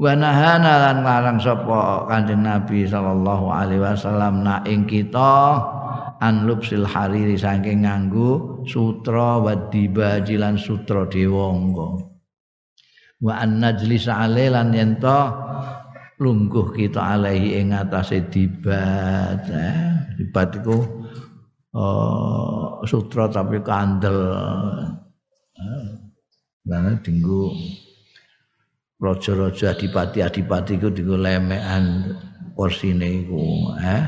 wa 0.00 0.12
nahana 0.16 0.72
lan 0.88 0.98
larang 1.04 1.38
sapa 1.40 2.08
Kanjeng 2.08 2.44
Nabi 2.44 2.88
sallallahu 2.88 3.52
alaihi 3.52 3.84
wasallam 3.84 4.40
na 4.40 4.64
ing 4.64 4.88
kita 4.88 5.60
an 6.22 6.48
lubsil 6.48 6.88
hariri 6.88 7.36
saking 7.36 7.84
nganggo 7.84 8.62
sutra 8.64 9.36
wa 9.42 9.52
dibaji 9.68 10.40
lan 10.40 10.56
sutra 10.56 11.04
dewangga 11.04 12.08
wa 13.20 13.32
an 13.36 13.60
najlis 13.60 14.08
lan 14.08 14.72
yen 14.72 14.96
lungguh 16.22 16.70
kita 16.72 17.02
alaihi 17.02 17.58
ing 17.58 17.74
atase 17.74 18.22
dibat 18.30 19.42
eh. 19.50 19.76
dibat 20.14 20.54
iku 20.54 20.78
uh, 21.74 22.78
sutra 22.86 23.26
tapi 23.26 23.58
kandel 23.58 24.18
eh. 24.30 24.88
Nah, 26.62 26.94
dinggo 27.02 27.50
raja-raja 29.02 29.74
adipati-adipati 29.74 30.78
iku 30.78 30.94
dienggo 30.94 31.18
lemekan 31.18 32.14
porsine 32.54 33.26
iku 33.26 33.74
eh 33.82 34.02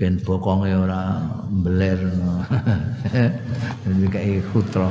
ben 0.00 0.16
bokonge 0.24 0.72
ora 0.72 1.20
iki 1.52 2.08
kae 4.16 4.40
putra. 4.50 4.88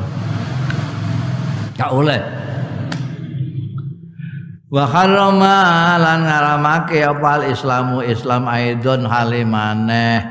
Gak 1.76 1.90
oleh 1.90 2.22
wa 4.72 4.88
harama 4.88 5.60
lan 6.00 6.24
ngaramake 6.24 7.04
apa 7.04 7.44
islamu 7.50 8.00
islam 8.08 8.48
aidon 8.48 9.04
halimane 9.04 10.24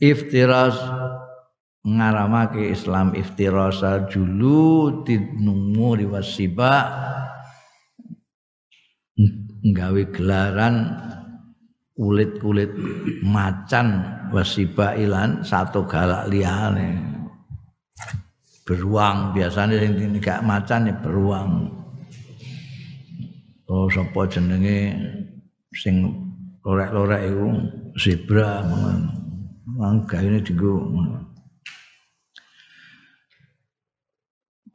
iftiras 0.00 0.72
ngaramake 1.86 2.74
Islam 2.74 3.14
iftirasa 3.14 4.10
julu 4.10 5.02
tinumuri 5.06 6.04
wasiba 6.08 6.86
nggawe 9.62 10.02
gelaran 10.14 10.74
kulit-kulit 11.98 12.70
macan 13.26 14.06
wasiba 14.30 14.94
ilan 14.94 15.42
satu 15.42 15.82
galak 15.90 16.30
liyane. 16.30 17.02
Beruang 18.62 19.32
biasanya 19.34 19.80
sing 19.80 20.14
gak 20.22 20.44
macan 20.46 20.92
ya 20.92 20.94
beruang. 21.00 21.72
Oh 23.68 23.88
sapa 23.90 24.28
jenenge 24.30 24.94
sing 25.74 26.04
lorek-lorek 26.62 27.22
iku? 27.32 27.48
Zebra 27.98 28.62
ngono. 28.62 29.10
Gawe 30.06 30.38
dienggo 30.44 30.72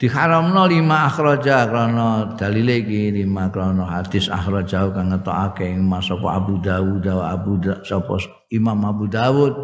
diharamno 0.04 0.68
lima 0.68 1.08
akhraja 1.08 1.64
krana 1.72 2.36
dalil 2.36 2.68
iki 2.68 3.24
lima 3.24 3.48
krana 3.48 3.88
hadis 3.88 4.28
akhraja 4.28 4.92
kang 4.92 5.16
ngetokake 5.16 5.64
ing 5.64 5.88
Mas 5.88 6.12
Abu 6.12 6.60
Dawud 6.60 7.08
wa 7.08 7.32
Abu 7.32 7.56
sapa 7.88 8.20
Imam 8.52 8.84
Abu 8.84 9.08
Dawud 9.08 9.56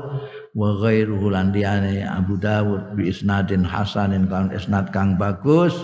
wa 0.56 0.70
ghairuhu 0.80 1.36
lan 1.36 1.52
Abu 2.08 2.40
Dawud 2.40 2.96
bi 2.96 3.12
isnadin 3.12 3.68
hasanin 3.68 4.32
kan 4.32 4.48
isnad 4.56 4.96
kang 4.96 5.20
bagus. 5.20 5.76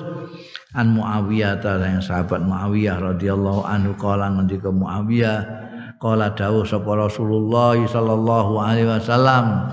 An 0.71 0.95
Muawiyah 0.95 1.59
ta 1.59 1.75
yang 1.79 1.99
sahabat 1.99 2.39
Muawiyah 2.43 2.99
radhiyallahu 3.15 3.63
anhu 3.67 3.91
kala 3.99 4.39
ngendika 4.39 4.71
Muawiyah 4.71 5.43
kala 5.99 6.31
dawuh 6.31 6.63
sapa 6.63 6.95
Rasulullah 6.95 7.75
sallallahu 7.75 8.59
alaihi 8.59 8.87
wasallam 8.87 9.67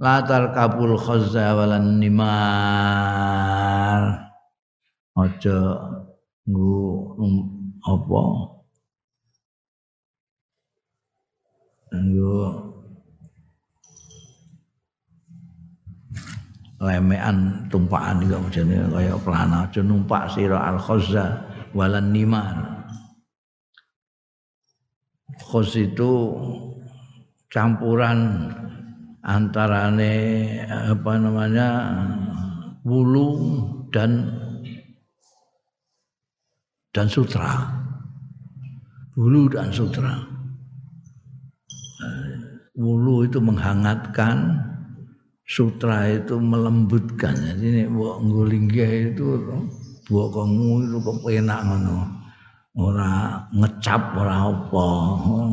latar 0.00 0.56
kabul 0.56 0.96
khazza 0.96 1.52
walan 1.52 2.00
nimar. 2.00 2.32
Aja 5.20 5.58
nggo 6.48 6.80
um, 7.20 7.34
apa? 7.84 8.22
Nggo 11.92 12.40
lemean 16.80 17.68
tumpakan 17.68 18.24
juga 18.24 18.40
macamnya 18.40 18.88
kayak 18.88 19.20
pelana. 19.20 19.68
Aja 19.68 19.84
numpak 19.84 20.32
sira 20.32 20.64
al 20.64 20.80
khazza 20.80 21.44
walan 21.76 22.08
niman 22.10 22.80
khaz 25.50 25.74
itu 25.74 26.10
campuran 27.50 28.50
antarane 29.20 30.14
apa 30.68 31.12
namanya 31.20 31.68
wulu 32.84 33.28
dan 33.92 34.24
dan 36.90 37.06
sutra. 37.06 37.68
Wulu 39.14 39.52
dan 39.52 39.68
sutra. 39.70 40.16
Wulu 42.80 43.28
itu 43.28 43.36
menghangatkan 43.42 44.56
sutra 45.44 46.08
itu 46.08 46.40
melembutkan. 46.40 47.36
Jadi 47.36 47.64
ini 47.68 47.82
buat 47.92 48.24
ngulinggih 48.24 49.12
itu 49.12 49.26
kamu 50.08 50.88
itu 50.88 50.98
kepenak 51.04 51.60
ngono. 51.68 52.08
Ora 52.80 53.44
ngecap 53.52 54.16
ora 54.16 54.48
apa. 54.48 54.88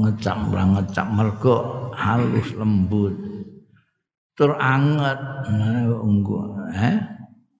Ngecap 0.07 0.37
ora 0.53 0.63
ngecap. 0.79 1.07
Mergo 1.11 1.55
halus 1.97 2.55
lembut 2.55 3.26
tur 4.37 4.53
anget 4.61 5.17
unggu 5.97 6.37
eh? 6.77 7.17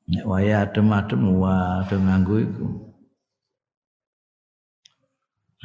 Nek 0.08 0.24
waya 0.24 0.64
adem-adem 0.64 1.36
wah 1.36 1.84
adem 1.84 2.08
nganggo 2.08 2.36
iku. 2.40 2.68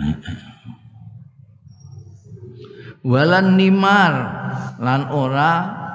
Walan 3.12 3.54
nimar 3.54 4.12
lan 4.82 5.06
ora 5.14 5.52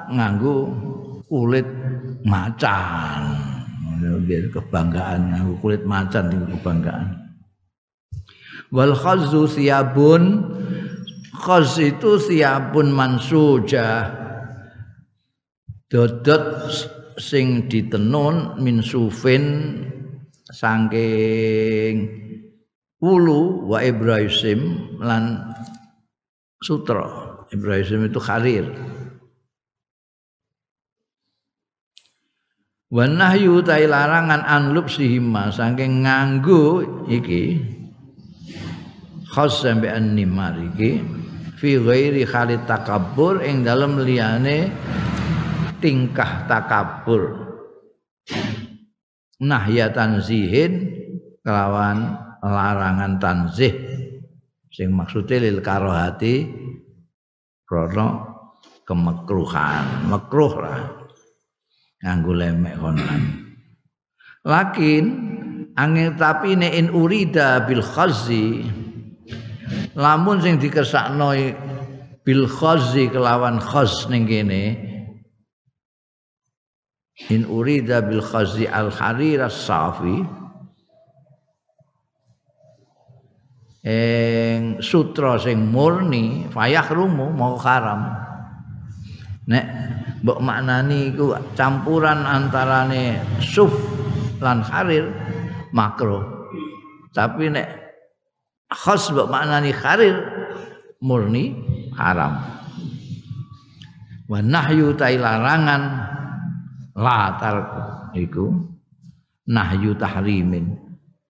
nganggo 0.08 0.72
kulit 1.28 1.68
macan. 2.24 3.36
Biar 4.00 4.48
kebanggaan 4.48 5.28
nganggo 5.34 5.60
kulit 5.60 5.84
macan 5.84 6.32
itu 6.32 6.48
kebanggaan. 6.56 7.20
Wal 8.72 8.96
khazzu 8.96 9.44
siabun 9.44 10.40
khaz 11.36 11.76
itu 11.84 12.16
siabun 12.16 12.96
mansuja 12.96 14.08
dodot 15.88 16.68
sing 17.16 17.66
ditenun 17.66 18.60
min 18.60 18.84
sufin 18.84 19.44
saking 20.52 21.96
ulu 23.00 23.68
wa 23.68 23.80
ibrahim 23.82 24.92
lan 25.00 25.52
sutra. 26.62 27.28
Ibrahim 27.48 28.12
itu 28.12 28.20
kharir. 28.20 28.66
Wa 32.88 33.04
nahyu 33.04 33.60
larangan 33.64 34.44
anlub 34.44 34.88
sihima 34.88 35.52
saking 35.52 36.04
nganggo 36.04 36.84
iki. 37.08 37.60
Khas 39.28 39.64
sampai 39.64 39.96
nimar 40.00 40.56
iki. 40.72 41.00
Fi 41.58 41.76
ghairi 41.76 42.24
khalid 42.24 42.64
takabbur 42.64 43.42
ing 43.44 43.66
dalam 43.66 43.98
liyane 44.00 44.72
tingkah 45.78 46.46
takabur. 46.46 47.48
Nahya 49.38 49.94
tanzihin 49.94 50.94
kelawan 51.42 52.18
larangan 52.42 53.18
tanzih. 53.22 53.74
Sing 54.68 54.90
maksudnya 54.94 55.42
lil 55.42 55.62
karohati 55.62 56.46
krono 57.66 58.08
kemekruhan. 58.82 60.10
Makruh 60.10 60.54
lah. 60.58 60.82
Nganggo 61.98 62.30
lemek 62.30 62.78
konan 62.78 63.48
lakin 64.48 65.04
angin 65.76 66.16
tapi 66.16 66.56
ne 66.56 66.72
in 66.72 66.88
urida 66.88 67.68
bil 67.68 67.84
khazi 67.84 68.64
lamun 69.92 70.40
sing 70.40 70.56
dikersakno 70.56 71.36
bil 72.24 72.48
khazi 72.48 73.12
kelawan 73.12 73.60
khaz 73.60 74.08
ning 74.08 74.24
kene 74.24 74.87
in 77.26 77.42
urida 77.50 77.98
bil 78.06 78.22
khazi 78.22 78.70
al 78.70 78.94
harir 78.94 79.42
safi 79.50 80.22
eng 83.82 84.78
sutra 84.78 85.34
sing 85.42 85.74
murni 85.74 86.46
fayah 86.54 86.86
rumu 86.86 87.34
mau 87.34 87.58
haram. 87.58 88.06
Nek 89.48 89.66
mbok 90.22 90.38
maknani 90.44 91.10
iku 91.10 91.34
campuran 91.58 92.22
antarane 92.22 93.18
suf 93.42 93.72
lan 94.38 94.62
harir 94.62 95.10
makro. 95.74 96.22
Tapi 97.10 97.50
nek 97.50 97.68
khas 98.70 99.10
mbok 99.10 99.26
maknani 99.26 99.72
kharir 99.74 100.16
murni 101.02 101.56
haram. 101.98 102.38
Wa 104.28 104.44
nahyu 104.44 104.92
ta 104.94 105.08
larangan 105.08 105.82
la 106.98 107.38
tarku 107.38 107.82
iku 108.18 108.50
nahyu 109.46 109.94
tahrimin 109.94 110.74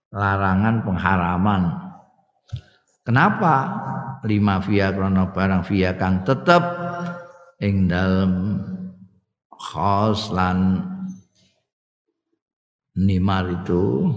larangan 0.08 0.80
pengharaman. 0.80 1.62
Kenapa 3.04 3.54
lima 4.24 4.60
via 4.64 4.92
krono 4.92 5.32
barang 5.32 5.64
via 5.68 5.92
kang 5.96 6.24
tetep 6.24 6.60
ing 7.60 7.88
dalem 7.88 8.60
khos 9.52 10.32
lan 10.32 10.80
nimar 12.96 13.52
itu? 13.52 14.08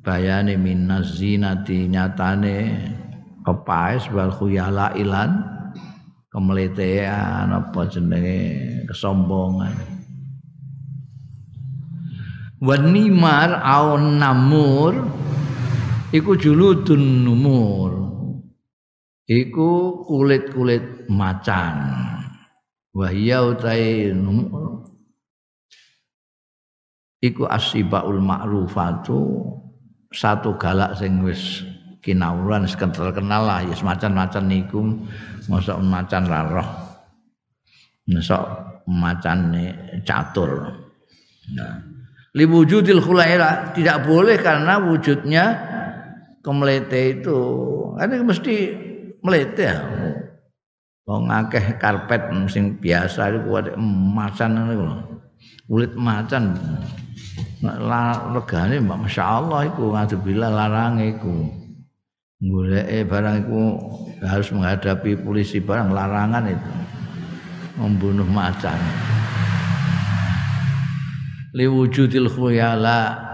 Bayane 0.00 0.54
minas 0.54 1.18
zinati 1.18 1.90
nyatane 1.90 2.58
kepaes 3.42 4.06
wal 4.14 4.30
khuyala 4.30 4.94
ilan 4.94 5.55
kemeletean 6.36 7.48
apa 7.48 7.88
jenenge? 7.88 8.84
Kesombongan. 8.84 9.72
Wanimar 12.60 13.56
aun 13.64 14.20
namur 14.20 14.92
iku 16.12 16.36
juludun 16.36 17.24
numur. 17.24 17.92
Iku 19.26 20.04
kulit-kulit 20.04 21.08
macan. 21.08 22.04
Wahya 22.92 23.42
utai 23.42 24.12
numur. 24.12 24.92
Iku 27.24 27.48
asibaul 27.48 28.20
ma'rufatu 28.20 29.24
satu 30.12 30.54
galak 30.60 30.94
sing 31.00 31.26
wis 31.26 31.64
kinauran 32.06 32.70
wis 32.70 32.78
terkenal 32.78 33.42
lah 33.42 33.66
ya 33.66 33.74
semacam-macam 33.74 34.42
niku. 34.46 34.80
Mosok 35.50 35.82
macan 35.82 36.22
ra 36.30 36.46
roh. 36.46 36.70
Mosok 38.06 38.42
macane 38.86 39.98
catur. 40.06 40.70
Nah. 41.58 41.82
Liwujudil 42.36 43.00
khulaira 43.00 43.72
tidak 43.74 44.06
boleh 44.06 44.36
karena 44.38 44.78
wujudnya 44.78 45.44
kemelete 46.44 47.18
itu. 47.18 47.38
Ini 47.96 48.14
mesti 48.22 48.54
melete 49.24 49.64
ya. 49.66 49.78
Wong 51.06 51.32
akeh 51.32 51.80
karpet 51.80 52.28
sing 52.52 52.76
biasa 52.76 53.30
iku 53.34 53.56
macan 53.80 54.50
niku 54.68 54.86
kulit 55.66 55.96
macan. 55.96 56.54
Regane 57.64 58.84
mbak 58.84 59.08
Masya 59.08 59.24
Allah 59.24 59.66
iku 59.72 59.90
ngadubillah 59.96 60.50
larang 60.52 61.00
iku 61.00 61.65
goleke 62.40 63.08
barang 63.08 63.36
iku 63.48 63.62
harus 64.20 64.48
menghadapi 64.52 65.16
polisi 65.20 65.60
barang 65.60 65.88
larangan 65.92 66.44
itu. 66.52 66.72
Membunuh 67.76 68.28
macan. 68.28 68.76
Liwujudil 71.56 72.28
khuyala. 72.28 73.24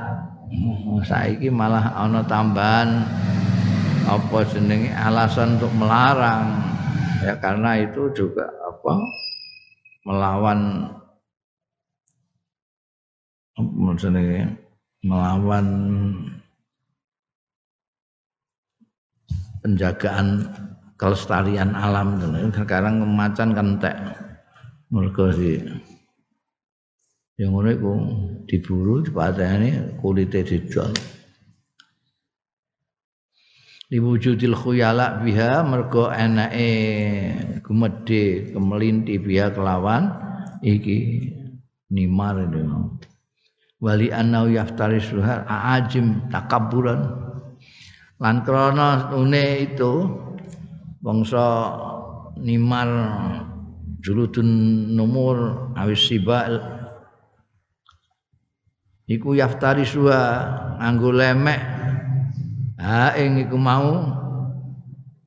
Saiki 1.03 1.51
malah 1.51 1.99
ana 1.99 2.23
tambahan 2.23 3.03
apa 4.07 4.39
jenenge 4.55 4.95
alasan 4.95 5.59
untuk 5.59 5.73
melarang. 5.75 6.63
Ya 7.27 7.35
karena 7.39 7.79
itu 7.83 8.11
juga 8.15 8.47
apa 8.63 9.03
melawan 10.07 10.91
jenenge 13.99 14.59
melawan 15.03 15.67
penjagaan 19.63 20.53
kelestarian 20.99 21.73
alam 21.73 22.19
sekarang 22.53 23.07
macan 23.07 23.55
kan 23.55 23.79
entek 23.79 23.97
mergo 24.91 25.33
si 25.33 25.63
Yang 27.41 27.49
ngono 27.49 27.69
iku 27.73 27.93
diburu 28.45 28.95
dipateni 29.03 29.99
kulite 29.99 30.45
didol. 30.45 30.93
Diwujudil 33.89 34.55
khuyala 34.57 35.21
biha 35.25 35.65
mergo 35.65 36.13
enake 36.13 36.69
gumedhe 37.65 38.53
kemelinti 38.53 39.17
biha 39.19 39.53
kelawan 39.53 40.13
iki 40.61 41.29
nimar 41.91 42.47
itu. 42.47 42.63
Wali 43.83 44.15
annau 44.15 44.47
yaftari 44.47 45.03
suhar 45.03 45.43
aajim 45.49 46.31
takabburan. 46.31 47.22
Lan 48.23 48.47
krana 48.47 49.11
une 49.19 49.67
itu 49.67 50.07
bangsa 51.03 51.75
nimar 52.39 52.87
juludun 53.99 54.47
numur 54.95 55.67
awis 55.75 56.07
sibal 56.07 56.63
iku 59.11 59.35
yaftari 59.35 59.83
suha 59.83 60.23
nganggo 60.79 61.11
lemek. 61.11 61.61
Ha 62.79 63.19
ing 63.19 63.43
iku 63.43 63.59
mau 63.59 63.91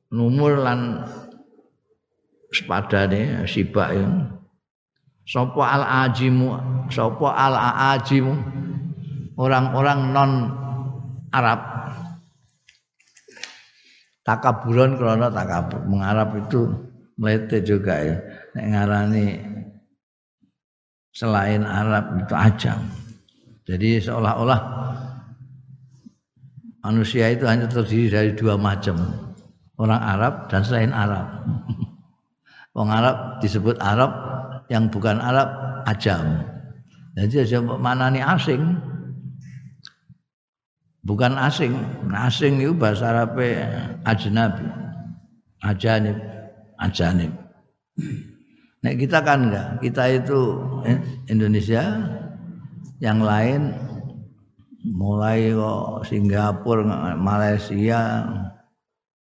numur 0.08 0.56
lan 0.56 1.04
sepadane 2.48 3.44
sibak 3.44 3.92
ya. 3.92 4.08
Sapa 5.28 5.62
al 5.68 5.84
ajimu 6.08 6.48
sapa 6.88 7.28
al 7.28 7.56
ajimu 7.92 8.32
orang-orang 9.36 10.00
non 10.16 10.32
Arab 11.28 11.75
takaburon 14.26 14.98
krana 14.98 15.30
takabur 15.30 15.80
mengarab 15.86 16.34
itu 16.34 16.66
melete 17.16 17.62
juga 17.62 17.94
ya 18.02 18.16
nek 18.58 18.66
ngarani 18.74 19.26
selain 21.14 21.62
Arab 21.62 22.26
itu 22.26 22.34
ajam 22.34 22.80
jadi 23.66 24.02
seolah-olah 24.02 24.60
manusia 26.86 27.34
itu 27.34 27.42
hanya 27.50 27.66
terdiri 27.66 28.06
dari 28.06 28.30
dua 28.38 28.54
macam. 28.54 28.94
Orang 29.76 29.98
Arab 29.98 30.46
dan 30.46 30.62
selain 30.62 30.94
Arab. 30.94 31.26
Orang 32.78 32.92
Arab 32.94 33.16
disebut 33.42 33.76
Arab, 33.82 34.14
yang 34.70 34.86
bukan 34.86 35.18
Arab 35.18 35.50
ajam. 35.90 36.46
Jadi 37.18 37.42
aja 37.42 37.58
mana 37.60 38.08
nih 38.08 38.22
asing. 38.22 38.62
Bukan 41.06 41.38
asing. 41.38 41.72
Asing 42.10 42.58
itu 42.58 42.74
bahasa 42.74 43.14
Arab 43.14 43.38
ajnabi. 44.02 44.66
Ajanib. 45.62 46.18
Ajanib. 46.82 47.32
Nah 48.82 48.92
kita 48.98 49.22
kan 49.22 49.48
enggak. 49.48 49.68
Kita 49.86 50.02
itu 50.10 50.40
eh, 50.82 50.98
Indonesia 51.30 51.82
yang 52.98 53.22
lain 53.22 53.70
mulai 54.86 55.50
kok 55.54 56.06
Singapura, 56.06 57.14
Malaysia, 57.18 58.26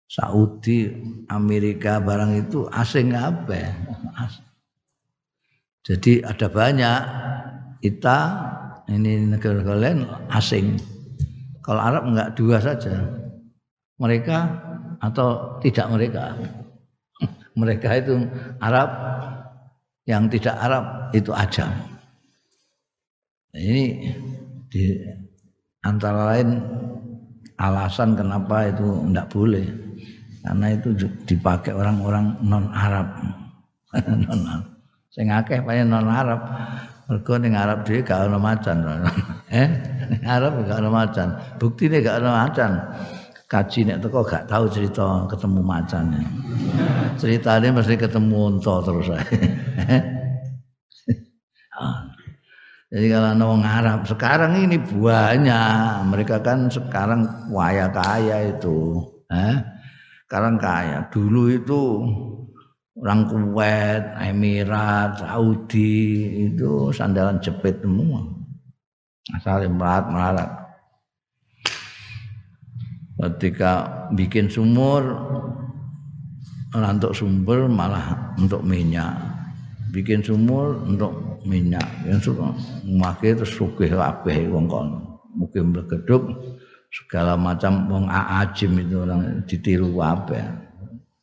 Saudi, 0.08 0.92
Amerika 1.32 2.04
barang 2.04 2.48
itu 2.48 2.68
asing 2.72 3.16
apa? 3.16 3.76
Jadi 5.84 6.24
ada 6.24 6.48
banyak 6.48 7.00
kita 7.84 8.18
ini 8.88 9.28
negara-negara 9.28 9.80
lain 9.80 10.00
asing. 10.32 10.93
Kalau 11.64 11.82
Arab 11.82 12.04
enggak 12.12 12.36
dua 12.36 12.60
saja. 12.60 12.94
Mereka 13.98 14.38
atau 15.00 15.58
tidak 15.64 15.88
mereka. 15.90 16.36
mereka 17.60 17.90
itu 17.98 18.28
Arab 18.60 18.90
yang 20.04 20.28
tidak 20.28 20.56
Arab 20.60 20.84
itu 21.16 21.32
ajam. 21.32 21.72
Ini 23.54 24.12
di 24.68 24.84
antara 25.86 26.36
lain 26.36 26.58
alasan 27.62 28.18
kenapa 28.18 28.72
itu 28.72 28.88
tidak 29.08 29.28
boleh 29.30 29.66
karena 30.44 30.68
itu 30.76 30.90
dipakai 31.30 31.72
orang-orang 31.72 32.36
non 32.44 32.68
Arab 32.74 33.08
non 34.28 34.42
Arab 34.44 34.68
sing 35.14 35.30
akeh 35.30 35.62
paling 35.62 35.88
non 35.88 36.10
Arab 36.10 36.42
mergo 37.10 37.34
ning 37.40 37.54
Arab 37.56 37.84
dhewe 37.88 38.04
gak 38.04 38.28
ono 38.28 38.40
macan. 38.40 38.78
Eh? 39.54 39.70
Arab 40.26 40.66
gak 40.66 40.80
ono 40.82 40.90
macan. 40.90 41.28
Buktine 41.60 42.00
gak 42.02 42.24
ono 42.24 42.32
macan. 42.32 42.72
Kaji 43.48 43.80
nek 43.86 44.02
teko 44.02 44.26
gak 44.26 44.50
tahu 44.50 44.66
cerita 44.66 45.30
ketemu 45.30 45.62
macan 45.62 46.10
ceritanya 47.18 47.70
mesti 47.70 47.96
ketemu 47.98 48.58
unta 48.58 48.82
terus 48.82 49.08
Jadi 52.94 53.10
kalau 53.10 53.34
orang 53.34 53.66
Arab 53.66 54.06
sekarang 54.06 54.70
ini 54.70 54.78
banyak, 54.78 56.14
mereka 56.14 56.46
kan 56.46 56.70
sekarang 56.70 57.26
kaya 57.50 57.90
kaya 57.90 58.54
itu, 58.54 59.02
eh? 59.34 59.58
sekarang 60.30 60.62
kaya. 60.62 61.10
Dulu 61.10 61.58
itu 61.58 61.82
orang 62.98 63.26
Kuwait, 63.26 64.04
Emirat, 64.22 65.22
Saudi 65.22 65.94
itu 66.50 66.94
sandalan 66.94 67.42
jepit 67.42 67.82
semua, 67.82 68.22
asal 69.34 69.66
merat. 69.70 70.50
Ketika 73.14 73.88
bikin 74.14 74.52
sumur, 74.52 75.16
untuk 76.74 77.14
sumber 77.14 77.70
malah 77.70 78.36
untuk 78.36 78.66
minyak, 78.66 79.14
bikin 79.94 80.26
sumur 80.26 80.82
untuk 80.84 81.14
minyak. 81.46 81.86
Yang 82.04 82.34
suka 82.34 82.52
memakai 82.84 83.38
terus 83.38 83.54
sugih 83.54 83.94
kabeh 83.94 84.50
wong 84.50 84.66
kono 84.66 85.14
mungkin 85.34 85.74
bergeduk 85.74 86.30
segala 86.94 87.34
macam 87.34 87.90
wong 87.90 88.06
aajim 88.06 88.78
itu 88.78 89.02
orang 89.02 89.42
ditiru 89.50 89.90
kabeh 89.98 90.46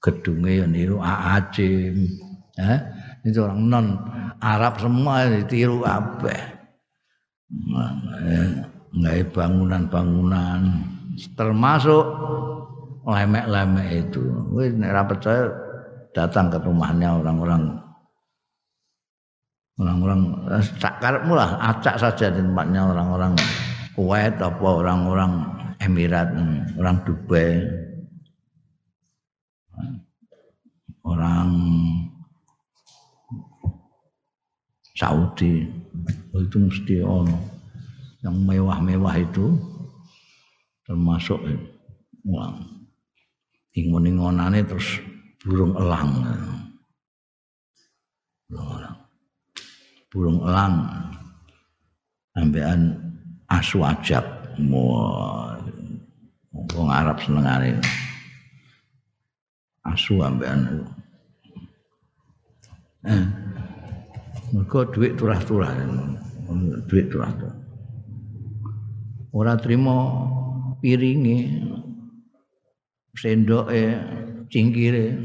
gedungnya 0.01 0.65
yang 0.65 0.71
niru 0.73 0.97
aajim. 0.99 2.09
Eh? 2.61 2.81
itu 3.21 3.45
orang 3.45 3.61
non 3.69 3.87
Arab 4.41 4.81
semua 4.81 5.29
ditiru 5.29 5.85
kabeh. 5.85 6.41
Nggak 8.97 9.37
bangunan-bangunan. 9.37 10.61
Termasuk 11.37 12.05
lemek-lemek 13.05 14.09
itu. 14.09 14.25
Wis 14.57 14.73
nek 14.73 15.05
percaya 15.05 15.53
datang 16.17 16.49
ke 16.49 16.59
rumahnya 16.65 17.21
orang-orang. 17.21 17.77
Orang-orang 19.81 20.21
tak 20.77 21.01
karepmu 21.01 21.33
lah 21.33 21.57
acak 21.61 21.97
saja 21.97 22.29
di 22.29 22.45
tempatnya 22.45 22.85
orang-orang 22.85 23.33
Kuwait 23.97 24.37
apa 24.37 24.61
orang-orang 24.61 25.41
Emirat 25.81 26.29
orang 26.77 27.01
Dubai 27.09 27.65
orang 31.05 31.51
Saudi 34.95 35.65
itu 36.37 36.57
mesti 36.61 37.01
ono 37.01 37.37
yang 38.21 38.37
mewah-mewah 38.45 39.17
itu 39.17 39.57
termasuk 40.85 41.41
uang. 42.29 42.85
Ingon-ingonane 43.73 44.61
terus 44.67 45.01
burung 45.41 45.73
elang. 45.79 46.11
Burung 48.51 48.69
elang. 48.77 48.99
Burung 50.11 50.39
elang. 50.45 50.75
Ambekan 52.37 52.95
asu 53.49 53.81
ajab 53.81 54.23
wong 56.77 56.91
Arab 56.91 57.19
senengane 57.25 57.81
asu 59.87 60.21
ambekan 60.21 60.85
eh 63.09 63.25
mergo 64.53 64.85
dhuwit 64.93 65.17
turah-turah 65.17 65.73
dhuwit 66.85 67.07
turah-turah 67.09 67.57
ora 69.33 69.55
trimo 69.57 69.99
piringe 70.85 71.65
sendoke 73.17 73.97
cingkire 74.53 75.17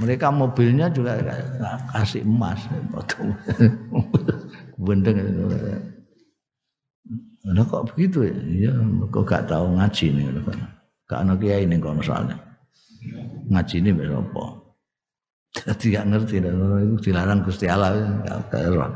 mereka 0.00 0.32
mobilnya 0.32 0.88
juga 0.88 1.20
kasih 1.92 2.22
emas 2.24 2.64
bendeng 4.78 5.18
Nah 7.42 7.66
kok 7.66 7.90
begitu 7.90 8.22
ya? 8.22 8.34
Iya, 8.38 8.72
kok 9.10 9.26
gak 9.26 9.50
tahu 9.50 9.74
ngaji 9.74 10.06
nih. 10.14 10.26
Gak 11.10 11.26
ada 11.26 11.34
kiai 11.34 11.66
nih 11.66 11.78
kalau 11.82 11.98
misalnya. 11.98 12.38
Ngaji 13.52 13.76
ini 13.84 13.90
berapa? 13.92 14.44
Jadi 15.52 15.92
gak 15.92 16.08
ngerti 16.08 16.40
dan 16.40 16.56
itu 16.80 17.12
dilarang 17.12 17.44
Gusti 17.44 17.68
Allah 17.68 17.92
gak 18.24 18.48
keron. 18.48 18.92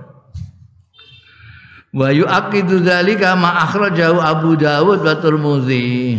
Wa 1.93 2.09
yu'aqidu 2.09 2.81
dzalika 2.81 3.37
ma 3.37 3.69
akhrajahu 3.69 4.17
Abu 4.21 4.57
Dawud 4.57 5.05
wa 5.05 5.15
Tirmidzi. 5.21 6.17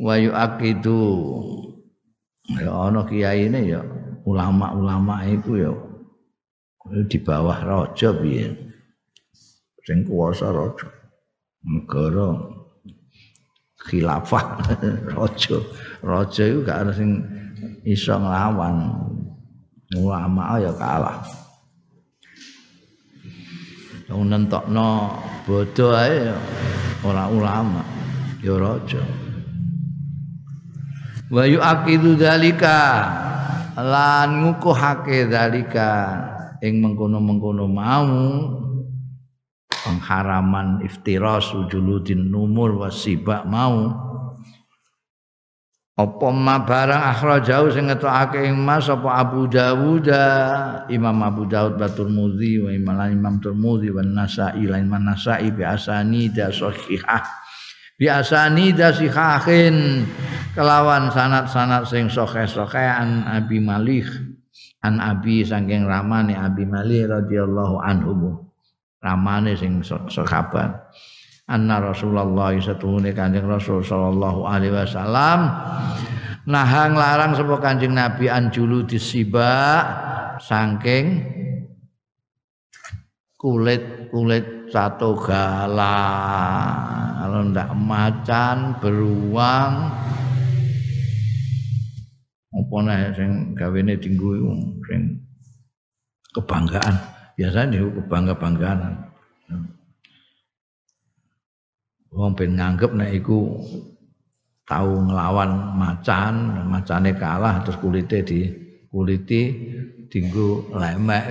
Wa 0.00 0.16
yu'aqidu 0.16 1.00
ya 2.58 2.72
ana 2.72 3.06
ini 3.12 3.60
ya 3.72 3.80
ulama-ulama 4.24 5.24
itu 5.28 5.52
ya 5.60 5.72
di 7.06 7.18
bawah 7.22 7.58
raja 7.62 8.10
piye 8.10 8.52
sing 9.86 10.02
kuwasa 10.04 10.50
raja 10.50 10.90
negara 11.62 12.51
khilafah. 13.86 14.44
Raja 15.16 15.58
raja 16.02 16.42
itu 16.42 16.60
gak 16.66 16.78
ada 16.82 16.92
sing 16.92 17.22
iso 17.86 18.18
nglawan 18.18 18.90
ulama 19.94 20.58
ya 20.58 20.74
kalah. 20.74 21.22
Wong 24.12 24.28
nentokno 24.28 25.16
bodoh 25.48 25.96
ae 25.96 26.28
ora 27.06 27.30
ulama 27.32 27.80
ya 28.44 28.58
raja. 28.60 29.00
Wa 31.32 31.48
yu'aqidu 31.48 32.20
dzalika 32.20 32.78
lan 33.78 34.28
ngukuhake 34.44 35.32
dzalika. 35.32 35.90
Ing 36.62 36.78
mengkono-mengkono 36.78 37.66
mau 37.66 38.06
pengharaman 39.82 40.82
iftiras 40.86 41.50
juludin 41.68 42.30
numur 42.30 42.78
wasibak 42.78 43.44
mau. 43.44 43.90
Apa 45.92 46.32
ma 46.32 46.64
barang 46.64 47.04
akhrajau 47.04 47.68
sing 47.68 47.92
ngetokake 47.92 48.48
ing 48.48 48.56
Mas 48.56 48.88
apa 48.88 49.12
Abu 49.22 49.44
Dawud 49.44 50.08
Imam 50.88 51.20
Abu 51.20 51.44
Dawud 51.44 51.76
Batul 51.76 52.08
Mudzi 52.08 52.56
wa 52.64 52.72
Imam 52.72 52.96
Imam 53.12 53.36
Turmudzi 53.44 53.92
wa 53.92 54.00
Nasa'i 54.00 54.64
lan 54.64 54.88
Imam 54.88 55.04
Nasa'i 55.04 55.52
bi 55.52 55.60
asani 55.68 56.32
da 56.32 56.48
sahihah. 56.48 57.22
Bi 58.00 58.08
asani 58.08 58.72
da 58.72 58.88
sihahin 58.88 60.08
kelawan 60.56 61.12
sanad-sanad 61.12 61.84
sing 61.84 62.08
sahih-sahih 62.08 62.88
an 62.96 63.28
Abi 63.28 63.60
Malik 63.60 64.08
an 64.80 64.96
Abi 64.96 65.44
saking 65.44 65.84
ramane 65.84 66.34
Abi 66.34 66.64
Mali 66.64 67.04
radhiyallahu 67.04 67.84
anhu 67.84 68.12
ramane 69.02 69.58
sing 69.58 69.82
sahabat 69.84 70.70
anna 71.50 71.82
Rasulullah 71.82 72.54
satuhune 72.56 73.10
Kanjeng 73.12 73.44
Rasul 73.44 73.82
sallallahu 73.82 74.46
alaihi 74.46 74.72
wasallam. 74.72 75.50
Nahang 76.42 76.98
larang 76.98 77.38
sapa 77.38 77.62
Kanjeng 77.62 77.94
Nabi 77.94 78.26
anjulu 78.26 78.82
disiba 78.82 79.84
saking 80.42 81.22
kulit-kulit 83.38 84.70
satu 84.70 85.14
gala 85.22 86.02
kalau 87.22 87.46
ndak 87.46 87.70
macan 87.78 88.74
beruang. 88.82 89.92
Apa 92.52 92.76
nih 92.84 93.16
sing 93.16 93.30
gawene 93.54 93.94
dinggo 93.96 94.34
kebanggaan 96.32 97.21
biasanya 97.38 97.80
itu 97.80 97.88
kebangga 98.00 98.34
banggaan 98.36 98.80
wong 102.12 102.32
ben 102.36 102.56
nganggep 102.60 102.92
nek 102.92 103.10
iku 103.16 103.60
tahu 104.68 104.92
ngelawan 105.08 105.76
macan 105.76 106.64
macane 106.68 107.16
kalah 107.16 107.64
terus 107.64 107.80
kulite 107.80 108.20
di 108.24 108.40
kuliti 108.92 109.42
dinggo 110.12 110.68
lemek 110.76 111.24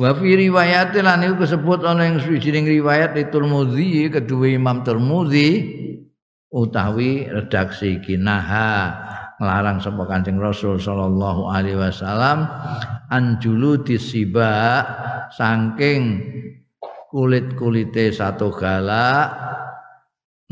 Wa 0.00 0.16
fi 0.16 0.32
riwayat 0.32 0.96
lan 1.02 1.26
iku 1.28 1.44
disebut 1.44 1.84
ana 1.84 2.08
ing 2.08 2.22
suwijining 2.24 2.64
riwayat 2.64 3.12
di 3.12 3.26
Tirmidzi 3.28 4.08
kedua 4.08 4.48
Imam 4.48 4.80
Tirmidzi 4.80 5.48
utawi 6.48 7.28
redaksi 7.28 8.00
kinaha 8.00 8.96
nglarang 9.40 9.80
sapa 9.80 10.04
Kanjeng 10.04 10.36
Rasul 10.36 10.76
sallallahu 10.76 11.48
alaihi 11.48 11.80
wasallam 11.80 12.44
anjulu 13.08 13.80
disiba 13.80 14.84
saking 15.32 16.20
kulit-kulite 17.08 18.12
satu 18.12 18.52
gala 18.52 19.32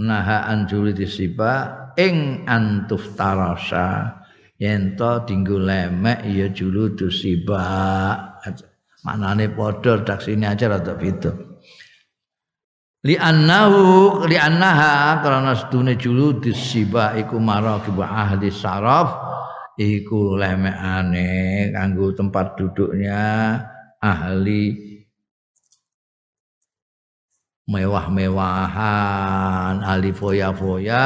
naha 0.01 0.49
anjulu 0.49 0.97
disiba 0.97 1.93
ing 2.01 2.49
antuf 2.49 3.13
tarasa 3.13 4.25
yen 4.57 4.97
to 4.97 5.23
dinggo 5.29 5.61
lemek 5.61 6.25
ya 6.25 6.49
julu 6.49 6.97
disiba 6.97 7.63
maknane 9.05 9.53
padha 9.53 10.01
redaksine 10.01 10.49
aja 10.49 10.67
rada 10.67 10.97
beda 10.97 11.48
li 13.07 13.15
annahu 13.15 14.27
li 14.27 14.35
annaha 14.35 15.23
karena 15.23 15.55
sedune 15.55 15.95
julu 15.95 16.43
disiba 16.43 17.15
iku 17.15 17.39
maraqib 17.39 17.95
ahli 18.03 18.51
saraf 18.51 19.15
iku 19.79 20.35
lemekane 20.35 21.71
kanggo 21.71 22.11
tempat 22.11 22.59
duduknya 22.59 23.55
ahli 24.03 24.75
mewah-mewahan 27.71 29.79
ahli 29.79 30.11
foya-foya 30.11 31.05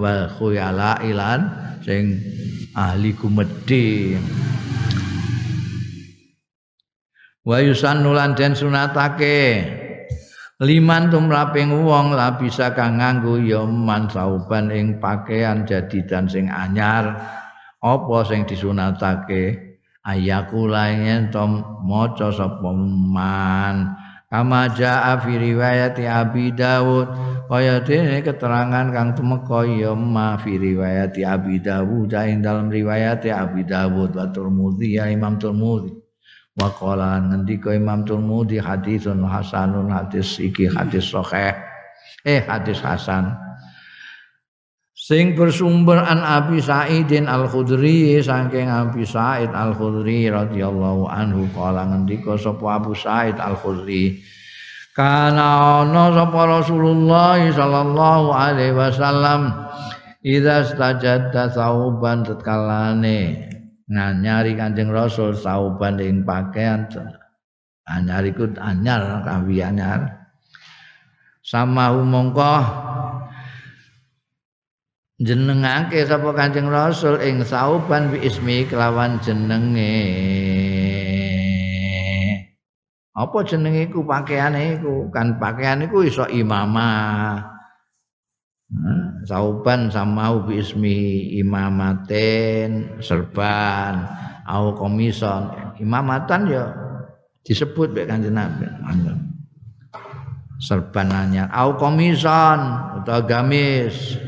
wal 0.00 0.32
khuyala 0.32 0.96
ilan 1.04 1.44
sing 1.84 2.24
ahli 2.72 3.12
kumedhe 3.12 4.16
wa 7.44 7.60
yusannulan 7.60 8.32
den 8.32 8.56
sunatake 8.56 9.44
liman 10.58 11.06
tumraping 11.06 11.70
wong 11.86 12.18
la 12.18 12.34
bisa 12.34 12.74
kang 12.74 12.98
nganggo 12.98 13.38
ya 13.38 13.62
man 13.62 14.10
sauban 14.10 14.74
ing 14.74 14.98
pakaian 14.98 15.62
dan 15.62 16.26
sing 16.26 16.50
anyar. 16.50 17.14
Apa 17.78 18.26
sing 18.26 18.42
disunatake? 18.42 19.70
Ayakula 20.02 20.90
yen 20.90 21.30
to 21.30 21.46
maca 21.86 22.34
sapa 22.34 22.74
man? 22.74 23.94
Kama 24.28 24.74
jaa 24.74 25.14
fi 25.22 25.38
riwayat 25.38 25.94
Abi 26.02 26.50
Dawud. 26.50 27.06
Kaya 27.48 27.80
dene 27.80 28.20
keterangan 28.20 28.92
kang 28.92 29.14
tumeka 29.14 29.64
ya 29.64 29.94
ma 29.94 30.36
fi 30.42 30.58
riwayat 30.58 31.14
Abi 31.22 31.62
Dawud. 31.62 32.10
Dalam 32.10 32.66
riwayat 32.66 33.24
Abi 33.30 33.62
Dawud 33.62 34.10
wa 34.10 34.26
Tirmidzi 34.26 34.98
ya 34.98 35.06
Imam 35.06 35.38
Tirmidzi 35.38 35.97
wa 36.58 36.68
qala 36.74 37.22
ngendika 37.22 37.72
Imam 37.72 38.02
Tirmidzi 38.02 38.58
hadisun 38.58 39.22
hasanun 39.22 39.88
hadis 39.94 40.42
iki 40.42 40.66
hadis 40.66 41.06
sahih. 41.08 41.54
Eh 42.26 42.42
hadis 42.42 42.82
hasan. 42.82 43.38
Sing 44.98 45.38
bersumber 45.38 46.02
an 46.04 46.20
Abi 46.20 46.60
Sa'idin 46.60 47.30
Al-Khudri 47.30 48.20
saking 48.20 48.68
Abi 48.68 49.08
Sa'id 49.08 49.48
Al-Khudri 49.54 50.28
radhiyallahu 50.28 51.08
anhu 51.08 51.48
qala 51.54 51.88
ngendika 51.88 52.36
sapa 52.36 52.82
Abu 52.82 52.92
Sa'id 52.92 53.38
Al-Khudri 53.40 54.20
kana 54.98 55.80
ana 55.86 56.10
sapa 56.10 56.60
Rasulullah 56.60 57.38
sallallahu 57.40 58.34
alaihi 58.34 58.74
wasallam 58.74 59.54
idza 60.26 60.76
stajadda 60.76 61.56
sauban 61.56 62.26
tetkalane 62.26 63.48
nganyari 63.88 64.52
Kanjeng 64.54 64.92
Rasul 64.92 65.32
sauban 65.32 65.96
ing 65.98 66.22
pakaian 66.28 66.88
anyar 67.88 68.22
iku 68.28 68.44
anyar 68.60 69.24
kawi 69.24 69.64
anyar 69.64 70.28
sama 71.40 71.96
mongko 71.96 72.54
jenengake 75.18 76.06
sapa 76.06 76.30
Kanjeng 76.36 76.70
Rasul 76.70 77.18
ing 77.24 77.42
sauban 77.42 78.14
bi 78.14 78.22
ismi 78.22 78.68
kelawan 78.70 79.18
jenenge. 79.18 79.96
Apa 83.18 83.42
jenenge 83.42 83.90
iku 83.90 84.06
pakaiane 84.06 84.78
iku? 84.78 85.10
Kan 85.10 85.42
pakaian 85.42 85.82
iku 85.82 86.06
iso 86.06 86.22
imamah 86.30 87.42
sauban 89.24 89.90
sama 89.90 90.36
bi 90.44 90.60
ismi 90.60 91.32
imamaten 91.40 93.00
serban 93.02 94.04
au 94.48 94.74
komison. 94.74 95.50
Imamatan 95.78 96.50
ya 96.50 96.64
disebut 97.46 97.94
baik 97.94 98.10
kanjeng 98.10 98.34
Nabi. 98.34 98.66
Serban 100.58 101.08
anyar. 101.14 101.46
Au 101.54 101.78
komison 101.78 102.58
utawa 102.98 103.22
gamis. 103.22 104.18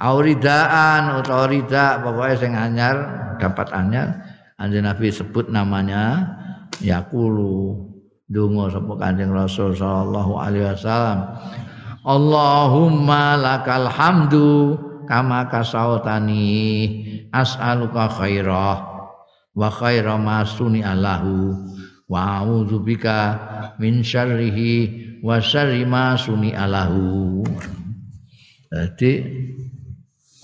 Au 0.00 0.22
ridaan 0.22 1.20
utawa 1.20 1.50
rida 1.50 2.00
pokoknya 2.00 2.34
sing 2.38 2.52
anyar 2.54 2.96
dapat 3.42 3.68
anyar. 3.74 4.08
Kanjeng 4.54 4.86
Nabi 4.86 5.10
sebut 5.10 5.50
namanya 5.50 6.36
yakulu. 6.78 7.90
Donga 8.30 8.70
sapa 8.70 8.94
kanjeng 8.94 9.34
Rasul 9.34 9.74
sallallahu 9.74 10.38
alaihi 10.38 10.70
wasallam 10.70 11.34
Allahumma 12.10 13.38
lakal 13.38 13.86
hamdu 13.86 14.74
kama 15.06 15.46
kasautani. 15.46 17.06
As'aluka 17.30 18.10
khairah 18.10 18.78
wa 19.54 19.68
khaira 19.70 20.18
ma 20.18 20.42
suni 20.42 20.82
alahu 20.82 21.54
wa 22.10 22.42
a'udzubika 22.42 23.38
min 23.78 24.02
syarrihi 24.02 25.22
wa 25.22 25.38
syarri 25.38 25.86
ma 25.86 26.18
suni 26.18 26.50
alahu 26.50 27.46
jadi 28.70 29.12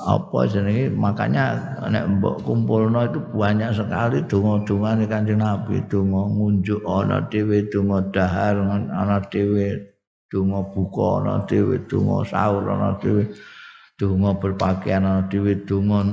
apa 0.03 0.39
jenenge? 0.51 0.91
Makanya 0.95 1.79
nek 1.91 2.05
mbok 2.19 2.43
kumpulno 2.43 3.07
itu 3.07 3.19
banyak 3.35 3.71
sekali 3.75 4.23
donga-dongane 4.27 5.07
Kanjeng 5.07 5.43
Nabi 5.43 5.83
donga 5.87 6.27
ngunjuk 6.27 6.83
ana 6.87 7.27
dhewe 7.31 7.67
donga 7.71 8.03
dahar 8.11 8.59
ana 8.63 9.19
dhewe 9.31 9.96
donga 10.37 10.61
buka 10.69 11.25
ana 11.25 11.49
dhewe 11.49 11.81
donga 11.89 12.21
sahur 12.29 12.69
ana 12.69 13.01
dhewe 13.01 13.25
donga 13.97 14.37
berpakaian 14.37 15.01
ana 15.01 15.25
dhewe 15.33 15.65
donga 15.65 16.05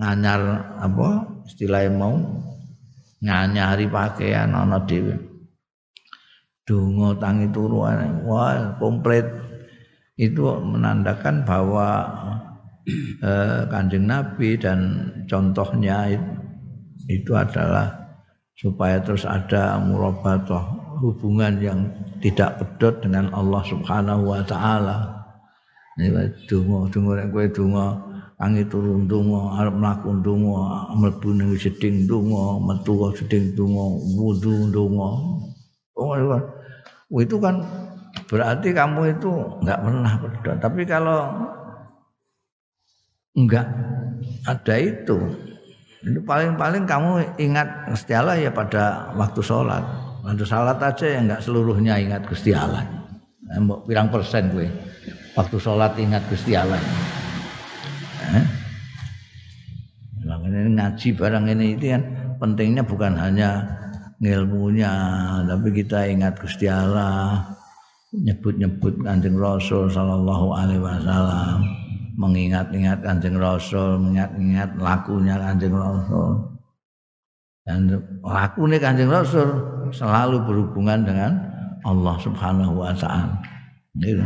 nganyar 0.00 0.40
apa 0.80 1.28
istilahnya 1.44 1.92
mau 1.92 2.16
nganyari 3.20 3.84
pakaian 3.84 4.48
ana 4.56 4.80
dhewe. 4.88 5.12
Donga 6.64 7.20
tangi 7.20 7.52
turu 7.52 7.84
wah 7.84 8.80
komplit. 8.80 9.28
Itu 10.20 10.60
menandakan 10.60 11.48
bahwa 11.48 12.04
eh, 13.24 13.64
kanjeng 13.72 14.04
Nabi 14.04 14.60
dan 14.60 15.08
contohnya 15.24 16.12
itu, 16.12 16.32
itu 17.08 17.32
adalah 17.32 17.88
supaya 18.52 19.00
terus 19.00 19.24
ada 19.24 19.80
murabatoh 19.80 20.79
hubungan 21.00 21.56
yang 21.64 21.80
tidak 22.20 22.60
pedot 22.60 23.00
dengan 23.00 23.32
Allah 23.32 23.64
Subhanahu 23.64 24.28
wa 24.28 24.44
taala. 24.44 24.98
Donga, 26.48 26.88
donga 26.88 27.12
nek 27.20 27.28
kowe 27.28 27.44
donga 27.52 27.86
tangi 28.40 28.64
turun 28.72 29.04
donga, 29.04 29.60
arep 29.60 29.76
mlaku 29.76 30.16
donga, 30.24 30.88
mlebu 30.96 31.28
ning 31.36 31.52
jeding 31.60 32.08
donga, 32.08 32.56
metu 32.56 32.96
jeding 33.20 33.52
donga, 33.52 34.00
wudu 34.16 34.72
donga. 34.72 35.08
Oh, 35.92 37.20
itu 37.20 37.36
kan 37.36 37.60
berarti 38.32 38.72
kamu 38.72 39.12
itu 39.12 39.28
nggak 39.60 39.80
pernah 39.84 40.12
berdoa. 40.16 40.54
Tapi 40.56 40.80
kalau 40.88 41.20
enggak 43.36 43.68
ada 44.48 44.74
itu, 44.80 45.18
itu 46.00 46.20
paling-paling 46.24 46.88
kamu 46.88 47.36
ingat 47.36 47.92
Gusti 47.92 48.16
Allah 48.16 48.40
ya 48.40 48.48
pada 48.48 49.12
waktu 49.20 49.44
sholat. 49.44 49.84
Waktu 50.30 50.46
sholat 50.46 50.78
aja 50.78 51.06
ya 51.10 51.18
enggak 51.26 51.42
seluruhnya 51.42 51.98
ingat 51.98 52.22
Gusti 52.30 52.54
Allah. 52.54 52.86
Mau 53.58 53.82
pirang 53.82 54.14
persen 54.14 54.46
gue 54.54 54.70
waktu 55.34 55.56
sholat 55.58 55.98
ingat 55.98 56.22
Gusti 56.30 56.54
Allah. 56.54 56.78
Eh? 58.30 58.46
ini 60.50 60.70
ngaji 60.78 61.08
barang 61.18 61.44
ini 61.50 61.66
itu 61.74 61.90
kan 61.90 62.02
pentingnya 62.38 62.86
bukan 62.86 63.18
hanya 63.18 63.66
ilmunya, 64.22 64.92
tapi 65.50 65.68
kita 65.74 66.06
ingat 66.06 66.38
Gusti 66.38 66.70
Allah, 66.70 67.42
nyebut-nyebut 68.14 69.02
Kanjeng 69.02 69.34
Rasul 69.34 69.90
sallallahu 69.90 70.54
alaihi 70.54 70.82
wasallam, 70.82 71.66
mengingat-ingat 72.20 73.02
Kanjeng 73.02 73.38
Rasul, 73.38 73.98
mengingat-ingat 73.98 74.78
lakunya 74.78 75.34
Kanjeng 75.40 75.74
Rasul. 75.74 76.30
Dan 77.64 77.90
lakunya 78.22 78.78
Kanjeng 78.78 79.10
Rasul 79.10 79.48
selalu 79.92 80.42
berhubungan 80.46 81.06
dengan 81.06 81.32
Allah 81.84 82.16
Subhanahu 82.20 82.80
wa 82.80 82.92
taala. 82.96 83.40
Gitu. 83.96 84.22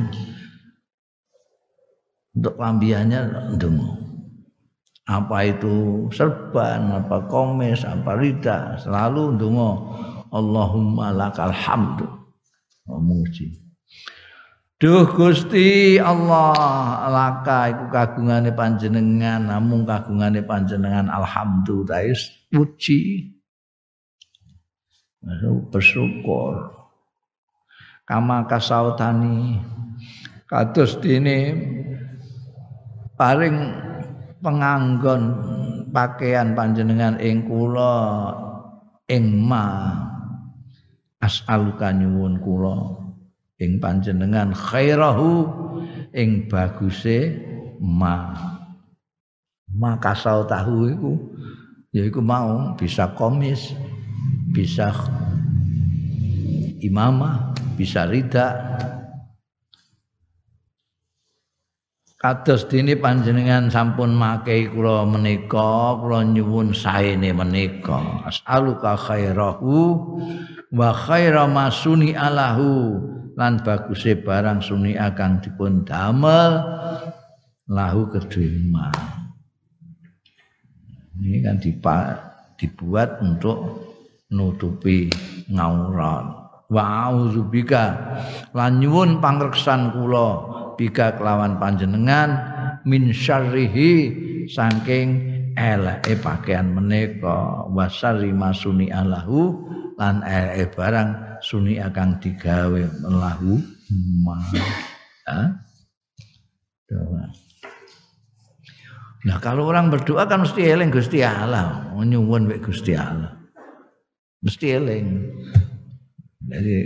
Untuk 2.35 2.55
lambiannya 2.59 3.55
ndonga. 3.55 3.91
Apa 5.05 5.53
itu 5.53 6.09
serban, 6.09 6.89
apa 7.05 7.29
komis, 7.29 7.85
apa 7.85 8.17
rida, 8.17 8.81
selalu 8.81 9.37
ndonga 9.37 9.71
Allahumma 10.35 11.15
lakal 11.15 11.55
hamdu. 11.55 12.09
Memuji. 12.91 13.65
Duh 14.85 15.07
Gusti 15.07 15.97
Allah 15.97 17.07
laka 17.09 17.73
iku 17.73 17.85
kagungane 17.89 18.53
panjenengan 18.53 19.49
namung 19.49 19.87
kagungane 19.87 20.45
panjenengan 20.45 21.09
alhamdulillah 21.09 22.13
puji 22.53 23.33
bersyukur. 25.73 26.71
Kama 28.05 28.45
kasautani. 28.45 29.59
Kados 30.45 31.01
dene 31.01 31.57
paring 33.17 33.57
penganggon 34.45 35.23
pakaian 35.89 36.53
panjenengan 36.53 37.17
ing 37.17 37.49
kula 37.49 37.97
ing 39.09 39.41
ma. 39.41 39.89
As'aluka 41.25 41.89
nyuwun 41.97 42.45
kula 42.45 42.77
ing 43.57 43.81
panjenengan 43.81 44.53
khairahu 44.53 45.49
ing 46.13 46.53
baguse 46.53 47.33
ma. 47.81 48.37
Maka 49.75 50.13
tahu 50.23 50.93
iku 50.93 51.13
yaiku 51.91 52.21
mau 52.21 52.77
bisa 52.77 53.11
komis 53.17 53.73
bisa 54.55 54.95
imamah 56.79 57.51
bisa 57.75 58.07
rida. 58.07 58.79
Kados 62.15 62.65
dene 62.73 62.97
panjenengan 62.97 63.69
sampun 63.69 64.17
makai 64.17 64.73
kula 64.73 65.05
menika 65.05 66.01
kula 66.01 66.25
nyuwun 66.25 66.73
saene 66.73 67.37
menika. 67.37 68.25
As'aluka 68.25 68.97
khairahu 68.97 69.77
wa 70.73 70.89
khaira 70.95 71.45
masuni 71.45 72.17
alahu. 72.17 72.97
Lan 73.35 73.61
baguse 73.67 74.15
barang 74.23 74.63
suni 74.63 74.95
akan 74.95 75.43
dipun 75.43 75.83
damel 75.83 76.63
lahu 77.67 78.07
kedua 78.07 78.95
ini 81.23 81.47
kan 81.47 81.57
dibuat 81.63 83.23
untuk 83.23 83.59
nutupi 84.35 85.07
ngaurat 85.47 86.27
wa 86.67 86.83
auzubika 87.07 87.95
lan 88.51 88.83
nyuwun 88.83 89.23
pangreksan 89.23 89.95
kula 89.95 90.31
bika 90.75 91.15
kelawan 91.15 91.63
panjenengan 91.63 92.35
min 92.83 93.15
syarrihi 93.15 94.11
saking 94.51 95.35
eleke 95.55 96.19
pakaian 96.19 96.75
menika. 96.75 97.67
Wasari 97.71 98.35
masuni 98.35 98.91
alahu 98.91 99.65
lan 99.97 100.23
eleke 100.27 100.75
barang 100.75 101.41
suni 101.41 101.79
akan 101.79 102.19
digawe 102.19 102.83
melahu 103.03 103.59
ma. 104.23 104.37
Nah 109.25 109.41
kalau 109.41 109.73
orang 109.73 109.89
berdoa 109.89 110.29
kan 110.29 110.45
mesti 110.45 110.69
eling 110.69 110.93
Gusti 110.93 111.25
Allah, 111.25 111.89
nyuwun 111.97 112.45
wek 112.51 112.69
Gusti 112.69 112.93
Allah. 112.93 113.34
Mesti 114.45 114.67
eling. 114.77 115.07
Jadi, 116.45 116.77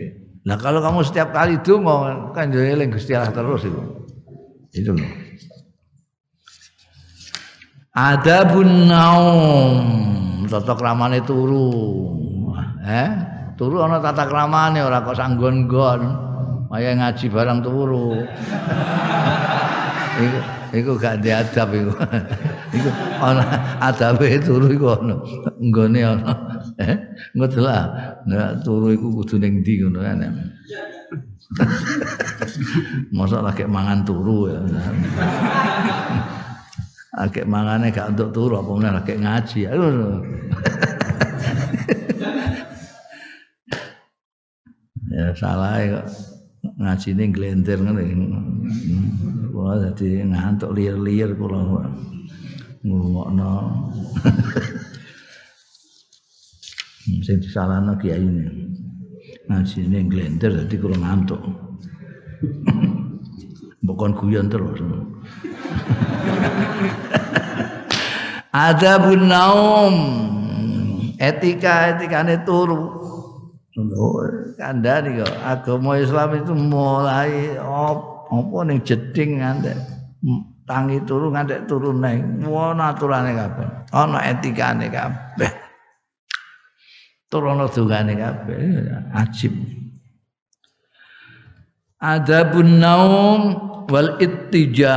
nah 0.46 0.54
kalau 0.54 0.78
kamu 0.78 1.02
setiap 1.02 1.34
kali 1.34 1.58
itu 1.58 1.74
mau 1.82 2.30
kan 2.30 2.54
jadi 2.54 2.78
eling 2.78 2.94
Gusti 2.94 3.18
Allah 3.18 3.34
terus 3.34 3.66
itu. 3.66 3.82
Itu 4.70 4.94
loh. 4.94 5.10
Adabun 7.98 8.86
naum, 8.86 9.74
totok 10.46 10.78
ramane 10.78 11.18
turu. 11.26 11.74
Eh? 12.86 13.10
Turu 13.58 13.82
ana 13.82 13.98
tata 13.98 14.22
kramane 14.30 14.78
ora 14.78 15.02
kok 15.02 15.18
sanggon-gon. 15.18 16.00
Kaya 16.70 16.94
ngaji 16.94 17.26
barang 17.26 17.58
turu. 17.66 18.22
iku 20.22 20.38
iku 20.70 20.90
gak 20.94 21.18
diadab 21.26 21.74
iku. 21.74 21.90
iku 22.78 22.90
ana 23.18 23.42
adabe 23.82 24.38
turu 24.38 24.70
iku 24.70 24.94
ana. 24.94 25.18
Nggone 25.58 26.00
ana. 26.06 26.32
Eh, 26.78 26.94
ngono 27.34 27.58
lah. 27.58 27.82
Nek 28.22 28.62
turu 28.62 28.94
iku 28.94 29.10
kudu 29.10 29.42
ning 29.42 29.66
ndi 29.66 29.82
ngono 29.82 29.98
kan. 29.98 30.22
Masa 33.16 33.42
lagi 33.42 33.66
mangan 33.66 34.06
turu 34.06 34.46
ya. 34.46 34.62
Akeh 37.18 37.42
mangane 37.42 37.90
gak 37.90 38.14
untuk 38.14 38.30
turu 38.30 38.62
apa 38.62 38.70
meneh 38.78 38.92
lagi 38.94 39.18
ngaji. 39.18 39.60
Ya 45.08 45.32
salah 45.34 45.82
kok 45.82 46.06
ngajine 46.78 47.34
glender 47.34 47.80
ngene 47.80 48.02
kula 49.50 49.82
dadi 49.82 50.22
ngantuk 50.22 50.70
liar-liar 50.76 51.34
kula 51.34 51.90
ngomongno 52.86 53.54
sing 57.24 57.40
disalahno 57.40 57.96
kiai 57.96 58.20
ini. 58.20 58.68
Ngajine 59.48 60.04
glender 60.12 60.52
dadi 60.52 60.76
kula 60.76 61.00
ngantuk. 61.00 61.40
Bukan 63.86 64.12
guyon 64.12 64.52
terus. 64.52 64.76
Adabun 68.52 69.28
naum. 69.28 69.94
Etika 71.16 71.96
etikane 71.96 72.44
turu. 72.44 73.00
Kandhani 74.58 75.22
kok 75.22 75.34
agama 75.46 76.02
Islam 76.02 76.34
itu 76.34 76.50
mulai 76.50 77.54
apa 77.62 78.58
ning 78.66 78.82
jeding 78.82 79.38
ngantek 79.38 79.78
tangi 80.66 80.98
turu 81.06 81.30
ngantek 81.30 81.70
turu 81.70 81.94
neng. 81.94 82.42
Ana 82.42 82.90
aturane 82.90 83.38
kabeh. 83.38 83.86
Ana 83.94 84.18
etikane 84.26 84.90
kabeh 84.90 85.50
turono 87.28 87.68
dungane 87.68 88.16
kabeh. 88.16 88.58
Ajib. 89.12 89.54
Adabun 92.00 92.80
naum 92.80 93.42
wal 93.88 94.16
ittija 94.20 94.96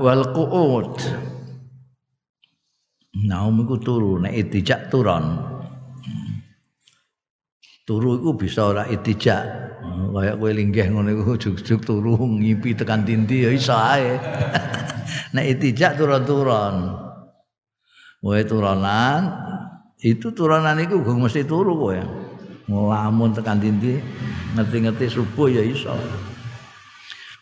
wal 0.00 0.24
qu'ud. 0.32 0.96
Naum 3.28 3.64
iku 3.64 3.76
turu 3.76 4.20
nek 4.24 4.32
ittija 4.32 4.88
turon 4.88 5.52
turu 7.82 8.16
iku 8.16 8.30
bisa 8.38 8.72
ora 8.72 8.88
ittija 8.88 9.36
kayak 10.12 10.36
kowe 10.38 10.50
linggih 10.54 10.86
ngono 10.92 11.12
iku 11.12 11.34
juk-juk 11.36 11.82
turu 11.82 12.14
ngipi 12.16 12.76
tekan 12.78 13.02
tindi 13.04 13.44
ya 13.44 13.50
iso 13.52 13.74
ae. 13.74 14.16
Nek 15.34 15.46
ittija 15.56 15.96
turun-turun. 15.96 16.76
Wae 18.22 18.44
turunan 18.46 19.22
itu 20.02 20.34
turunan 20.34 20.74
iku 20.82 20.98
gue 20.98 21.14
mesti 21.14 21.46
turu 21.46 21.78
kowe 21.78 21.98
ngelamun 22.66 23.30
tekan 23.30 23.62
tindi 23.62 24.02
ngerti-ngerti 24.58 25.06
subuh 25.06 25.46
ya 25.46 25.62
iso. 25.62 25.94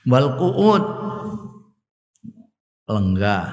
Wal 0.08 0.36
qu'ud. 0.36 0.84
Lenggah 2.90 3.44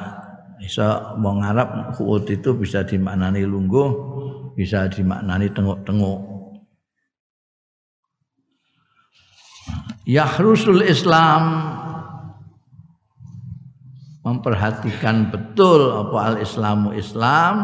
bisa 0.57 1.13
wong 1.21 1.45
Arab 1.45 1.93
qu'ud 1.93 2.25
itu 2.27 2.57
bisa 2.57 2.81
dimaknani 2.81 3.45
lungguh 3.45 3.89
bisa 4.57 4.89
dimaknani 4.89 5.53
tenguk-tenguk. 5.53 6.19
Yahrusul 10.07 10.83
Islam. 10.83 11.75
Memperhatikan 14.27 15.31
betul 15.31 15.87
apa 15.87 16.17
al 16.19 16.35
Islamu 16.43 16.91
Islam 16.91 17.63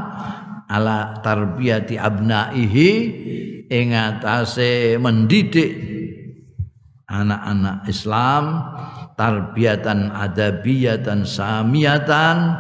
ala 0.68 1.20
tarbiyati 1.20 2.00
abnaihi 2.00 2.90
ing 3.68 3.88
atase 3.92 4.96
mendidik 5.02 5.72
anak-anak 7.08 7.86
Islam 7.90 8.44
tarbiyatan 9.14 10.10
adabiyatan 10.14 11.26
samiyatan 11.28 12.58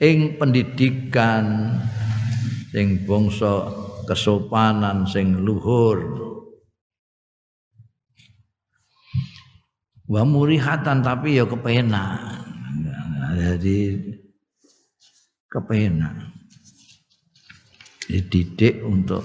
ing 0.00 0.40
pendidikan 0.40 1.76
sing 2.72 3.04
bangsa 3.04 3.68
kesopanan 4.08 5.04
sing 5.04 5.44
luhur. 5.44 6.00
Wa 10.10 10.26
murihatan 10.26 11.06
tapi 11.06 11.38
ya 11.38 11.46
kepenak. 11.46 12.18
Jadi 13.38 13.94
kepenak 15.46 16.39
dididik 18.10 18.82
untuk 18.82 19.22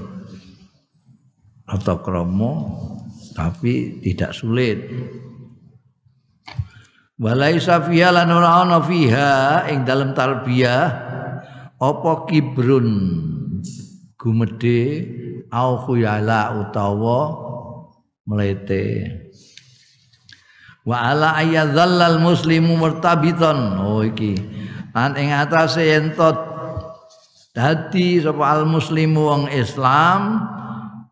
atau 1.66 1.98
kromo 2.06 2.54
tapi 3.34 4.00
tidak 4.06 4.32
sulit. 4.38 4.86
Walaisa 7.18 7.82
fiha 7.82 8.12
lan 8.12 8.30
ora 8.30 8.62
ana 8.62 8.80
fiha 8.84 9.66
ing 9.72 9.88
dalam 9.88 10.14
tarbiyah 10.14 10.84
apa 11.80 12.12
kibrun 12.30 12.90
gumedhe 14.20 14.84
au 15.50 15.80
khuyala 15.80 16.60
utawa 16.60 17.20
melete 18.28 19.16
wa 20.86 21.12
ala 21.12 21.40
ayyadzallal 21.40 22.20
muslimu 22.22 22.78
murtabitan. 22.78 23.80
Oh 23.82 24.06
iki. 24.06 24.38
Lan 24.96 25.20
ing 25.20 25.36
atase 25.36 25.84
entot 25.92 26.55
dadi 27.56 28.20
sapa 28.20 28.44
al 28.44 28.68
muslimu 28.68 29.22
wong 29.32 29.44
Islam 29.56 30.44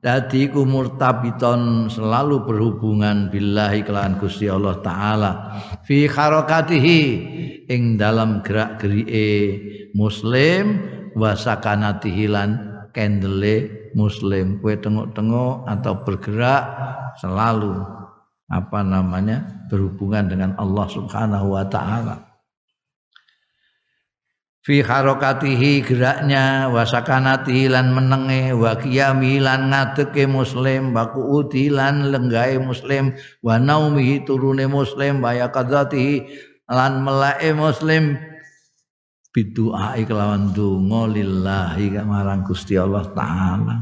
Dadi 0.03 0.51
ku 0.51 0.67
murtabiton 0.67 1.87
selalu 1.87 2.43
berhubungan 2.43 3.31
billahi 3.31 3.87
kelawan 3.87 4.19
Gusti 4.19 4.51
Allah 4.51 4.75
taala. 4.83 5.31
Fi 5.87 6.11
harakatihi 6.11 6.99
ing 7.71 7.95
dalam 7.95 8.43
gerak-gerike 8.43 9.31
muslim 9.95 10.83
wa 11.15 11.31
sakanatihi 11.31 12.27
lan 12.27 12.83
kendele 12.91 13.87
muslim. 13.95 14.59
Kue 14.59 14.75
tengok-tengok 14.75 15.71
atau 15.71 15.95
bergerak 16.03 16.63
selalu 17.23 17.71
apa 18.51 18.83
namanya 18.83 19.63
berhubungan 19.71 20.27
dengan 20.27 20.51
Allah 20.59 20.83
Subhanahu 20.91 21.55
wa 21.55 21.63
taala 21.71 22.32
fi 24.63 24.79
harokatihi 24.79 25.83
geraknya 25.83 26.71
wasakanatihi 26.71 27.67
lan 27.67 27.91
menenge 27.91 28.55
wa 28.55 28.79
qiyami 28.79 29.43
lan 29.43 29.67
ngadeke 29.67 30.23
muslim 30.23 30.95
wa 30.95 31.11
qu'udi 31.11 31.67
lan 31.67 32.07
muslim 32.63 33.11
wa 33.43 33.59
naumihi 33.59 34.23
turune 34.23 34.63
muslim 34.71 35.19
wa 35.19 35.35
yaqadzatihi 35.35 36.23
lan 36.71 37.03
melae 37.03 37.51
muslim. 37.51 38.15
Bidu'a 39.33 39.97
kelawan 40.05 40.53
donga 40.53 41.09
lillahi 41.09 41.97
marang 42.05 42.45
Gusti 42.45 42.77
Allah 42.77 43.01
taala. 43.17 43.81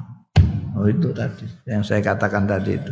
Oh 0.80 0.88
itu 0.88 1.12
tadi 1.12 1.44
yang 1.68 1.84
saya 1.84 2.00
katakan 2.00 2.48
tadi 2.48 2.80
itu 2.80 2.92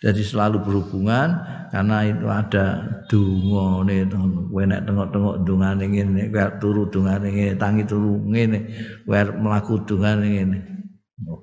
jadi 0.00 0.22
selalu 0.24 0.64
berhubungan 0.64 1.44
karena 1.68 2.08
itu 2.08 2.24
ada 2.24 2.64
dungo 3.04 3.84
nih 3.84 4.08
kowe 4.48 4.64
nek 4.64 4.88
tengok-tengok 4.88 5.44
dungane 5.44 5.84
ngene 5.92 6.32
kowe 6.32 6.48
turu 6.56 6.88
dungane 6.88 7.28
ngene 7.28 7.54
tangi 7.60 7.84
turu 7.84 8.16
ngene 8.24 8.58
kowe 9.04 9.20
mlaku 9.36 9.84
dungane 9.84 10.24
ngene. 10.24 10.58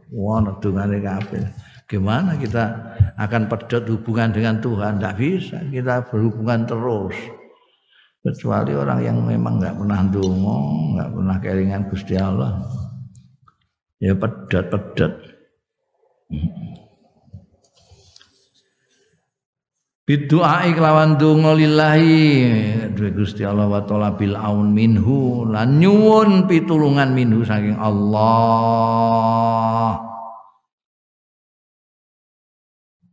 Ono 0.09 0.57
dungane 0.57 0.97
kabeh. 1.05 1.45
Gimana 1.85 2.33
kita 2.41 2.97
akan 3.21 3.45
pedot 3.45 3.85
hubungan 3.93 4.33
dengan 4.33 4.57
Tuhan? 4.57 4.97
Tidak 4.97 5.15
bisa 5.21 5.61
kita 5.69 6.09
berhubungan 6.09 6.65
terus. 6.65 7.13
Kecuali 8.25 8.73
orang 8.73 8.99
yang 9.05 9.21
memang 9.21 9.61
nggak 9.61 9.77
pernah 9.77 10.01
dungo 10.09 10.57
nggak 10.97 11.09
pernah 11.13 11.37
kelingan 11.45 11.83
Gusti 11.93 12.17
Allah. 12.17 12.57
Ya 14.01 14.17
pedot 14.17 14.65
pedot 14.65 15.13
Bidu'ai 20.07 20.71
kelawan 20.71 21.19
donga 21.19 21.51
lillahi. 21.51 22.95
Duwe 22.95 23.11
Gusti 23.11 23.43
Allah 23.43 23.67
wa 23.67 23.83
taala 23.83 24.15
aun 24.39 24.71
minhu 24.71 25.43
lan 25.43 25.83
nyuwun 25.83 26.47
pitulungan 26.47 27.11
minhu 27.11 27.43
saking 27.43 27.75
Allah. 27.75 28.39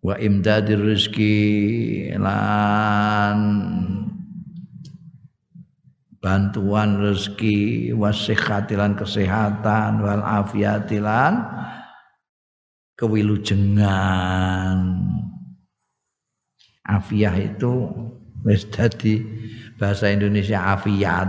Wa 0.07 0.15
imdadir 0.23 0.79
rezeki 0.79 1.35
lan 2.15 3.39
bantuan 6.23 7.03
rezeki 7.03 7.91
wasihatilan 7.91 8.95
kesehatan 8.95 9.99
wal 9.99 10.23
afiatilan 10.23 11.43
kewilujengan 12.95 14.79
Afiah 16.85 17.33
itu 17.41 17.89
wis 18.45 18.69
dadi 18.69 19.25
bahasa 19.81 20.13
Indonesia 20.13 20.61
afiat. 20.77 21.29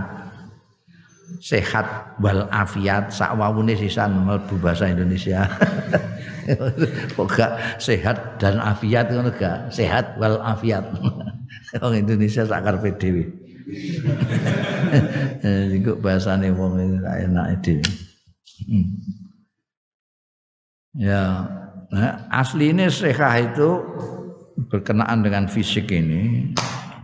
Sehat 1.36 2.16
wal 2.22 2.48
afiat 2.48 3.12
sak 3.12 3.36
wawune 3.36 3.76
sisan 3.76 4.24
mlebu 4.24 4.56
bahasa 4.60 4.88
Indonesia. 4.88 5.44
Kok 7.16 7.26
gak 7.26 7.82
sehat 7.82 8.38
dan 8.38 8.62
afiat 8.62 9.10
ngono 9.10 9.34
gak? 9.34 9.74
Sehat 9.74 10.14
wal 10.20 10.38
afiat. 10.44 10.84
Wong 11.82 11.94
Indonesia 11.98 12.46
sak 12.46 12.62
karepe 12.62 12.94
dhewe. 12.96 13.24
Iku 15.76 15.98
bahasane 15.98 16.54
wong 16.54 16.78
itu 16.78 17.02
enak 17.02 17.46
dhewe. 17.66 17.82
Hmm. 18.70 18.86
Ya, 20.96 21.44
nah, 21.92 22.24
aslinya 22.32 22.88
sekah 22.88 23.36
itu 23.36 23.84
berkenaan 24.56 25.20
dengan 25.20 25.44
fisik 25.46 25.92
ini 25.92 26.52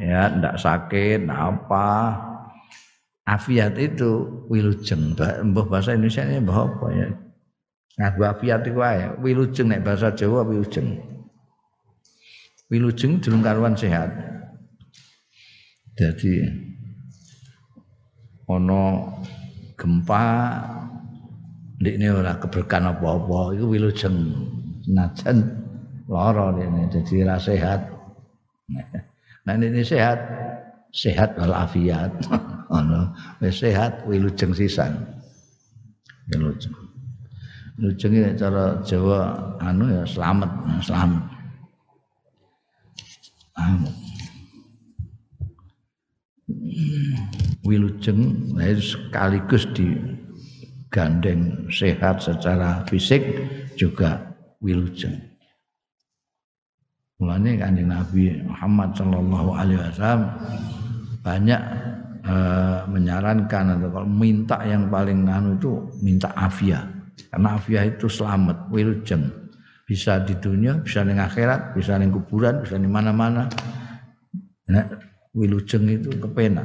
ya 0.01 0.33
tidak 0.33 0.57
sakit 0.57 1.29
apa. 1.29 2.19
Afiat 3.23 3.79
itu 3.79 4.43
wilujeng. 4.51 5.15
Bahasa 5.55 5.95
Indonesia 5.95 6.27
ini 6.27 6.43
apa 6.43 6.87
ya? 6.91 7.09
Ngadu 8.03 8.21
afiat 8.27 8.67
itu 8.67 8.83
wae. 8.83 9.15
Wilujeng 9.23 9.71
nek 9.71 9.87
bahasa 9.87 10.11
Jawa 10.11 10.43
wilujeng. 10.43 10.99
Wilujeng 12.67 13.23
durung 13.23 13.47
karuan 13.47 13.79
sehat. 13.79 14.11
Jadi 15.95 16.51
ono 18.51 19.13
gempa 19.79 20.25
ini 21.79 22.11
ora 22.11 22.35
keberkahan 22.43 22.91
apa-apa 22.91 23.55
itu 23.55 23.71
wilujeng. 23.71 24.35
Najan 24.91 25.62
lara 26.11 26.55
ini 26.59 26.89
jadi 26.91 27.27
ra 27.29 27.37
sehat. 27.39 27.81
Nah 29.47 29.55
ini 29.59 29.83
sehat. 29.83 30.19
Sehat 30.93 31.41
wal 31.41 31.57
afiat 31.57 32.13
sehat 33.49 34.05
wilujeng 34.05 34.53
sisan. 34.53 34.93
Wilujeng 36.29 36.77
wilujeng 37.81 38.13
ini 38.13 38.31
cara 38.37 38.77
Jawa 38.85 39.21
anu 39.57 39.89
ya 39.89 40.05
selamat 40.05 40.51
selamat. 40.85 41.23
Anu. 43.57 43.89
Wilujeng 47.65 48.53
nah 48.53 48.69
sekaligus 48.77 49.65
di 49.73 49.97
gandeng 50.93 51.73
sehat 51.73 52.21
secara 52.21 52.85
fisik 52.85 53.25
juga 53.81 54.37
wilujeng. 54.61 55.32
Mulanya 57.21 57.69
kanjeng 57.69 57.89
Nabi 57.91 58.23
Muhammad 58.47 58.89
Shallallahu 58.97 59.51
Alaihi 59.55 59.79
Wasallam 59.79 60.23
banyak 61.23 61.61
e, 62.27 62.35
menyarankan 62.91 63.65
atau 63.79 63.89
kalau 63.95 64.09
minta 64.09 64.59
yang 64.67 64.91
paling 64.91 65.23
anu 65.29 65.55
itu 65.55 65.73
minta 66.03 66.35
afia 66.35 66.83
karena 67.31 67.49
afia 67.55 67.87
itu 67.87 68.11
selamat 68.11 68.67
wilujeng 68.75 69.23
bisa 69.87 70.19
di 70.25 70.35
dunia 70.41 70.83
bisa 70.83 71.07
di 71.07 71.15
akhirat 71.15 71.77
bisa 71.79 72.01
di 72.01 72.09
kuburan 72.11 72.65
bisa 72.65 72.81
di 72.81 72.89
mana-mana. 72.91 73.47
Nah, 74.73 74.87
wilujeng 75.37 75.85
itu 75.91 76.11
kepenak. 76.17 76.65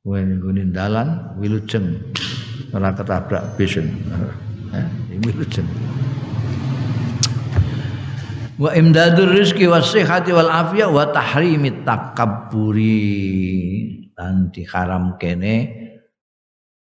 Kowe 0.00 0.18
ning 0.18 0.72
dalan 0.72 1.38
wilujeng. 1.38 2.02
Ora 2.72 2.90
ketabrak 2.96 3.54
bis. 3.54 3.76
Wilujeng. 5.20 5.68
Wa 8.60 8.76
imdadur 8.76 9.32
rizki 9.32 9.64
was 9.64 9.88
sihhati 9.88 10.36
wal 10.36 10.52
afiyah 10.52 10.92
wa 10.92 11.08
tahrimit 11.08 11.80
takabburi. 11.88 12.92
Lan 14.12 14.52
diharam 14.52 15.16
kene 15.16 15.80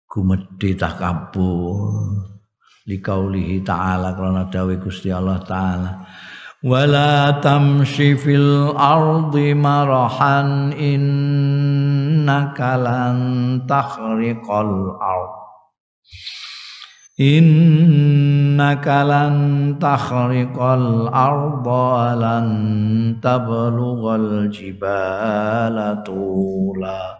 gumedhe 0.05 0.77
takabbur. 0.77 2.21
Likaulihi 2.85 3.65
ta'ala 3.65 4.13
karena 4.13 4.45
dawuh 4.45 4.77
Gusti 4.77 5.09
Allah 5.09 5.41
taala. 5.41 6.05
Wala 6.61 7.41
tamshi 7.41 8.13
fil 8.13 8.77
ardi 8.77 9.57
marahan 9.57 10.69
innaka 10.69 12.77
lan 12.77 13.17
takhriqal 13.65 15.01
ard 15.01 15.33
innaka 17.15 19.07
lan 19.07 19.35
takhriqal 19.79 21.07
arda 21.07 22.11
lan 22.19 22.47
tablughal 23.23 24.51
jibala 24.51 26.03
tula. 26.03 27.15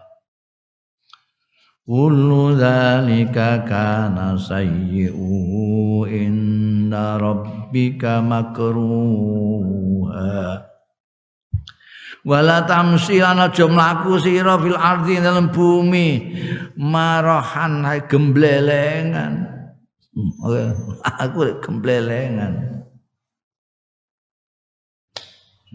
Kullu 1.86 2.58
dhalika 2.58 3.62
kana 3.64 4.36
sayyi'u 4.36 6.04
inda 6.10 7.16
rabbika 7.16 8.20
makruha. 8.20 8.66
Wala 12.26 12.66
tamsi 12.66 13.22
ana 13.22 13.46
ardi 14.74 15.22
dalam 15.22 15.46
bumi 15.54 16.34
marahan 16.74 17.86
gemblelengan 18.10 19.55
aku 21.04 21.60
gemblelengan 21.60 22.86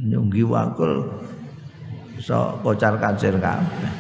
nyunggi 0.01 0.41
wakul 0.41 1.05
so 2.17 2.57
kocar 2.65 2.97
kacir 2.97 3.37
kabeh. 3.37 3.91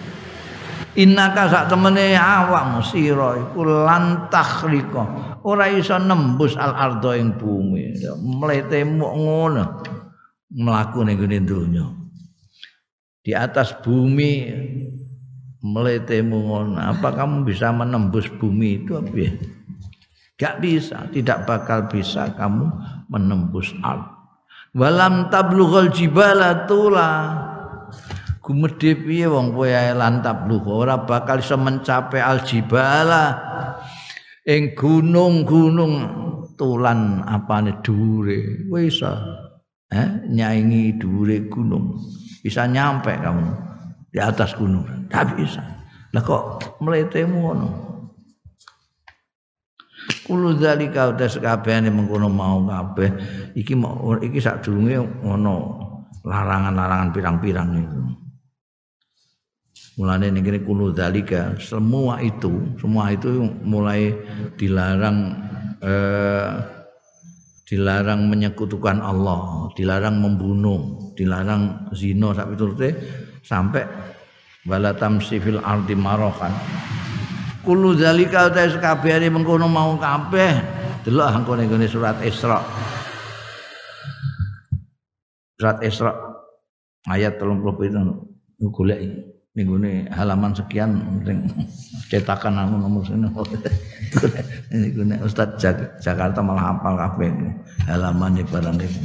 Innaka 0.91 1.47
sak 1.47 1.65
temene 1.71 2.19
awak 2.19 2.83
sira 2.83 3.39
iku 3.39 3.63
lantah 3.63 4.67
rika 4.67 5.03
ora 5.47 5.71
iso 5.71 5.95
nembus 5.95 6.59
al 6.59 6.75
ardo 6.75 7.15
ing 7.15 7.37
bumi. 7.37 7.95
Mletemu 8.19 8.99
ngono. 8.99 9.63
Mlaku 10.51 11.07
ning 11.07 11.15
gone 11.15 11.39
donya. 11.47 11.85
Di 13.23 13.31
atas 13.31 13.71
bumi 13.79 14.51
meletemu 15.63 16.37
ngono. 16.43 16.75
Apa 16.75 17.15
kamu 17.15 17.47
bisa 17.47 17.71
menembus 17.71 18.27
bumi 18.35 18.83
itu 18.83 18.99
apa 18.99 19.15
ya 19.15 19.31
gak 20.41 20.57
bisa 20.57 21.05
tidak 21.13 21.45
bakal 21.45 21.85
bisa 21.85 22.33
kamu 22.33 22.65
menembus 23.13 23.69
al. 23.85 24.09
Walam 24.73 25.29
tablughal 25.29 25.93
jibala 25.93 26.65
tula. 26.65 27.09
Gumedhe 28.41 28.97
piye 28.97 29.29
wong 29.29 29.53
kowe 29.53 29.69
ae 29.69 29.93
lantap 29.93 30.49
lu 30.49 30.57
ora 30.65 31.05
bakal 31.05 31.45
iso 31.45 31.61
mencapai 31.61 32.25
aljibala 32.25 33.37
ing 34.49 34.73
gunung-gunung 34.73 35.93
tulan 36.57 37.21
apane 37.21 37.77
dhuwure? 37.85 38.65
Kowe 38.65 38.81
iso 38.81 39.13
eh 39.93 40.25
nyaingi 40.25 40.97
dhuwure 40.97 41.45
gunung. 41.53 42.01
Bisa 42.41 42.65
nyampe 42.65 43.13
kamu 43.13 43.45
di 44.09 44.17
atas 44.17 44.57
gunung. 44.57 45.05
Tak 45.05 45.37
bisa. 45.37 45.61
Lah 46.09 46.23
kok 46.25 46.81
mletemu 46.81 47.37
ngono 47.37 47.90
Kulo 50.21 50.53
zalika 50.57 51.09
udah 51.11 51.27
sekabehane 51.27 51.89
mengkono 51.89 52.29
mau 52.29 52.61
kabeh 52.65 53.09
iki 53.57 53.73
mau 53.73 54.15
iki 54.21 54.37
sadurunge 54.37 55.01
ngono 55.25 55.55
larangan-larangan 56.21 57.09
pirang-pirang 57.09 57.69
itu 57.81 58.01
Mulane 59.99 60.31
ning 60.31 60.47
kene 60.47 60.63
kuno 60.63 60.95
dalika 60.95 61.59
semua 61.59 62.23
itu, 62.23 62.79
semua 62.79 63.11
itu 63.11 63.43
mulai 63.61 64.15
dilarang 64.55 65.35
eh, 65.83 66.51
dilarang 67.67 68.25
menyekutukan 68.31 69.03
Allah, 69.03 69.67
dilarang 69.75 70.15
membunuh, 70.15 71.11
dilarang 71.19 71.91
zina 71.91 72.31
sampai 72.31 72.55
turute 72.55 72.89
sampai 73.43 73.83
wala 74.63 74.95
tamsifil 74.95 75.59
ardi 75.59 75.93
marohan. 75.93 76.55
Kulo 77.61 77.93
dalika 77.93 78.49
ta 78.49 78.65
kabehane 78.65 79.29
mengkono 79.29 79.69
mau 79.69 79.93
kabeh. 79.93 80.81
Delok 81.05 81.29
angkone 81.29 81.85
surat 81.85 82.17
Isra. 82.25 82.57
Surat 85.57 85.77
Isra 85.85 86.11
ayat 87.05 87.37
30 87.37 87.61
itu 87.85 88.01
golek 88.73 88.99
minggu 89.53 89.77
ini 89.81 89.91
halaman 90.09 90.57
sekian 90.57 91.01
cetakan 92.09 92.57
aku 92.57 92.75
nomor 92.81 93.01
sini. 93.05 93.29
Ini 94.71 95.19
Ustadz 95.23 95.63
Jakarta 96.03 96.39
malah 96.43 96.75
hafal 96.75 96.95
halaman 97.87 98.39
di 98.39 98.43
barang 98.43 98.79
ini. 98.79 99.01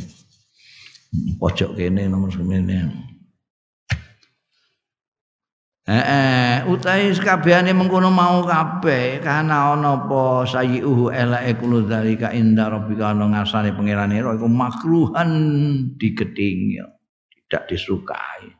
Pojok 1.39 1.79
kene 1.79 2.11
nomor 2.11 2.31
ini 2.35 2.87
Eh, 5.87 5.95
eh 5.95 6.57
utai 6.67 7.15
sekabehane 7.15 7.71
mengkono 7.71 8.11
mau 8.11 8.43
kabeh 8.43 9.23
kana 9.23 9.71
ana 9.79 9.95
apa 9.95 10.43
sayyi'uhu 10.43 11.15
elake 11.15 11.63
kulo 11.63 11.87
dalika 11.87 12.35
inda 12.35 12.67
rabbika 12.67 13.15
ana 13.15 13.31
ngasane 13.31 13.71
pangerane 13.71 14.19
iku 14.19 14.51
makruhan 14.51 15.31
digeding 15.95 16.83
tidak 17.47 17.71
disukai. 17.71 18.51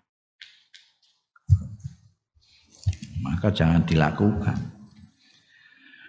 Maka 3.27 3.51
jangan 3.51 3.83
dilakukan. 3.83 4.59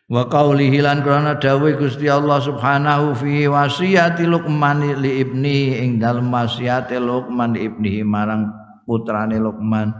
Wa 0.06 0.30
qaulihi 0.30 0.86
lan 0.86 1.02
krana 1.02 1.42
dawuh 1.42 1.82
Gusti 1.82 2.06
Allah 2.06 2.46
Subhanahu 2.46 3.18
fi 3.18 3.50
wasiyati 3.50 4.30
Luqman 4.30 5.02
li 5.02 5.26
ibni 5.26 5.82
ing 5.82 5.98
dalem 5.98 6.30
wasiate 6.30 7.02
Luqman 7.02 7.58
li 7.58 7.66
ibnihi 7.66 8.06
marang 8.06 8.54
putrane 8.86 9.42
Luqman 9.42 9.92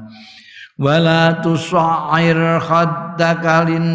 wala 0.78 1.42
tusair 1.42 2.62
khaddaka 2.62 3.66
lin 3.66 3.90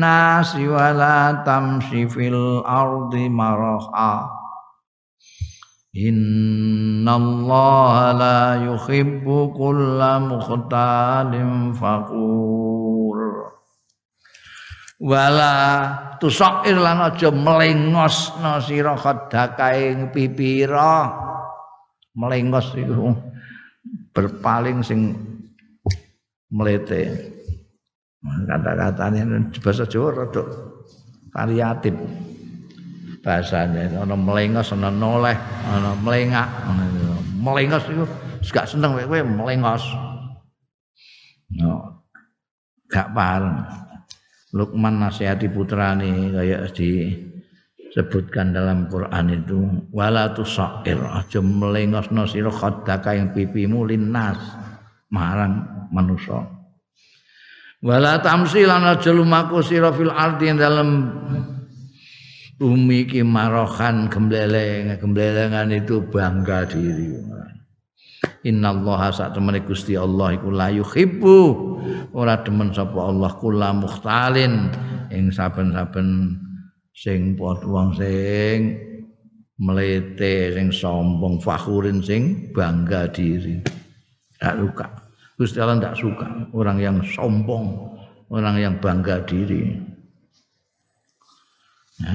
nasi 0.00 0.64
wala 0.64 1.44
tamshi 1.44 2.08
fil 2.08 2.64
ardi 2.64 3.28
maraha. 3.28 4.32
Innallaha 5.98 7.26
la 8.14 8.60
yuhibbu 8.60 9.50
kulla 9.56 10.20
mukhtalin 10.20 11.74
fakur 11.74 13.48
Wala 14.98 15.54
tusair 16.18 16.74
lan 16.74 16.98
aja 17.06 17.30
melengosno 17.30 18.58
sira 18.58 18.98
khadaka 18.98 19.70
ing 19.78 20.10
pipira. 20.10 21.06
Melengos 22.18 22.74
iku 22.74 23.14
berpaling 24.10 24.82
sing 24.82 25.14
mlete 26.48 27.32
kata-katanya 28.24 29.22
bahasa 29.62 29.84
Jawa 29.86 30.26
rada 30.26 30.42
variatif. 31.32 31.94
Bahasane 33.22 33.92
ana 33.92 34.16
melengos 34.16 34.72
ana 34.72 34.90
noleh 34.90 35.36
ana 35.68 35.92
melengak. 36.02 36.48
Melengos 37.38 37.84
itu 37.86 38.04
gak 38.50 38.66
seneng 38.66 38.98
kowe 38.98 39.20
melengos. 39.22 39.84
Gak 42.88 43.08
pareng. 43.12 43.62
Lukman 44.56 45.04
nasihati 45.04 45.46
putrane 45.52 46.32
kayak 46.32 46.72
disebutkan 46.72 48.56
dalam 48.56 48.88
Quran 48.88 49.26
itu 49.28 49.58
wala 49.92 50.32
tusair 50.32 50.96
aja 50.96 51.44
melengosno 51.44 52.24
sira 52.24 52.48
khaddaka 52.48 53.12
yang 53.12 53.36
pipimu 53.36 53.84
linnas 53.84 54.40
marang 55.12 55.88
manusa. 55.92 56.44
Wala 57.78 58.18
tamsi 58.18 58.66
lan 58.66 58.82
aja 58.82 59.14
lumaku 59.14 59.62
sira 59.62 59.94
fil 59.94 60.10
ardi 60.10 60.50
dalam 60.58 61.14
bumi 62.58 63.06
ki 63.06 63.22
marohan 63.22 64.10
gembleleng 64.10 64.98
gemblelengan 64.98 65.70
itu 65.70 66.02
bangga 66.10 66.66
diri. 66.66 67.14
Inna 68.50 68.74
Allah 68.74 69.14
saat 69.14 69.38
temani 69.38 69.62
Gusti 69.62 69.94
Allah 69.94 70.34
iku 70.34 70.50
la 70.50 70.74
yuhibbu. 70.74 71.38
Ora 72.18 72.42
demen 72.42 72.74
sapa 72.74 72.98
Allah 72.98 73.30
kula 73.38 73.70
mukhtalin 73.78 74.74
ing 75.14 75.30
saben-saben 75.30 76.34
sing 76.90 77.38
wong 77.38 77.94
sing 77.94 78.74
melete 79.62 80.50
sing 80.50 80.74
sombong 80.74 81.38
fakhurin 81.38 82.02
sing 82.02 82.50
bangga 82.50 83.06
diri 83.14 83.77
tak 84.38 84.54
suka. 84.58 84.86
Gusti 85.38 85.58
Allah 85.62 85.78
tidak 85.78 85.96
suka. 85.98 86.26
Orang 86.50 86.78
yang 86.82 86.98
sombong 87.14 87.94
orang 88.32 88.56
yang 88.60 88.74
bangga 88.78 89.22
diri. 89.24 89.78
Ya, 91.98 92.14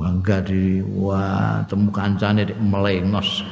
bangga 0.00 0.40
diri. 0.44 0.80
Wah 0.84 1.64
temu 1.68 1.92
kancane 1.92 2.48
melengos. 2.60 3.44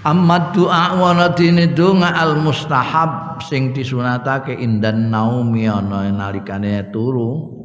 Amma 0.00 0.48
doa 0.56 0.96
wana 0.96 1.28
dini 1.36 1.68
donga 1.76 2.16
al 2.16 2.40
mustahab 2.40 3.36
sing 3.44 3.76
disunatake 3.76 4.56
indan 4.56 5.12
naumi 5.12 5.68
ana 5.68 6.08
nalikane 6.08 6.88
turu. 6.88 7.58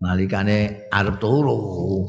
Nalikane 0.00 0.88
arep 0.88 1.18
turu. 1.18 2.06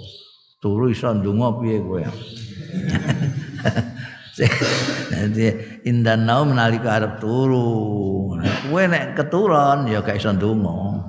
Turu 0.62 0.94
iso 0.94 1.10
ndonga 1.10 1.58
piye 1.58 1.82
kowe 1.82 2.06
Jadi 5.12 5.48
indan 5.84 6.24
naum 6.24 6.56
nalika 6.56 6.98
arep 6.98 7.20
turu. 7.20 8.36
Kowe 8.42 8.84
nek 8.88 9.20
keturun 9.20 9.92
ya 9.92 10.00
gak 10.00 10.18
iso 10.18 10.32
ndonga. 10.32 11.04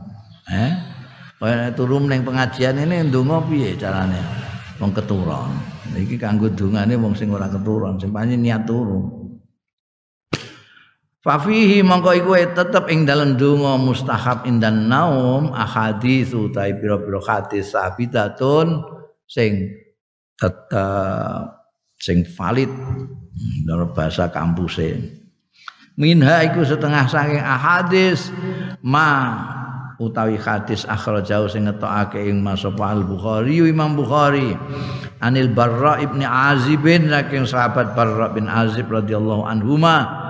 Eh? 0.51 0.71
Kowe 1.39 1.51
nek 1.51 1.73
turu 1.79 2.03
ning 2.03 2.27
pengajian 2.27 2.83
ini 2.83 3.07
ndonga 3.07 3.47
piye 3.47 3.79
carane? 3.79 4.19
Wong 4.83 4.91
keturun 4.91 5.73
iki 5.99 6.17
kanggo 6.17 6.49
dungane 6.49 6.97
wong 6.97 7.13
sing 7.13 7.29
ora 7.29 7.49
keturun 7.51 8.01
sing 8.01 8.13
niat 8.13 8.65
turu. 8.65 9.21
Fafihi 11.23 11.87
mongko 11.87 12.19
iku 12.19 12.35
tetep 12.35 12.91
ing 12.91 13.07
dalem 13.07 13.39
donga 13.39 13.79
mustahab 13.79 14.43
indan 14.43 14.91
naum 14.91 15.55
ahadits 15.55 16.35
utawi 16.35 16.75
pira-pira 16.75 17.23
hadis 17.23 17.71
sabitatun 17.71 18.83
sing 19.31 19.71
tetep 20.35 21.62
sing 22.03 22.27
valid. 22.35 22.69
Dalam 23.63 23.95
bahasa 23.95 24.27
kampuse. 24.29 24.99
Minha 25.95 26.43
iku 26.51 26.67
setengah 26.67 27.07
saking 27.07 27.41
ahadis 27.41 28.35
ma 28.83 29.39
utawi 30.03 30.35
hadis 30.41 30.83
jauh 31.23 31.47
sing 31.47 31.71
ngetokake 31.71 32.19
ing 32.19 32.43
masapa 32.43 32.91
Al 32.91 33.07
Bukhari 33.07 33.63
Imam 33.63 33.95
Bukhari. 33.95 34.59
Anil 35.23 35.55
Barra 35.55 36.03
ibni 36.03 36.27
Azib 36.27 36.83
saking 36.83 37.47
sahabat 37.47 37.95
Barra 37.95 38.35
bin 38.35 38.51
Azib 38.51 38.91
radhiyallahu 38.91 39.47
anhuma. 39.47 40.21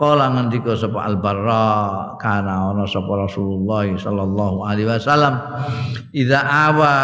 Kala 0.00 0.32
ngendika 0.32 0.74
sapa 0.80 1.04
Al 1.04 1.20
Barra 1.20 2.16
kana 2.16 2.72
ana 2.72 2.88
sapa 2.88 3.28
Rasulullah 3.28 3.86
sallallahu 3.86 4.64
alaihi 4.64 4.88
wasallam. 4.88 5.36
Idza 6.16 6.40
awa 6.40 6.94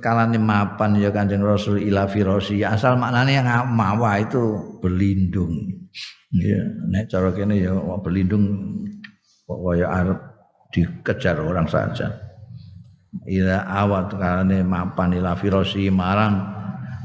kalane 0.00 0.36
mapan 0.36 1.00
ya 1.00 1.08
Kanjeng 1.12 1.40
Rasul 1.44 1.80
ila 1.88 2.04
firosi. 2.06 2.60
Asal 2.64 3.00
maknanya 3.00 3.32
yang 3.40 3.48
mawa 3.72 4.20
itu 4.20 4.76
berlindung. 4.80 5.56
Ya 6.30 6.62
nek 6.86 7.10
cara 7.10 7.34
kene 7.34 7.58
ya 7.58 7.74
berlindung 7.98 8.44
kaya 9.50 9.86
arep 9.90 10.20
dikejar 10.70 11.40
orang 11.42 11.66
saja. 11.66 12.14
Ila 13.26 13.66
awat 13.66 14.14
kalane 14.14 14.62
mapan 14.62 15.18
ila 15.18 15.34
firosi 15.34 15.90
marang 15.90 16.46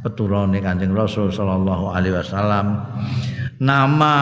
peturane 0.05 0.61
Kanjeng 0.61 0.93
Rasul 0.93 1.33
sallallahu 1.33 1.89
alaihi 1.89 2.13
wasallam. 2.13 2.85
Nama 3.57 4.13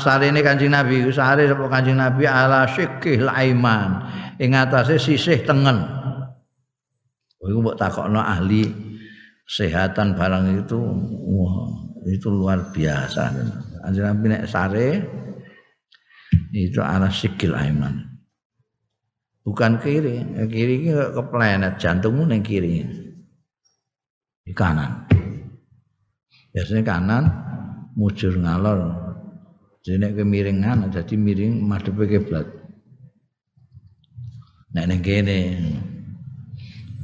sarene 0.00 0.40
Kanjeng 0.42 0.72
Nabi 0.72 1.06
sare 1.14 1.46
sapa 1.46 1.68
Kanjeng 1.70 2.00
Nabi? 2.00 2.24
Ala 2.26 2.66
syikil 2.66 3.30
aiman. 3.30 4.02
Ing 4.42 4.58
atase 4.58 4.98
sisih 4.98 5.46
tengen 5.46 5.84
iku 7.38 7.58
mbok 7.62 7.78
takokno 7.78 8.18
ahli 8.18 8.66
kesehatan 9.46 10.18
barang 10.18 10.66
itu 10.66 10.78
wah 11.30 11.70
itu 12.08 12.28
luar 12.30 12.72
biasa. 12.74 13.22
Kanjeng 13.84 14.04
Nabi 14.04 14.24
nek 14.28 14.44
sare 14.50 14.88
itu 16.52 16.80
ala 16.82 17.08
syikil 17.08 17.54
aiman 17.54 18.08
bukan 19.48 19.80
kiri 19.80 20.20
kiri 20.52 20.74
ini 20.84 20.92
ke 20.92 21.22
planet 21.32 21.80
jantungmu 21.80 22.28
yang 22.28 22.44
kiri. 22.44 22.84
Di 24.44 24.52
kanan. 24.52 25.08
Biasanya 26.52 26.84
kanan 26.84 27.24
mujur 27.96 28.36
ngalor. 28.36 28.92
Jadi 29.80 30.12
kemiringan 30.12 30.92
jadi 30.92 31.14
miring 31.16 31.64
madhep 31.64 31.96
kiblat. 31.96 32.44
Nek 34.76 34.84
ning 34.84 35.00
kene 35.00 35.38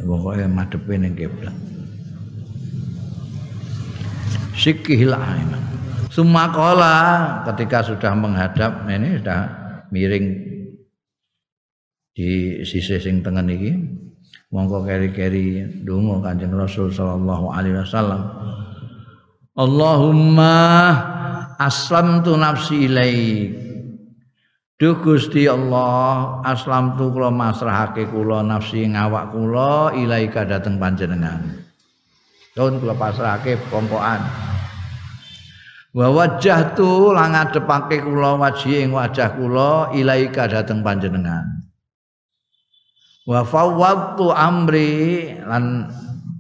pokoke 0.05 0.45
madhep 0.47 0.85
ning 0.87 1.17
kiblat 1.19 1.57
sikihil 4.55 5.17
aiman 5.17 5.65
Sumakola 6.15 7.43
ketika 7.51 7.83
sudah 7.83 8.15
menghadap 8.15 8.87
ini 8.87 9.19
sudah 9.19 9.51
miring 9.91 10.47
di 12.15 12.63
sisi 12.63 13.03
sing 13.03 13.19
tengen 13.27 13.51
iki. 13.51 13.73
Monggo 14.55 14.87
keri-keri 14.87 15.83
donga 15.83 16.23
Kanjeng 16.23 16.55
Rasul 16.55 16.95
sallallahu 16.95 17.51
alaihi 17.51 17.83
wasallam. 17.83 18.31
Allahumma 19.59 20.55
aslamtu 21.59 22.39
nafsi 22.39 22.87
ilaik 22.87 23.64
Duh 24.75 24.99
Gusti 24.99 25.47
Allah 25.47 26.43
aslamtu 26.43 27.15
kula 27.15 27.31
masrahake 27.31 28.11
kula 28.11 28.43
nafsi 28.43 28.91
ngawak 28.91 29.31
kula 29.31 29.95
ilaika 29.95 30.43
dateng 30.43 30.83
panjenengan. 30.83 31.63
Dun 32.59 32.83
kula 32.83 32.99
pasrahake 32.99 33.55
pompokan 33.71 34.19
wa 35.95 36.11
wajjahtu 36.11 37.15
lan 37.15 37.39
ngadepake 37.39 38.03
kula 38.03 38.35
wajhi 38.35 38.83
ing 38.83 38.91
wajah 38.91 39.39
kula 39.39 39.95
ilaika 39.95 40.51
dateng 40.51 40.83
panjenengan. 40.83 41.71
Wa 43.31 43.47
fawwadtu 43.47 44.35
amri 44.35 45.39
lan 45.39 45.87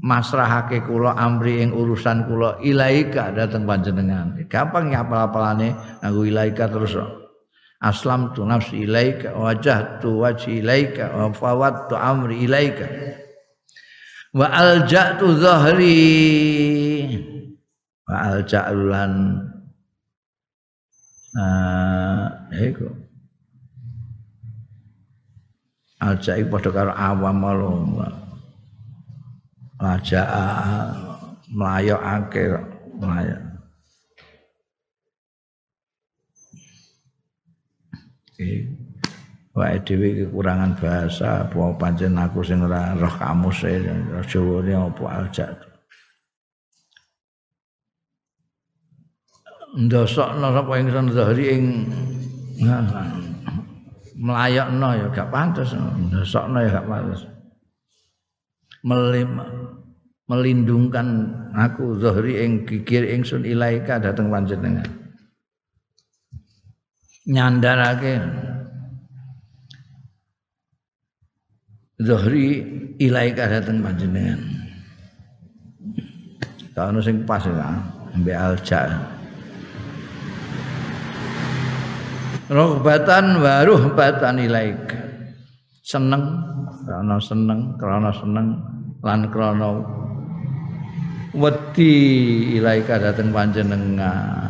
masrahake 0.03 0.83
kula 0.83 1.15
amri 1.15 1.63
ing 1.63 1.71
urusan 1.71 2.27
kula 2.27 2.59
ilaika 2.67 3.31
dateng 3.31 3.63
panjenengan. 3.63 4.43
Gampang 4.51 4.91
ya 4.91 5.07
apal-apalane 5.07 6.03
nganggo 6.03 6.27
ilaika 6.27 6.67
terus 6.67 6.99
aslam 7.85 8.33
tu 8.35 8.43
nafsi 8.49 8.89
ilaika 8.89 9.37
wajah 9.37 10.01
tu 10.01 10.21
wajhi 10.25 10.59
ilaika 10.65 11.13
wa 11.17 11.33
fawwadtu 11.37 11.95
amri 11.97 12.45
ilaika 12.49 12.87
wa 14.35 14.47
alja'tu 14.51 15.27
zahri 15.37 16.01
wa 18.09 18.15
alja'ulan 18.33 19.13
uh, 21.37 22.27
iku 22.57 22.89
ajai 26.01 26.45
padha 26.51 26.71
karo 26.77 26.93
awam 26.93 27.41
lho 27.61 27.71
aja 29.93 30.23
mlayokake 31.53 32.43
mlayok 33.01 33.44
Wae 39.55 39.79
dhewe 39.87 40.09
kekurangan 40.19 40.75
bahasa, 40.75 41.47
apa 41.47 41.79
pancen 41.79 42.19
aku 42.19 42.43
sing 42.43 42.59
ora 42.67 42.91
roh 42.99 43.15
kamus 43.15 43.63
e 43.63 43.79
Jawane 44.27 44.75
apa 44.75 45.05
aja. 45.23 45.47
Ndosokno 49.75 50.55
sapa 50.55 50.73
ingsun 50.79 51.07
zahri 51.15 51.45
ing 51.55 51.65
melayakno 54.15 54.89
ya 54.95 55.07
gak 55.11 55.31
pantas 55.35 55.75
ndosokno 55.75 56.63
ya 56.63 56.79
gak 56.79 56.87
pantas 56.87 57.27
Melim, 58.87 59.41
melindungkan 60.31 61.35
aku 61.59 61.99
zahri 61.99 62.39
ing 62.39 62.63
gigir 62.69 63.03
ingsun 63.03 63.43
ilaika 63.43 63.99
dateng 63.99 64.31
panjenengan 64.31 65.04
nyandarake 67.25 68.21
Zuhri 71.95 72.59
ilaika 72.99 73.47
dateng 73.47 73.79
panjenengan. 73.79 74.43
Kalau 76.75 76.99
sing 76.99 77.23
pas 77.23 77.39
ya, 77.47 77.71
ambek 78.19 78.35
alja. 78.35 78.99
Rohbatan 82.51 83.39
wa 83.39 83.63
ruhbatan 83.63 84.43
ilaik. 84.43 84.91
Seneng, 85.87 86.45
karena 86.83 87.17
seneng, 87.23 87.79
karena 87.79 88.11
seneng 88.11 88.59
lan 88.99 89.31
krana 89.31 89.71
wedi 91.31 91.95
ilaika 92.59 92.99
dateng 92.99 93.31
panjenengan. 93.31 94.44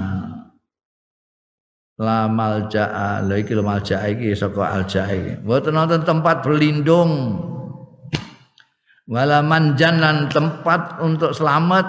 La 1.94 2.26
malja'a, 2.26 3.22
lha 3.22 3.34
iki 3.38 3.54
malja'a 3.54 4.10
iki 4.10 4.34
saka 4.34 4.82
alja'a 4.82 5.14
iki. 5.14 5.32
Mboten 5.46 5.78
wonten 5.78 6.02
tempat 6.02 6.42
berlindung. 6.42 7.38
Wala 9.06 9.44
manjan 9.44 10.00
lan 10.00 10.26
tempat 10.32 10.98
untuk 10.98 11.36
selamat 11.36 11.86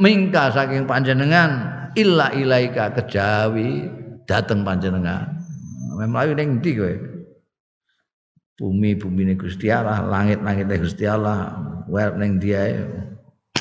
mingka 0.00 0.50
saking 0.56 0.88
panjenengan 0.88 1.50
illa 1.94 2.32
ilaika 2.34 2.90
kejawi 2.96 3.86
dateng 4.26 4.66
panjenengan. 4.66 5.36
Memang 5.94 6.34
ning 6.34 6.58
ndi 6.58 6.70
kowe? 6.74 6.94
Bumi 8.54 8.98
bumi 8.98 9.30
ini 9.30 9.34
Gusti 9.34 9.70
Allah, 9.70 10.02
langit 10.02 10.42
langit 10.42 10.70
Gusti 10.78 11.06
Allah, 11.06 11.54
wer 11.90 12.14
ning 12.18 12.38
dia 12.42 12.82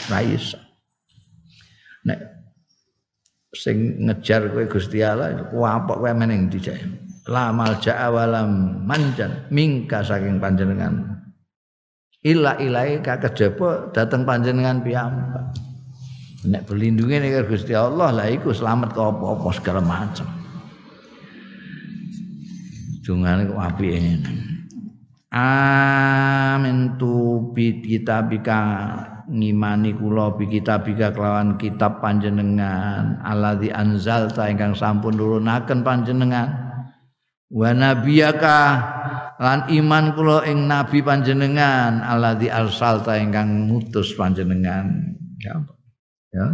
ra 0.09 0.21
iso. 0.21 0.57
Nek 2.05 2.32
sing 3.53 4.01
ngejar 4.09 4.49
kowe 4.49 4.65
Gusti 4.65 5.05
Allah 5.05 5.47
ku 5.53 5.61
apa 5.63 5.93
kowe 5.93 6.11
meneng 6.11 6.49
dijak. 6.49 6.81
La 7.29 7.55
malja'a 7.55 8.11
walam 8.11 8.83
manjan 8.83 9.47
mingka 9.53 10.03
saking 10.03 10.41
panjenengan. 10.41 11.23
Illa 12.25 12.59
ilaika 12.59 13.21
kejaba 13.21 13.93
dateng 13.95 14.27
panjenengan 14.27 14.83
piyambak. 14.83 15.55
Nek 16.43 16.67
berlindunge 16.67 17.23
ning 17.23 17.31
Gusti 17.47 17.71
Allah 17.71 18.11
lah 18.11 18.27
iku 18.27 18.51
selamat 18.51 18.91
ke 18.91 18.99
apa-apa 18.99 19.49
segala 19.55 19.79
macam. 19.79 20.27
Dungane 23.03 23.47
kok 23.47 23.59
apike 23.59 23.99
ngene. 23.99 24.33
Amin 25.33 26.99
tu 26.99 27.39
bi 27.55 27.79
kitabika 27.81 28.59
ngimani 29.29 29.95
kula 29.95 30.35
bi 30.35 30.47
kitabika 30.49 31.13
kelawan 31.13 31.55
kitab 31.55 32.03
panjenengan. 32.03 33.19
Alladzi 33.23 33.71
anzalta 33.71 34.47
ingkang 34.51 34.75
sampun 34.75 35.15
nurunaken 35.15 35.83
panjenengan. 35.83 36.49
Wa 37.53 37.69
nabiyaka 37.71 38.59
lan 39.37 39.69
iman 39.69 40.05
kula 40.17 40.47
ing 40.49 40.67
nabi 40.67 40.99
panjenengan. 40.99 42.03
Alladzi 42.03 42.51
arsalta 42.51 43.15
ingkang 43.19 43.71
ngutus 43.71 44.15
panjenengan. 44.17 45.15
Gampang. 45.39 45.79
Ya. 46.33 46.47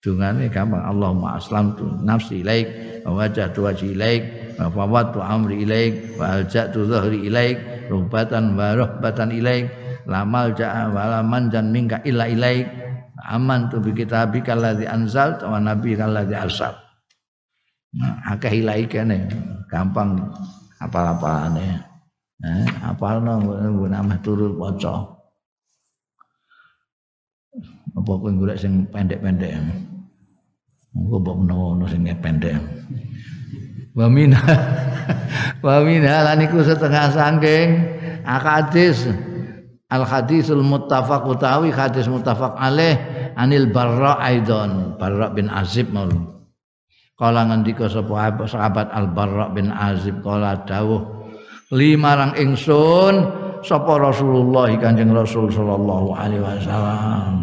Dungane 0.00 0.50
gampang. 0.50 0.84
Allahumma 0.84 1.36
aslamtu 1.38 1.86
nafsi 2.02 2.40
ilaik 2.44 2.68
wa 3.04 3.20
wajhtu 3.20 3.60
wajhi 3.64 3.92
ilaik 3.92 4.22
wa 4.56 4.70
fawwadtu 4.70 5.18
amri 5.20 5.66
ilaik 5.66 6.16
wa 6.16 6.40
alja'tu 6.40 6.86
dhahri 6.86 7.26
ilaik 7.26 7.88
rubatan 7.90 8.54
wa 8.54 8.72
rahbatan 8.78 9.34
ilaik 9.34 9.83
lamal 10.04 10.52
ja'a 10.52 10.92
wa 10.92 11.02
la 11.08 11.20
manjan 11.24 11.68
minka 11.72 12.00
illa 12.04 12.28
ilaik. 12.28 12.66
Aman 13.24 13.72
tu 13.72 13.80
bi 13.80 13.96
kitabika 13.96 14.52
allazi 14.52 14.84
anzal 14.84 15.40
wa 15.40 15.56
nabi 15.56 15.96
allazi 15.96 16.34
arsal. 16.36 16.74
Nah 17.96 18.36
akeh 18.36 18.60
ilaik 18.60 18.92
kene 18.92 19.24
gampang 19.70 20.18
apal-apalane. 20.82 21.80
Eh 22.44 22.66
apalno 22.84 23.40
nama 23.88 24.18
turut 24.20 24.58
waca 24.60 25.14
apa 27.94 28.10
kowe 28.10 28.30
golek 28.34 28.58
sing 28.58 28.84
pendek-pendek? 28.90 29.54
Engko 30.92 31.16
mbok 31.22 31.36
menawa 31.46 31.86
sing 31.86 32.02
pendek. 32.18 32.58
Wa 33.94 34.10
minha 34.10 34.42
wa 35.64 35.78
minha 35.86 36.26
lan 36.26 36.42
iku 36.42 36.66
setengah 36.66 37.14
saking 37.14 37.68
akadis 38.26 39.06
al 39.92 40.04
hadisul 40.06 40.64
muttafaq 40.64 41.26
utawi 41.28 41.68
hadis 41.74 42.08
muttafaq 42.08 42.56
alaih 42.56 42.96
anil 43.36 43.68
barra 43.68 44.20
aidon. 44.24 44.96
Barra 44.96 45.28
bin 45.34 45.50
azib 45.50 45.90
maulun 45.92 46.34
kala 47.14 47.46
ngendika 47.46 47.86
sapa 47.86 48.34
sahabat 48.46 48.90
al 48.90 49.06
barra 49.14 49.46
bin 49.54 49.70
azib 49.70 50.18
kala 50.26 50.58
dawuh 50.66 51.02
limarang 51.70 52.34
ingsun 52.34 53.14
sapa 53.62 53.96
Rasulullah 54.02 54.68
Kanjeng 54.76 55.14
Rasul 55.14 55.48
sallallahu 55.48 56.10
alaihi 56.14 56.42
wasallam? 56.42 57.34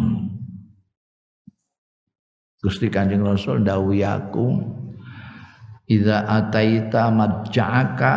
Gusti 2.61 2.93
Kanjeng 2.93 3.25
Rasul 3.25 3.65
dawuhi 3.65 4.05
aku 4.05 4.61
Iza 5.91 6.23
ataita 6.23 7.11
maja'aka 7.11 8.13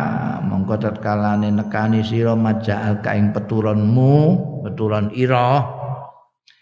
mongko 0.47 0.79
tatkalane 0.79 1.51
nekani 1.51 2.07
sira 2.07 2.31
maja'aka 2.31 3.11
ing 3.19 3.35
peturonmu, 3.35 4.15
peturon 4.63 5.11
ira 5.11 5.59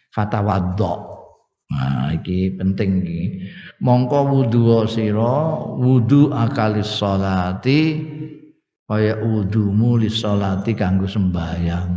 fatawaddo. 0.10 1.14
Nah, 1.70 2.10
iki 2.18 2.58
penting 2.58 3.06
iki. 3.06 3.22
Mongko 3.86 4.26
wudu 4.26 4.90
sira, 4.90 5.62
wudu 5.78 6.34
akalis 6.34 6.98
salati 6.98 8.02
kaya 8.90 9.22
wudumu 9.22 10.02
li 10.02 10.10
salati 10.10 10.74
kanggo 10.74 11.06
sembayang. 11.06 11.94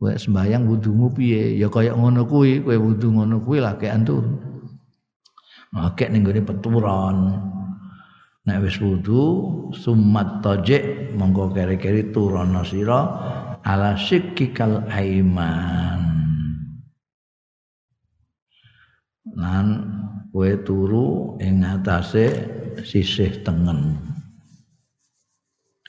Kowe 0.00 0.16
sembayang 0.16 0.64
wudumu 0.64 1.12
piye? 1.12 1.60
Ya 1.60 1.68
kaya 1.68 1.92
ngono 1.92 2.24
kuwi, 2.24 2.64
kowe 2.64 2.76
wudu 2.78 3.20
ngono 3.20 3.44
kuwi 3.44 3.60
lagi 3.60 3.92
antur. 3.92 4.24
Nah, 5.76 5.92
kek 5.92 6.08
ning 6.08 6.24
peturon 6.24 7.48
nek 8.48 8.64
wis 8.64 8.80
wudu 8.80 9.22
sumat 9.76 10.40
tajik 10.40 11.12
monggo 11.12 11.52
keri-keri 11.52 12.08
turana 12.08 12.64
sira 12.64 13.00
ala 13.60 13.92
sikikal 14.00 14.88
aiman. 14.88 16.00
Lan 19.36 19.66
kowe 20.32 20.50
turu 20.64 21.36
ing 21.44 21.60
atase 21.60 22.32
sisih 22.80 23.44
tengen. 23.44 24.00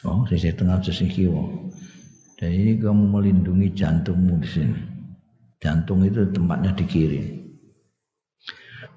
Oh 0.03 0.27
sisih 0.27 0.51
tengen 0.51 0.83
sisih 0.83 1.07
kiwa. 1.07 1.47
Dan 2.35 2.51
ini 2.55 2.75
kamu 2.79 3.03
melindungi 3.07 3.71
jantungmu 3.71 4.43
di 4.43 4.47
sini. 4.47 4.79
Jantung 5.59 6.07
itu 6.07 6.23
tempatnya 6.31 6.71
di 6.71 6.85
kiri. 6.87 7.21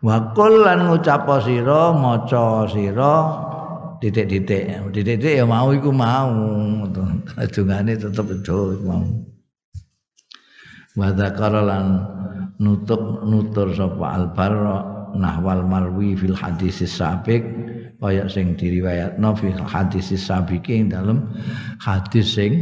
Wakul 0.03 0.67
lan 0.67 0.91
ngucap 0.91 1.27
sira 1.47 1.95
maca 1.95 2.67
sira 2.71 3.15
titik-titik 4.03 4.91
titik-titik 4.91 5.35
ya 5.39 5.47
mau 5.47 5.71
iku 5.71 5.95
mau. 5.95 6.35
Dungane 7.55 7.95
tetep 7.95 8.27
do 8.43 8.75
mau. 8.83 9.07
Wa 10.99 11.09
lan 11.15 11.87
nutup 12.59 13.23
nutur 13.25 13.71
sapa 13.73 14.07
al 14.19 14.27
barra 14.35 14.79
nahwal 15.15 15.65
marwi 15.65 16.19
fil 16.19 16.37
hadis 16.37 16.83
sabik 16.85 17.45
kaya 18.03 18.27
sing 18.27 18.59
diriwayatno 18.59 19.31
fil 19.39 19.63
hadis 19.63 20.11
sabik 20.19 20.67
ing 20.67 20.91
dalem 20.91 21.31
hadis 21.79 22.35
sing 22.35 22.61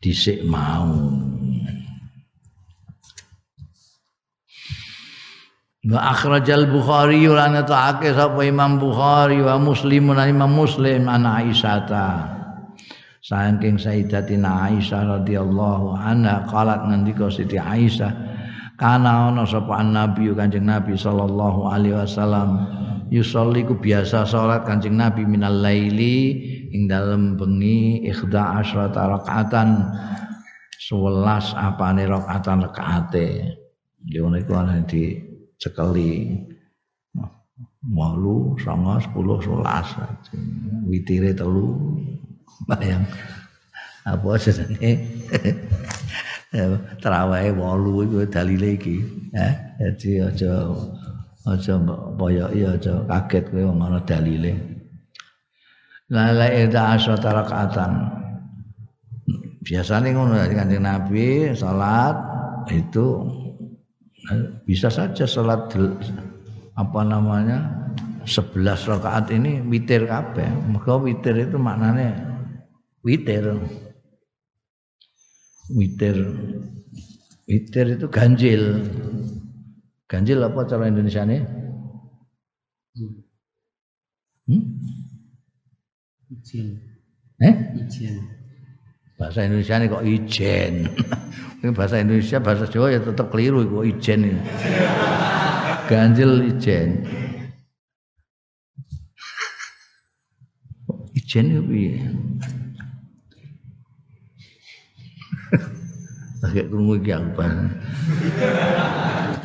dhisik 0.00 0.44
mau 0.44 0.86
Wa 5.84 6.16
akhrajal 6.16 6.72
Bukhari 6.72 7.28
lan 7.28 7.60
ta'ake 7.60 8.16
sapa 8.16 8.40
Imam 8.40 8.80
Bukhari 8.80 9.44
wa 9.44 9.60
Muslim 9.60 10.16
lan 10.16 10.32
Imam 10.32 10.48
Muslim 10.48 11.04
ana 11.04 11.44
Aisyah 11.44 11.84
Saking 13.20 13.76
Sayyidatina 13.76 14.72
Aisyah 14.72 15.20
radhiyallahu 15.20 15.92
anha 15.92 16.48
qalat 16.48 16.88
ngendika 16.88 17.28
Siti 17.28 17.60
Aisyah 17.60 18.16
kana 18.80 19.28
ana 19.28 19.44
sapa 19.44 19.84
Nabi 19.84 20.32
Kanjeng 20.32 20.64
Nabi 20.64 20.96
sallallahu 20.96 21.68
alaihi 21.68 22.00
wasallam 22.00 22.64
yusolli 23.12 23.68
ku 23.68 23.76
biasa 23.76 24.24
salat 24.24 24.64
Kanjeng 24.64 24.96
Nabi 24.96 25.28
minal 25.28 25.60
laili 25.60 26.48
ing 26.72 26.88
dalem 26.88 27.36
bengi 27.36 28.08
ikhda 28.08 28.64
asyrata 28.64 29.20
rakaatan 29.20 29.84
11 30.80 31.52
apane 31.60 32.08
rakaatan 32.08 32.72
rakaate. 32.72 33.28
Yo 34.08 34.32
niku 34.32 34.52
ana 34.56 34.80
di 34.84 35.33
sekali. 35.64 36.36
Walu 37.84 38.56
songo 38.60 39.00
sepuluh 39.00 39.40
sebelas 39.40 39.88
witire 40.88 41.32
telu. 41.32 41.72
Bayang. 42.68 43.04
Apa 44.04 44.36
jenenge? 44.40 44.92
Terawih 47.02 47.56
walu 47.56 48.08
iku 48.08 48.16
dalile 48.28 48.76
iki. 48.76 49.00
Eh 49.32 49.54
jadi 49.80 50.32
aja 50.32 50.52
aja 51.44 51.74
boyoki 52.16 52.64
aja 52.64 53.04
kaget 53.04 53.44
kowe 53.52 53.62
ana 53.68 54.00
dalile. 54.04 54.52
La 56.08 56.32
la 56.36 56.48
ida 56.52 56.96
asyata 56.96 57.32
rakaatan 57.32 57.92
biasanya 59.64 60.12
ngono 60.12 60.36
kanjeng 60.52 60.84
Nabi 60.84 61.56
salat 61.56 62.16
itu 62.68 63.24
bisa 64.64 64.88
saja 64.88 65.24
salat 65.28 65.72
apa 66.74 67.00
namanya 67.04 67.90
11 68.24 68.56
rakaat 68.64 69.30
ini 69.30 69.60
witir 69.64 70.08
kabeh. 70.08 70.48
Mergo 70.68 71.04
witir 71.04 71.36
itu 71.36 71.60
maknanya 71.60 72.16
witir. 73.04 73.56
Witir. 75.72 76.16
Witir 77.44 77.86
itu 78.00 78.06
ganjil. 78.08 78.80
Ganjil 80.08 80.38
apa 80.40 80.64
cara 80.68 80.88
Indonesia 80.88 81.24
nih 81.24 81.64
hmm? 84.46 84.62
Eh. 87.42 87.54
Bahasa 89.14 89.46
Indonesia 89.46 89.78
ini 89.78 89.86
kok 89.86 90.04
ijen 90.04 90.74
ini 91.62 91.70
bahasa 91.70 92.02
Indonesia 92.02 92.38
bahasa 92.42 92.66
Jawa 92.66 92.90
ya 92.90 93.00
tetap 93.02 93.30
keliru 93.30 93.62
kok 93.62 93.86
ijen 93.86 94.20
ini 94.26 94.40
ganjil 95.86 96.50
ijen 96.50 97.06
ijen 101.14 101.44
itu 101.54 101.62
piye 101.62 101.94
Agak 106.44 106.68
krungu 106.68 107.00
iki 107.00 107.08
aku 107.08 107.40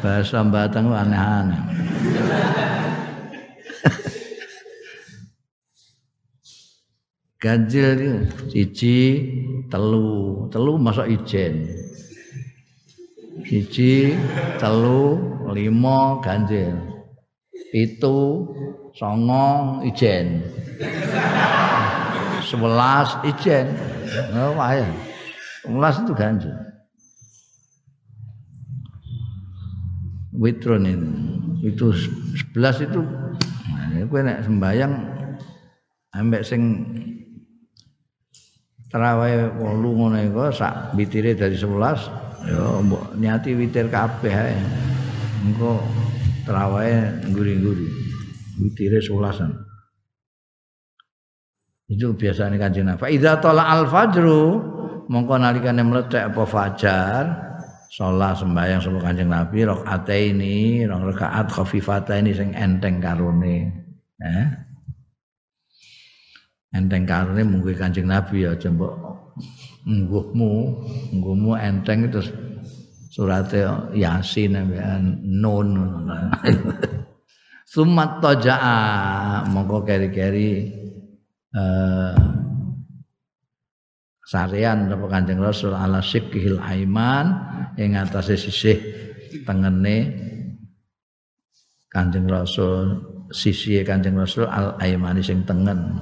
bahasa. 0.04 0.44
Batang 0.44 0.92
aneh-aneh. 0.92 1.56
Ganjil 7.40 7.96
itu 7.96 8.12
siji 8.52 8.98
telu, 9.72 10.52
telu 10.52 10.76
masuk 10.76 11.08
ijen. 11.08 11.72
Siji 13.48 14.12
telu 14.60 15.16
lima 15.56 16.20
ganjil. 16.20 16.76
Itu 17.72 18.44
songo 18.92 19.80
ijen. 19.88 20.44
Sebelas 22.44 23.24
ijen. 23.24 23.72
Oh, 24.36 24.60
ya. 24.60 24.84
Sebelas 25.64 25.96
itu 26.04 26.12
ganjil. 26.12 26.56
Witron 30.36 30.84
itu. 30.84 31.10
Itu 31.72 31.96
sebelas 32.36 32.84
itu 32.84 33.00
nah, 33.00 34.04
kowe 34.12 34.20
nek 34.28 34.44
sembayang 34.44 34.94
ambek 36.16 36.44
sing 36.44 36.84
terawih 38.90 39.54
wolu 39.62 39.90
ngono 39.96 40.18
iku 40.18 40.50
sak 40.50 40.98
witire 40.98 41.38
dari 41.38 41.54
11 41.54 42.50
ya 42.50 42.82
mbok 42.82 43.16
niati 43.22 43.54
witir 43.54 43.88
kabeh 43.88 44.34
ae. 44.34 44.58
Engko 45.46 45.78
terawih 46.44 47.30
nguri-nguri. 47.30 47.88
Witire 48.60 49.00
11-an. 49.00 49.56
Itu 51.90 52.12
biasanya 52.14 52.60
kanjeng 52.60 52.86
Nabi. 52.86 53.00
Fa 53.00 53.08
idza 53.08 53.40
tala 53.40 53.66
al 53.72 53.88
fajru 53.88 54.62
mongko 55.10 55.36
nalikane 55.42 55.82
meletek 55.82 56.30
apa 56.30 56.44
fajar 56.46 57.24
sholat 57.90 58.38
sembahyang 58.38 58.78
sama 58.78 59.02
kanjeng 59.02 59.34
Nabi 59.34 59.66
rakaat 59.66 60.06
ini 60.14 60.86
rong 60.86 61.10
rakaat 61.10 61.50
khafifata 61.50 62.14
ini 62.22 62.32
sing 62.38 62.54
enteng 62.54 63.02
karone 63.02 63.58
eh? 64.22 64.46
Enteng 66.70 67.04
karone 67.10 67.42
mungkin 67.42 67.74
kanjeng 67.74 68.06
Nabi 68.06 68.46
ya 68.46 68.54
jembok 68.54 68.94
ngguhmu 69.88 70.52
ngguhmu 71.18 71.52
enteng 71.58 72.06
itu 72.06 72.22
suratnya 73.10 73.90
Yasin 73.98 74.54
nun. 75.26 75.70
Sumat 77.70 78.18
toja'a 78.18 79.46
mongko 79.46 79.86
keri-keri 79.86 80.74
eh, 81.54 82.18
sarean 84.26 84.90
apa 84.90 85.06
Kanjeng 85.06 85.38
Rasul 85.38 85.78
ala 85.78 86.02
sikihil 86.02 86.58
aiman 86.62 87.30
ing 87.78 87.94
atase 87.94 88.38
sisih 88.38 88.78
tengene 89.46 90.18
Kanjeng 91.94 92.26
Rasul 92.26 93.06
sisi 93.30 93.82
Kanjeng 93.86 94.18
Rasul 94.18 94.50
al 94.50 94.74
aimani 94.82 95.22
sing 95.22 95.46
tengen 95.46 95.98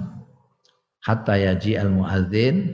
hatta 1.08 1.40
yaji 1.40 1.80
al 1.80 1.88
muadzin 1.88 2.68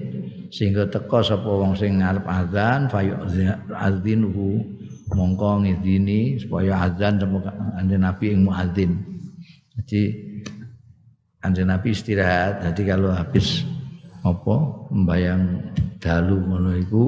sehingga 0.49 0.89
teka 0.89 1.21
sapa 1.21 1.45
wong 1.45 1.77
sing 1.77 2.01
ngarep 2.01 2.25
azan 2.25 2.89
fayu'adzinhu 2.89 4.65
mongko 5.13 5.61
ngidini 5.61 6.41
supaya 6.41 6.89
azan 6.89 7.21
Kanjeng 7.21 8.01
Nabi 8.01 8.25
ing 8.33 8.41
muadzin. 8.49 8.91
Jadi 9.77 10.01
Kanjeng 11.41 11.69
Nabi 11.69 11.93
istirahat. 11.93 12.65
Jadi 12.65 12.81
kalau 12.89 13.13
habis 13.13 13.61
apa 14.25 14.55
membayang 14.89 15.73
dalu 15.99 16.37
ngono 16.41 16.71
iku 16.79 17.05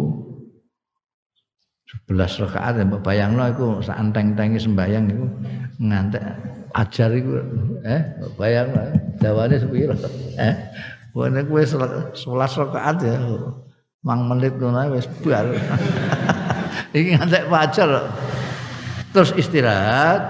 11 2.11 2.43
rakaat 2.43 2.75
mbok 2.85 3.01
bayangno 3.07 3.47
iku 3.49 3.79
sak 3.79 3.95
enteng-entengi 3.95 4.59
sembayang 4.59 5.05
iku 5.15 5.25
ngantek 5.79 6.23
ajar 6.75 7.09
iku 7.15 7.39
eh 7.87 8.01
bayang 8.35 8.67
dawane 9.23 9.55
sepiro 9.55 9.95
eh 10.35 10.53
wene 11.15 11.47
kowe 11.47 11.63
11 11.63 12.13
rakaat 12.35 12.97
ya. 13.01 13.15
Mang 14.05 14.29
menit 14.29 14.53
ngono 14.59 14.93
wis 14.93 15.09
bar 15.25 15.49
iki 16.95 17.17
ngantek 17.17 17.49
fajar 17.49 18.05
terus 19.09 19.33
istirahat 19.33 20.21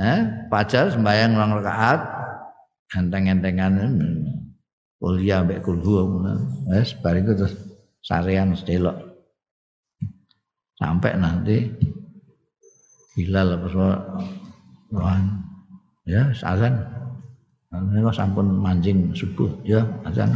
eh 0.00 0.20
fajar 0.50 0.90
sembayang 0.90 1.38
rong 1.38 1.52
rakaat. 1.62 2.00
Enteng-entengan 2.96 3.76
kuliah 4.98 5.44
mbek 5.44 5.62
kulhu 5.62 6.24
wis 6.66 6.96
bar 6.98 7.14
iku 7.14 7.36
terus 7.36 7.54
sarean 8.02 8.56
sedelok 8.56 8.96
sampai 10.80 11.14
nanti 11.18 11.70
Bilal 13.16 13.56
apa 13.56 13.66
semua. 13.72 13.96
Ya 16.04 16.28
azan 16.30 16.84
ini 17.74 18.00
sampun 18.14 18.46
mancing 18.62 19.10
subuh 19.12 19.50
ya 19.66 19.82
azan 20.06 20.32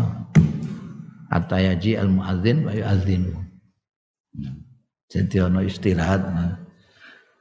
hatta 1.30 1.56
yaji 1.56 1.94
al 1.96 2.10
muadzin 2.10 2.66
wa 2.66 2.72
yuadzin 2.74 3.22
jadi 5.10 5.50
ono 5.50 5.62
istirahat 5.66 6.22
nah. 6.22 6.60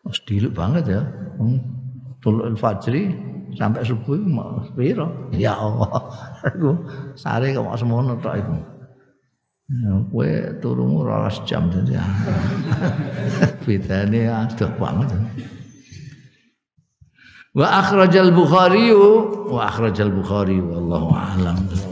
Sediluk 0.09 0.57
banget 0.57 0.89
ya. 0.89 1.01
Tulul 2.19 2.57
fajri 2.57 3.13
sampai 3.55 3.85
subuh 3.85 4.17
piro? 4.73 5.29
Ya 5.35 5.55
Allah. 5.55 5.91
Iku 6.55 6.71
sare 7.15 7.53
kok 7.53 7.77
semono 7.79 8.17
tok 8.19 8.35
iku. 8.39 8.55
Ya, 9.69 9.93
kowe 10.09 10.31
turumu 10.65 11.05
12 11.05 11.45
jam 11.45 11.69
jadi. 11.69 12.01
Bedane 13.63 14.21
adoh 14.25 14.71
banget. 14.81 15.09
Wa 15.13 15.58
akhrajal 17.67 18.31
Bukhari 18.31 18.93
wa 18.93 19.67
akhrajal 19.67 20.13
Bukhari 20.15 20.61
wallahu 20.63 21.11
a'lam. 21.11 21.89